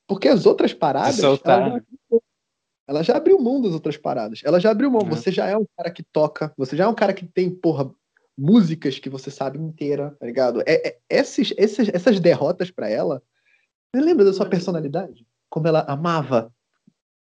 Porque 0.08 0.28
as 0.28 0.46
outras 0.46 0.72
paradas, 0.72 1.18
ela 1.20 1.40
já, 1.44 1.70
né? 1.70 1.82
ela 2.88 3.02
já 3.04 3.18
abriu 3.18 3.40
mão 3.40 3.60
das 3.60 3.74
outras 3.74 3.98
paradas. 3.98 4.42
Ela 4.46 4.60
já 4.60 4.70
abriu 4.70 4.92
mão. 4.92 5.02
É. 5.02 5.10
Você 5.10 5.32
já 5.32 5.48
é 5.48 5.58
um 5.58 5.66
cara 5.76 5.90
que 5.90 6.04
toca, 6.04 6.54
você 6.56 6.78
já 6.78 6.84
é 6.84 6.88
um 6.88 6.94
cara 6.94 7.14
que 7.14 7.26
tem, 7.26 7.50
porra, 7.50 7.92
músicas 8.38 9.00
que 9.00 9.10
você 9.10 9.32
sabe 9.32 9.58
inteira, 9.58 10.16
tá 10.20 10.26
ligado? 10.26 10.62
É, 10.68 10.90
é- 10.90 11.00
esses, 11.10 11.54
esses, 11.58 11.90
essas 11.90 12.20
derrotas 12.20 12.70
pra 12.70 12.88
ela, 12.88 13.24
você 13.96 14.04
lembra 14.04 14.26
da 14.26 14.34
sua 14.34 14.48
personalidade? 14.48 15.26
Como 15.50 15.68
ela 15.68 15.82
amava 15.88 16.54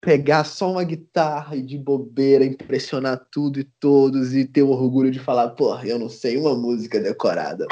pegar 0.00 0.44
só 0.44 0.72
uma 0.72 0.84
guitarra 0.84 1.56
e 1.56 1.62
de 1.62 1.76
bobeira, 1.76 2.44
impressionar 2.44 3.26
tudo 3.30 3.60
e 3.60 3.64
todos 3.64 4.34
e 4.34 4.44
ter 4.44 4.62
o 4.62 4.70
orgulho 4.70 5.10
de 5.10 5.18
falar, 5.18 5.50
porra, 5.50 5.86
eu 5.86 5.98
não 5.98 6.08
sei 6.08 6.36
uma 6.38 6.54
música 6.54 6.98
decorada. 6.98 7.66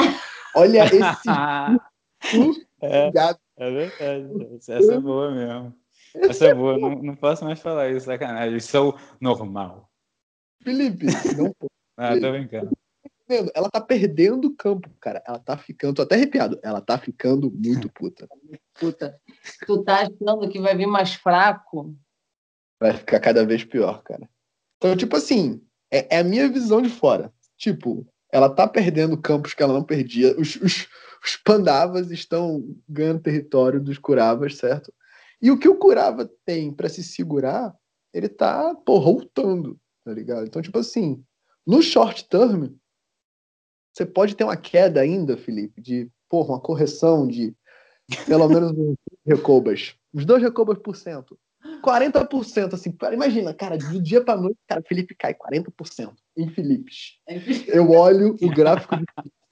Olha 0.55 0.85
esse 0.85 0.99
é, 2.83 3.11
é 3.57 3.71
verdade. 3.71 4.59
Essa 4.69 4.95
é 4.95 5.01
boa 5.01 5.31
mesmo. 5.31 5.75
Essa 6.15 6.47
é 6.47 6.55
boa. 6.55 6.79
Não, 6.79 7.03
não 7.03 7.17
posso 7.17 7.45
mais 7.45 7.61
falar 7.61 7.91
isso, 7.91 8.07
sacanagem. 8.07 8.61
Sou 8.61 8.99
normal. 9.21 9.89
Felipe, 10.63 11.07
não 11.37 11.53
pô, 11.53 11.67
Ah, 11.97 12.19
tô 12.19 12.31
brincando. 12.31 12.71
Ela 13.55 13.69
tá 13.69 13.81
perdendo 13.81 14.49
o 14.49 14.57
campo, 14.57 14.89
cara. 15.01 15.23
Ela 15.27 15.39
tá 15.39 15.57
ficando, 15.57 15.97
tô 15.97 16.03
até 16.03 16.15
arrepiado. 16.15 16.59
Ela 16.63 16.81
tá 16.81 16.97
ficando 16.97 17.51
muito 17.51 17.91
puta. 17.91 18.29
Puta, 18.79 19.21
tu 19.67 19.83
tá 19.83 20.03
achando 20.03 20.49
que 20.49 20.61
vai 20.61 20.77
vir 20.77 20.87
mais 20.87 21.15
fraco? 21.15 21.95
Vai 22.81 22.93
ficar 22.95 23.21
cada 23.21 23.45
vez 23.45 23.65
pior, 23.65 24.03
cara. 24.03 24.29
Então, 24.77 24.97
tipo 24.97 25.17
assim, 25.17 25.61
é, 25.91 26.17
é 26.17 26.21
a 26.21 26.25
minha 26.25 26.49
visão 26.49 26.81
de 26.81 26.89
fora. 26.89 27.33
Tipo, 27.57 28.07
ela 28.33 28.49
tá 28.49 28.69
perdendo 28.69 29.21
campos 29.21 29.55
que 29.55 29.63
ela 29.63 29.73
não 29.73 29.83
perdia. 29.83 30.39
Os, 30.39 30.57
os, 30.57 30.87
os 31.25 31.37
Pandavas 31.37 32.11
estão 32.11 32.65
ganhando 32.89 33.23
território 33.23 33.81
dos 33.81 33.99
Kuravas, 33.99 34.57
certo? 34.57 34.93
E 35.41 35.51
o 35.51 35.59
que 35.59 35.69
o 35.69 35.77
Kurava 35.77 36.31
tem 36.45 36.73
pra 36.73 36.89
se 36.89 37.03
segurar, 37.03 37.75
ele 38.13 38.29
tá, 38.29 38.75
pô, 38.75 39.01
voltando, 39.01 39.79
tá 40.05 40.13
ligado? 40.13 40.47
Então, 40.47 40.63
tipo 40.63 40.79
assim, 40.79 41.23
no 41.67 41.83
short 41.83 42.29
term, 42.29 42.75
você 43.93 44.07
pode 44.07 44.35
ter 44.37 44.45
uma 44.45 44.57
queda 44.57 45.01
ainda, 45.01 45.37
Felipe, 45.37 45.81
de, 45.81 46.11
porra, 46.29 46.51
uma 46.51 46.61
correção 46.61 47.27
de 47.27 47.55
pelo 48.27 48.49
menos 48.49 48.73
uns 48.73 48.97
recobas. 49.27 49.95
Uns 50.15 50.25
dois 50.25 50.43
recobas 50.43 50.79
por 50.79 50.97
cento. 50.97 51.39
40%, 51.83 52.75
assim, 52.75 52.93
cara, 52.93 53.15
imagina, 53.15 53.53
cara, 53.53 53.77
do 53.77 54.01
dia 54.03 54.23
pra 54.25 54.37
noite, 54.37 54.59
cara, 54.67 54.83
Felipe 54.87 55.15
cai 55.15 55.35
40% 55.35 56.13
em 56.37 56.49
Filipes. 56.51 57.19
Eu 57.67 57.91
olho 57.91 58.37
o 58.41 58.49
gráfico 58.51 58.97
de 58.97 59.05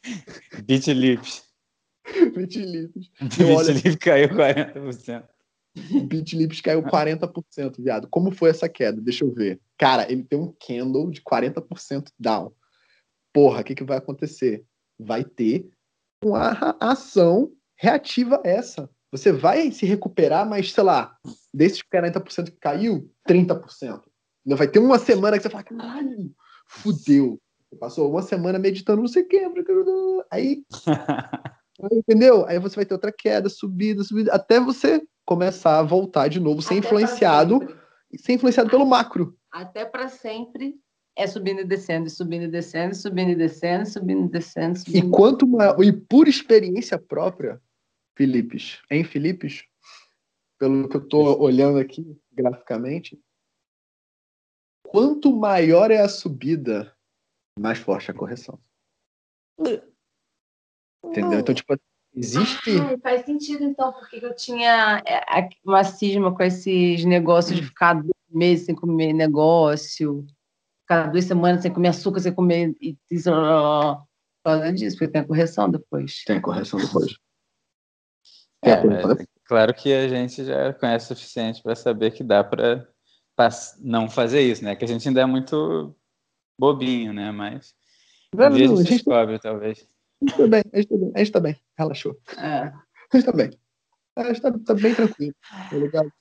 Beat 0.66 0.86
Lips. 0.88 1.44
Filipes, 2.06 3.10
Eu 3.40 3.48
olho- 3.54 3.66
Beat 3.74 3.84
Lips 3.84 3.96
caiu 3.96 4.28
40%. 4.28 5.24
o 5.92 6.00
Bitlips 6.04 6.60
caiu 6.60 6.82
40%, 6.82 7.82
viado. 7.82 8.08
Como 8.08 8.30
foi 8.30 8.50
essa 8.50 8.68
queda? 8.68 9.00
Deixa 9.00 9.24
eu 9.24 9.34
ver. 9.34 9.60
Cara, 9.76 10.10
ele 10.10 10.22
tem 10.22 10.38
um 10.38 10.54
candle 10.64 11.10
de 11.10 11.20
40% 11.22 12.10
down. 12.18 12.52
Porra, 13.32 13.60
o 13.60 13.64
que, 13.64 13.74
que 13.74 13.84
vai 13.84 13.98
acontecer? 13.98 14.64
Vai 14.98 15.22
ter 15.24 15.68
uma 16.24 16.74
ação 16.80 17.52
reativa 17.76 18.40
a 18.44 18.48
essa. 18.48 18.88
Você 19.16 19.32
vai 19.32 19.70
se 19.70 19.86
recuperar, 19.86 20.48
mas, 20.48 20.72
sei 20.72 20.84
lá, 20.84 21.16
desses 21.52 21.82
40% 21.82 22.46
que 22.46 22.58
caiu, 22.58 23.10
30%. 23.28 24.02
Ainda 24.44 24.56
vai 24.56 24.68
ter 24.68 24.78
uma 24.78 24.98
semana 24.98 25.36
que 25.36 25.42
você 25.42 25.50
fala, 25.50 25.64
caralho, 25.64 26.32
fudeu. 26.66 27.40
Você 27.68 27.76
passou 27.76 28.10
uma 28.10 28.22
semana 28.22 28.58
meditando, 28.58 29.00
não 29.00 29.08
sei 29.08 29.24
o. 29.24 30.24
Aí 30.30 30.64
Entendeu? 31.92 32.46
Aí 32.46 32.58
você 32.58 32.76
vai 32.76 32.86
ter 32.86 32.94
outra 32.94 33.12
queda, 33.12 33.48
subida, 33.48 34.02
subida, 34.02 34.32
até 34.32 34.58
você 34.58 35.02
começar 35.24 35.78
a 35.78 35.82
voltar 35.82 36.28
de 36.28 36.40
novo, 36.40 36.62
ser 36.62 36.74
Até 36.74 36.86
influenciado, 36.86 37.60
ser 38.16 38.32
influenciado 38.32 38.70
pelo 38.70 38.86
macro. 38.86 39.36
Até 39.52 39.84
para 39.84 40.08
sempre 40.08 40.74
é 41.16 41.26
subindo 41.26 41.60
e 41.60 41.64
descendo, 41.64 42.06
e 42.06 42.10
subindo 42.10 42.44
e 42.44 42.48
descendo, 42.48 42.94
subindo 42.94 43.30
e 43.30 43.34
descendo, 43.34 43.82
e 43.82 43.86
subindo 43.86 44.26
e 44.26 44.28
descendo. 44.28 44.76
E 44.76 44.80
Subindo. 44.80 45.10
quanto 45.10 45.46
maior, 45.46 45.82
e 45.82 45.92
por 45.92 46.28
experiência 46.28 46.98
própria, 46.98 47.60
Filipes, 48.16 48.80
em 48.90 49.04
Filipes, 49.04 49.64
pelo 50.58 50.88
que 50.88 50.96
eu 50.96 51.06
tô 51.06 51.38
olhando 51.38 51.78
aqui 51.78 52.18
graficamente, 52.32 53.20
quanto 54.82 55.36
maior 55.36 55.90
é 55.90 56.00
a 56.00 56.08
subida, 56.08 56.96
mais 57.58 57.78
forte 57.78 58.10
é 58.10 58.14
a 58.14 58.16
correção. 58.16 58.58
Entendeu? 61.04 61.38
Então, 61.40 61.54
tipo, 61.54 61.76
existe. 62.14 62.78
Ai, 62.78 62.98
faz 62.98 63.24
sentido, 63.26 63.64
então, 63.64 63.92
porque 63.92 64.16
eu 64.24 64.34
tinha 64.34 65.02
é, 65.06 65.18
a- 65.28 65.48
uma 65.64 65.84
cisma 65.84 66.34
com 66.34 66.42
esses 66.42 67.04
negócios 67.04 67.54
de 67.56 67.62
ficar 67.66 67.94
dois 67.94 68.12
meses 68.30 68.66
sem 68.66 68.74
comer 68.74 69.12
negócio, 69.12 70.26
ficar 70.82 71.10
duas 71.10 71.24
semanas 71.24 71.62
sem 71.62 71.72
comer 71.72 71.88
açúcar, 71.88 72.20
sem 72.20 72.34
comer. 72.34 72.74
E, 72.80 72.96
e, 73.10 73.22
por 73.22 74.06
causa 74.44 74.72
disso, 74.72 74.96
porque 74.96 75.12
tem 75.12 75.20
a 75.20 75.26
correção 75.26 75.70
depois. 75.70 76.24
Tem 76.24 76.40
correção 76.40 76.78
depois. 76.80 77.16
É, 78.62 78.76
correção 78.80 79.08
mas 79.16 79.26
claro 79.44 79.74
que 79.74 79.92
a 79.92 80.08
gente 80.08 80.44
já 80.44 80.72
conhece 80.74 81.12
o 81.12 81.16
suficiente 81.16 81.62
para 81.62 81.74
saber 81.76 82.10
que 82.12 82.24
dá 82.24 82.42
para 82.42 82.88
não 83.80 84.08
fazer 84.08 84.40
isso, 84.40 84.64
né? 84.64 84.74
Que 84.74 84.84
a 84.84 84.88
gente 84.88 85.06
ainda 85.08 85.20
é 85.20 85.26
muito 85.26 85.94
bobinho, 86.58 87.12
né? 87.12 87.30
Mas 87.30 87.74
Não, 88.34 88.48
um 88.48 88.50
dia 88.54 88.64
a 88.64 88.68
não, 88.68 88.74
a 88.74 88.78
gente 88.78 88.88
gente 88.88 89.04
descobre, 89.04 89.38
talvez. 89.38 89.86
a 90.22 90.26
gente 90.26 90.36
tá 90.38 90.46
bem, 90.48 90.62
a 90.72 90.76
gente 90.78 90.88
tá 90.88 90.96
bem, 90.96 91.12
a 91.14 91.18
gente 91.18 91.32
tá 91.32 91.40
bem, 91.40 91.60
relaxou. 91.78 92.20
É. 92.38 92.72
A 93.12 93.16
gente 93.16 93.26
tá 93.26 93.32
bem. 93.32 93.50
A 94.16 94.24
gente 94.24 94.40
tá, 94.40 94.52
tá 94.64 94.74
bem 94.74 94.94
tranquilo, 94.94 95.34
tá 95.70 95.76
ligado? 95.76 96.12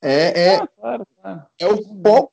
É, 0.00 0.40
é, 0.46 0.56
Ah, 0.56 0.66
claro, 0.68 1.06
claro. 1.20 1.46
é 1.58 1.66
o 1.66 1.82
foco. 2.02 2.32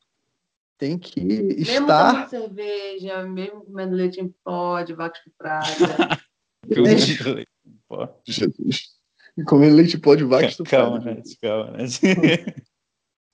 Tem 0.77 0.98
que 0.98 1.22
Mesmo 1.22 1.65
estar. 1.65 2.14
tomando 2.14 2.30
cerveja, 2.30 3.23
mesmo 3.23 3.65
comendo 3.65 3.95
leite 3.95 4.22
em 4.22 4.30
pó, 4.44 4.81
de 4.81 4.94
vacas 4.94 5.22
de 5.26 5.31
prada. 5.38 5.65
Tudo 6.73 6.84
dentro 6.84 7.23
do 7.23 7.34
leite. 7.34 7.52
Pô, 7.88 8.07
Jesus. 8.26 8.99
E 9.38 9.44
Comendo 9.44 9.76
leite 9.76 9.98
pó 9.98 10.16
de 10.16 10.24
vaca 10.24 10.48
Calma, 10.70 10.98
estufada. 10.98 11.16
né? 11.16 11.22
Calma, 11.42 11.72
né? 11.78 11.86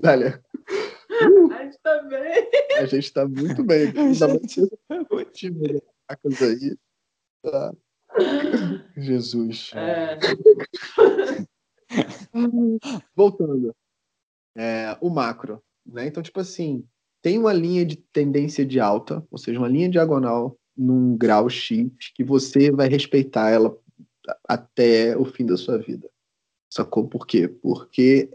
Olha, 0.04 0.44
a 1.52 1.64
gente 1.64 1.80
tá 1.82 2.04
bem. 2.04 2.50
a 2.78 2.86
gente 2.86 3.14
tá 3.14 3.28
muito 3.28 3.64
bem. 3.64 3.94
Ainda 3.96 4.28
mais 4.28 4.54
que 5.34 5.52
vacas 6.10 6.42
aí. 6.42 6.78
Tá. 7.42 7.74
Jesus. 8.98 9.72
É. 9.74 10.18
Voltando. 13.16 13.74
É, 14.58 14.98
o 15.02 15.10
macro. 15.10 15.62
Né? 15.86 16.08
Então, 16.08 16.24
tipo 16.24 16.40
assim, 16.40 16.86
tem 17.22 17.38
uma 17.38 17.54
linha 17.54 17.86
de 17.86 17.96
tendência 17.96 18.66
de 18.66 18.80
alta, 18.80 19.26
ou 19.32 19.38
seja, 19.38 19.60
uma 19.60 19.68
linha 19.68 19.90
diagonal 19.90 20.58
num 20.76 21.16
grau 21.16 21.50
X 21.50 21.90
que 22.14 22.24
você 22.24 22.72
vai 22.72 22.88
respeitar 22.90 23.50
ela 23.50 23.78
até 24.48 25.18
o 25.18 25.26
fim 25.26 25.46
da 25.46 25.58
sua 25.58 25.78
vida. 25.78 26.10
Sacou 26.72 27.08
por 27.08 27.26
quê? 27.26 27.48
Porque 27.48 28.30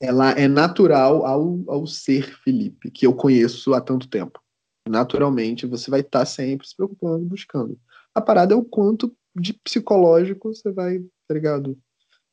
ela 0.00 0.32
é 0.32 0.46
natural 0.46 1.24
ao, 1.24 1.62
ao 1.68 1.86
ser 1.86 2.36
Felipe, 2.42 2.90
que 2.90 3.06
eu 3.06 3.14
conheço 3.14 3.74
há 3.74 3.80
tanto 3.80 4.08
tempo. 4.08 4.40
Naturalmente, 4.88 5.66
você 5.66 5.90
vai 5.90 6.00
estar 6.00 6.24
sempre 6.26 6.66
se 6.66 6.76
preocupando, 6.76 7.24
buscando. 7.24 7.78
A 8.14 8.20
parada 8.20 8.54
é 8.54 8.56
o 8.56 8.64
quanto 8.64 9.14
de 9.34 9.52
psicológico 9.52 10.54
você 10.54 10.70
vai, 10.70 11.00
tá 11.26 11.34
ligado? 11.34 11.78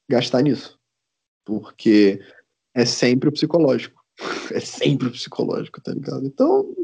Gastar 0.09 0.41
nisso. 0.41 0.79
Porque 1.45 2.21
é 2.73 2.85
sempre 2.85 3.29
o 3.29 3.31
psicológico. 3.31 4.01
É 4.53 4.59
sempre 4.59 5.07
o 5.07 5.11
psicológico, 5.11 5.81
tá 5.81 5.91
ligado? 5.91 6.27
Então. 6.27 6.75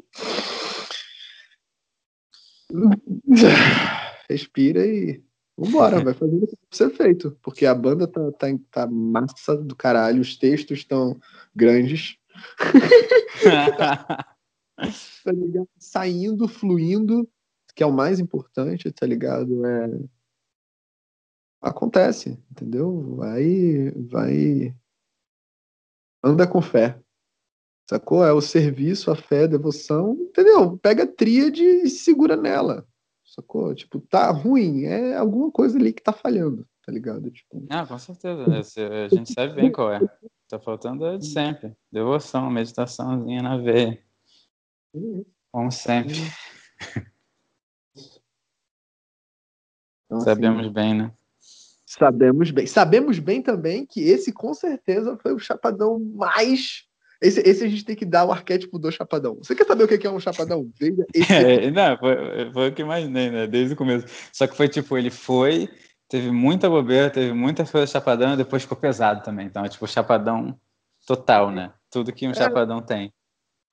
Respira 4.28 4.86
e 4.88 5.24
Vambora, 5.60 6.00
vai 6.04 6.14
fazer 6.14 6.36
o 6.36 6.48
que 6.48 6.58
ser 6.72 6.90
feito. 6.92 7.38
Porque 7.42 7.66
a 7.66 7.76
banda 7.76 8.08
tá, 8.08 8.32
tá, 8.34 8.48
tá 8.72 8.88
massa 8.88 9.58
do 9.58 9.76
caralho, 9.76 10.22
os 10.22 10.38
textos 10.38 10.80
estão 10.80 11.20
grandes. 11.56 12.18
tá 13.44 15.32
ligado? 15.32 15.70
Saindo, 15.78 16.48
fluindo, 16.48 17.30
que 17.76 17.84
é 17.84 17.86
o 17.86 17.92
mais 17.92 18.20
importante, 18.20 18.92
tá 18.92 19.06
ligado? 19.06 19.66
É... 19.66 20.00
Acontece, 21.62 22.42
entendeu? 22.50 23.16
Vai, 23.18 23.92
vai. 24.10 24.74
Anda 26.24 26.48
com 26.48 26.62
fé. 26.62 26.98
Sacou? 27.90 28.24
É 28.24 28.32
o 28.32 28.40
serviço, 28.40 29.12
a 29.12 29.16
fé, 29.16 29.44
a 29.44 29.48
devoção, 29.48 30.14
entendeu? 30.14 30.78
Pega 30.78 31.04
a 31.04 31.08
tríade 31.08 31.64
e 31.64 31.90
segura 31.90 32.38
nela. 32.38 32.88
Sacou? 33.30 33.76
Tipo, 33.76 34.00
tá 34.02 34.32
ruim, 34.32 34.86
é 34.86 35.16
alguma 35.16 35.52
coisa 35.52 35.78
ali 35.78 35.94
que 35.94 36.02
tá 36.02 36.12
falhando, 36.12 36.68
tá 36.84 36.92
ligado? 36.92 37.30
Tipo... 37.30 37.64
Ah, 37.70 37.86
com 37.86 37.98
certeza. 38.00 38.44
A 38.44 39.08
gente 39.08 39.32
sabe 39.32 39.54
bem 39.54 39.72
qual 39.72 39.94
é. 39.94 40.00
Tá 40.48 40.60
faltando 40.60 41.06
é 41.06 41.18
de 41.18 41.28
sempre. 41.28 41.76
Devoção, 41.92 42.50
meditaçãozinha 42.50 43.44
na 43.44 43.58
veia. 43.58 44.04
Como 45.52 45.72
sempre. 45.72 46.16
Então, 50.10 50.22
Sabemos 50.22 50.66
assim, 50.66 50.74
bem, 50.74 50.94
né? 50.96 51.14
Sabemos 51.86 52.50
bem. 52.50 52.66
Sabemos 52.66 53.20
bem 53.20 53.44
também 53.44 53.86
que 53.86 54.02
esse, 54.02 54.34
com 54.34 54.56
certeza, 54.56 55.16
foi 55.18 55.36
o 55.36 55.38
chapadão 55.38 56.00
mais 56.00 56.89
esse, 57.22 57.42
esse 57.42 57.64
a 57.64 57.68
gente 57.68 57.84
tem 57.84 57.96
que 57.96 58.06
dar 58.06 58.26
o 58.26 58.32
arquétipo 58.32 58.80
do 58.80 58.92
chapadão. 58.92 59.38
Você 59.42 59.54
quer 59.54 59.66
saber 59.66 59.84
o 59.84 59.88
que 59.88 60.08
é 60.08 60.10
um 60.10 60.20
chapadão? 60.20 60.70
Veja 60.80 61.06
esse. 61.14 61.34
É, 61.34 61.72
não, 61.72 61.98
foi, 61.98 62.52
foi 62.54 62.70
o 62.70 62.74
que 62.74 62.82
imaginei, 62.82 63.30
né? 63.30 63.48
Desde 63.48 63.74
o 63.74 63.78
começo. 63.78 64.06
Só 64.32 64.48
que 64.48 64.56
foi 64.56 64.70
tipo, 64.70 64.98
ele 64.98 65.10
foi, 65.10 65.70
teve 66.08 66.32
muita 66.32 66.70
bobeira, 66.70 67.10
teve 67.10 67.34
muita 67.34 67.66
coisa 67.66 67.88
chapadão 67.88 68.34
e 68.34 68.38
depois 68.38 68.64
ficou 68.64 68.78
pesado 68.78 69.22
também. 69.22 69.48
Então 69.48 69.66
é 69.66 69.70
tipo 69.70 69.86
chapadão 69.88 70.58
total, 71.06 71.52
né? 71.52 71.74
Tudo 71.92 72.14
que 72.14 72.28
um 72.28 72.32
é. 72.32 72.36
chapadão 72.36 72.82
tem. 72.82 73.12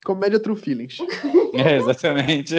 Comédia 0.04 0.40
True 0.40 0.56
Feelings. 0.56 0.98
É, 1.56 1.76
exatamente. 1.76 2.54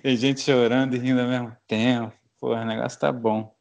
Tem 0.00 0.16
gente 0.16 0.42
chorando 0.42 0.94
e 0.94 0.98
rindo 0.98 1.20
ao 1.20 1.26
mesmo 1.26 1.56
tempo. 1.66 2.12
Pô, 2.38 2.54
o 2.54 2.64
negócio 2.64 3.00
tá 3.00 3.10
bom. 3.10 3.52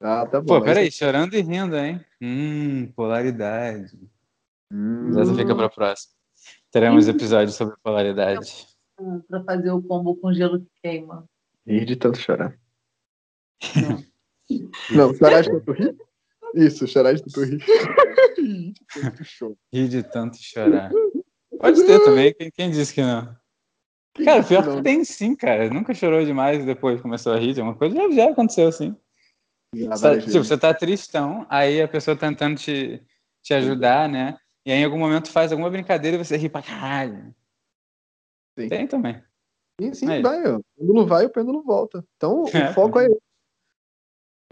Ah, 0.00 0.24
tá 0.24 0.40
bom. 0.40 0.46
Pô, 0.46 0.62
peraí, 0.62 0.86
é... 0.86 0.90
chorando 0.90 1.34
e 1.34 1.42
rindo, 1.42 1.76
hein? 1.76 2.00
Hum, 2.22 2.90
polaridade. 2.96 3.98
Hum. 4.72 5.18
Essa 5.18 5.34
fica 5.34 5.54
para 5.54 5.68
próxima. 5.68 6.14
Teremos 6.70 7.08
episódios 7.08 7.56
sobre 7.56 7.76
polaridade. 7.82 8.66
Para 9.28 9.44
fazer 9.44 9.70
o 9.70 9.82
combo 9.82 10.16
com 10.16 10.32
gelo 10.32 10.60
que 10.60 10.70
queima. 10.82 11.28
Rir 11.66 11.84
de 11.84 11.96
tanto 11.96 12.18
chorar. 12.18 12.58
Não, 14.90 15.14
chorar 15.14 15.42
de 15.42 15.50
tanto 15.50 15.72
rir? 15.72 15.96
Isso, 16.54 16.86
chorar 16.86 17.14
de 17.14 17.22
tanto 17.22 17.44
rir. 17.44 17.64
rir 19.72 19.88
de 19.88 20.02
tanto 20.02 20.36
chorar. 20.40 20.90
Pode 21.58 21.84
ter 21.84 22.00
também, 22.04 22.32
quem, 22.34 22.50
quem 22.50 22.70
disse 22.70 22.94
que 22.94 23.02
não? 23.02 23.36
Cara, 24.24 24.42
pior 24.42 24.64
que, 24.64 24.76
que 24.76 24.82
tem 24.82 25.04
sim, 25.04 25.34
cara. 25.36 25.70
Nunca 25.70 25.94
chorou 25.94 26.24
demais 26.24 26.62
e 26.62 26.66
depois 26.66 27.00
começou 27.00 27.32
a 27.32 27.38
rir 27.38 27.54
de 27.54 27.60
uma 27.60 27.74
coisa. 27.74 27.94
Já, 27.94 28.10
já 28.10 28.30
aconteceu 28.30 28.68
assim. 28.68 28.96
Você, 29.72 30.18
tipo, 30.18 30.32
você 30.32 30.58
tá 30.58 30.74
tristão, 30.74 31.46
aí 31.48 31.80
a 31.80 31.86
pessoa 31.86 32.16
tá 32.16 32.26
tentando 32.26 32.56
te, 32.56 33.00
te 33.40 33.54
ajudar, 33.54 34.08
né? 34.08 34.36
E 34.64 34.72
aí, 34.72 34.78
em 34.78 34.84
algum 34.84 34.98
momento 34.98 35.30
faz 35.30 35.52
alguma 35.52 35.70
brincadeira 35.70 36.16
e 36.16 36.24
você 36.24 36.36
ri 36.36 36.48
pra 36.48 36.62
caralho. 36.62 37.34
Sim. 38.58 38.68
Tem 38.68 38.86
também. 38.86 39.22
Sim, 39.80 39.94
sim, 39.94 40.10
aí. 40.10 40.22
vai. 40.22 40.46
Ó. 40.46 40.58
O 40.58 40.64
pêndulo 40.76 41.06
vai, 41.06 41.26
o 41.26 41.30
pêndulo 41.30 41.62
volta. 41.62 42.04
Então, 42.16 42.44
é. 42.52 42.70
o 42.70 42.74
foco 42.74 43.00
é 43.00 43.08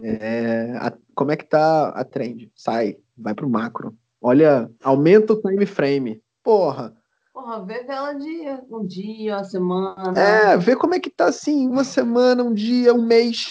é, 0.01 0.77
a, 0.77 0.93
como 1.13 1.31
é 1.31 1.35
que 1.35 1.45
tá 1.45 1.89
a 1.89 2.03
trend? 2.03 2.49
Sai, 2.55 2.97
vai 3.17 3.33
pro 3.33 3.49
macro. 3.49 3.95
Olha, 4.21 4.69
aumenta 4.81 5.33
o 5.33 5.41
time 5.41 5.65
frame. 5.65 6.21
Porra. 6.43 6.95
Porra, 7.33 7.63
vê 7.65 7.85
ela 7.87 8.13
dia, 8.13 8.63
um 8.69 8.85
dia, 8.85 9.35
uma 9.37 9.43
semana. 9.43 10.19
É, 10.19 10.57
vê 10.57 10.75
como 10.75 10.93
é 10.93 10.99
que 10.99 11.09
tá 11.09 11.25
assim, 11.25 11.67
uma 11.67 11.83
semana, 11.83 12.43
um 12.43 12.53
dia, 12.53 12.93
um 12.93 13.05
mês. 13.05 13.49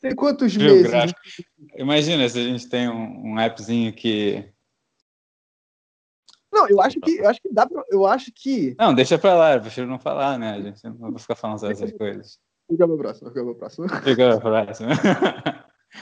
Tem 0.00 0.14
quantos 0.16 0.56
meses? 0.56 0.92
Imagina 1.76 2.28
se 2.28 2.38
a 2.38 2.42
gente 2.42 2.68
tem 2.68 2.88
um, 2.88 3.32
um 3.32 3.38
appzinho 3.38 3.92
que 3.92 4.44
não, 6.64 6.70
eu 6.70 6.80
acho 6.80 7.00
que 7.00 7.18
eu 7.18 7.28
acho 7.28 7.40
que 7.40 7.52
dá 7.52 7.66
pra, 7.66 7.82
eu 7.90 8.06
acho 8.06 8.32
que 8.34 8.74
Não, 8.78 8.94
deixa 8.94 9.18
pra 9.18 9.34
lá, 9.34 9.54
eu 9.54 9.60
prefiro 9.60 9.86
não 9.86 9.98
falar, 9.98 10.38
né? 10.38 10.52
A 10.52 10.60
gente 10.60 10.82
não 10.84 11.12
vai 11.12 11.18
ficar 11.18 11.34
falando 11.34 11.64
essas 11.70 11.92
coisas. 11.92 12.38
Fica 12.70 12.86
pra 12.86 12.96
próxima, 12.96 13.30
fica 13.30 13.44
pra 13.44 13.54
próxima. 13.54 13.88
Fica 13.88 14.40
pra 14.40 14.40
próxima. 14.40 14.90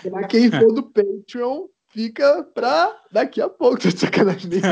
pra 0.02 0.28
quem 0.28 0.51
for 0.51 0.72
do 0.72 0.82
Patreon, 0.84 1.66
fica 1.89 2.44
pra 2.44 3.01
daqui 3.10 3.40
a 3.40 3.48
pouco, 3.48 3.82
tô 3.82 3.90
sacanagem 3.90 4.51
isso. 4.52 4.62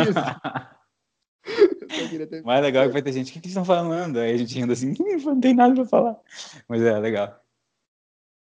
Mais 2.44 2.62
legal 2.62 2.84
é 2.84 2.86
que 2.86 2.92
vai 2.92 3.02
ter 3.02 3.12
gente, 3.12 3.30
o 3.30 3.32
que, 3.32 3.40
que 3.40 3.46
eles 3.46 3.56
estão 3.56 3.64
falando? 3.64 4.18
Aí 4.18 4.32
a 4.32 4.36
gente 4.36 4.56
ainda 4.56 4.74
assim, 4.74 4.94
não 5.24 5.40
tem 5.40 5.54
nada 5.54 5.74
pra 5.74 5.84
falar. 5.84 6.20
Mas 6.68 6.82
é, 6.82 6.98
legal. 6.98 7.40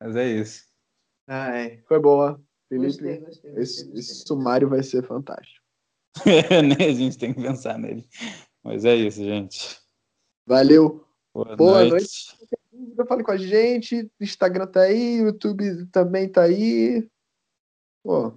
Mas 0.00 0.16
é 0.16 0.26
isso. 0.26 0.66
Ai, 1.26 1.80
foi 1.88 1.98
boa. 1.98 2.42
Felipe, 2.68 2.88
gostei, 2.88 3.18
gostei, 3.20 3.50
gostei, 3.50 3.62
esse, 3.62 3.98
esse 3.98 4.26
sumário 4.26 4.68
vai 4.68 4.82
ser 4.82 5.02
fantástico. 5.06 5.61
Nem 6.78 6.88
a 6.88 6.92
gente 6.92 7.18
tem 7.18 7.32
que 7.32 7.40
pensar 7.40 7.78
nele. 7.78 8.06
Mas 8.62 8.84
é 8.84 8.94
isso, 8.94 9.22
gente. 9.22 9.80
Valeu. 10.46 11.06
Boa, 11.34 11.56
Boa 11.56 11.84
noite. 11.84 12.36
noite. 12.70 13.08
Fale 13.08 13.24
com 13.24 13.32
a 13.32 13.36
gente. 13.36 14.10
Instagram 14.20 14.66
tá 14.66 14.82
aí, 14.82 15.18
YouTube 15.18 15.86
também 15.86 16.28
tá 16.28 16.42
aí. 16.42 17.08
Pô. 18.04 18.32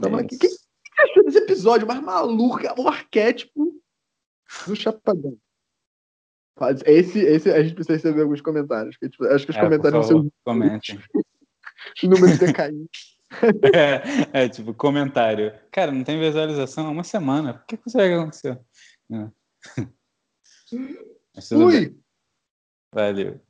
Tamo 0.00 0.18
é 0.18 0.22
aqui. 0.22 0.36
O 0.36 0.38
que, 0.38 0.48
que 0.48 1.02
achou 1.02 1.24
desse 1.24 1.38
episódio 1.38 1.86
mais 1.86 2.00
maluco? 2.00 2.58
O 2.78 2.88
arquétipo 2.88 3.80
do 4.66 4.74
Chapadão. 4.74 5.38
Esse, 6.84 7.20
esse 7.20 7.50
a 7.50 7.62
gente 7.62 7.74
precisa 7.74 7.94
receber 7.94 8.22
alguns 8.22 8.42
comentários. 8.42 8.96
Tipo, 8.96 9.24
acho 9.26 9.46
que 9.46 9.52
os 9.52 9.56
é, 9.56 9.60
comentários 9.60 10.08
vão 10.08 10.22
ser. 10.24 10.32
Comentem. 10.44 11.00
Os 11.96 12.08
números 12.10 12.38
decaindo. 12.38 12.86
É, 14.32 14.44
é, 14.44 14.48
tipo, 14.48 14.74
comentário. 14.74 15.52
Cara, 15.70 15.92
não 15.92 16.02
tem 16.02 16.18
visualização 16.18 16.86
há 16.86 16.90
uma 16.90 17.04
semana. 17.04 17.54
Por 17.54 17.66
que, 17.66 17.76
que 17.76 17.90
que 18.08 18.14
aconteceu? 18.14 18.64
Ui! 21.52 21.96
Valeu. 22.92 23.40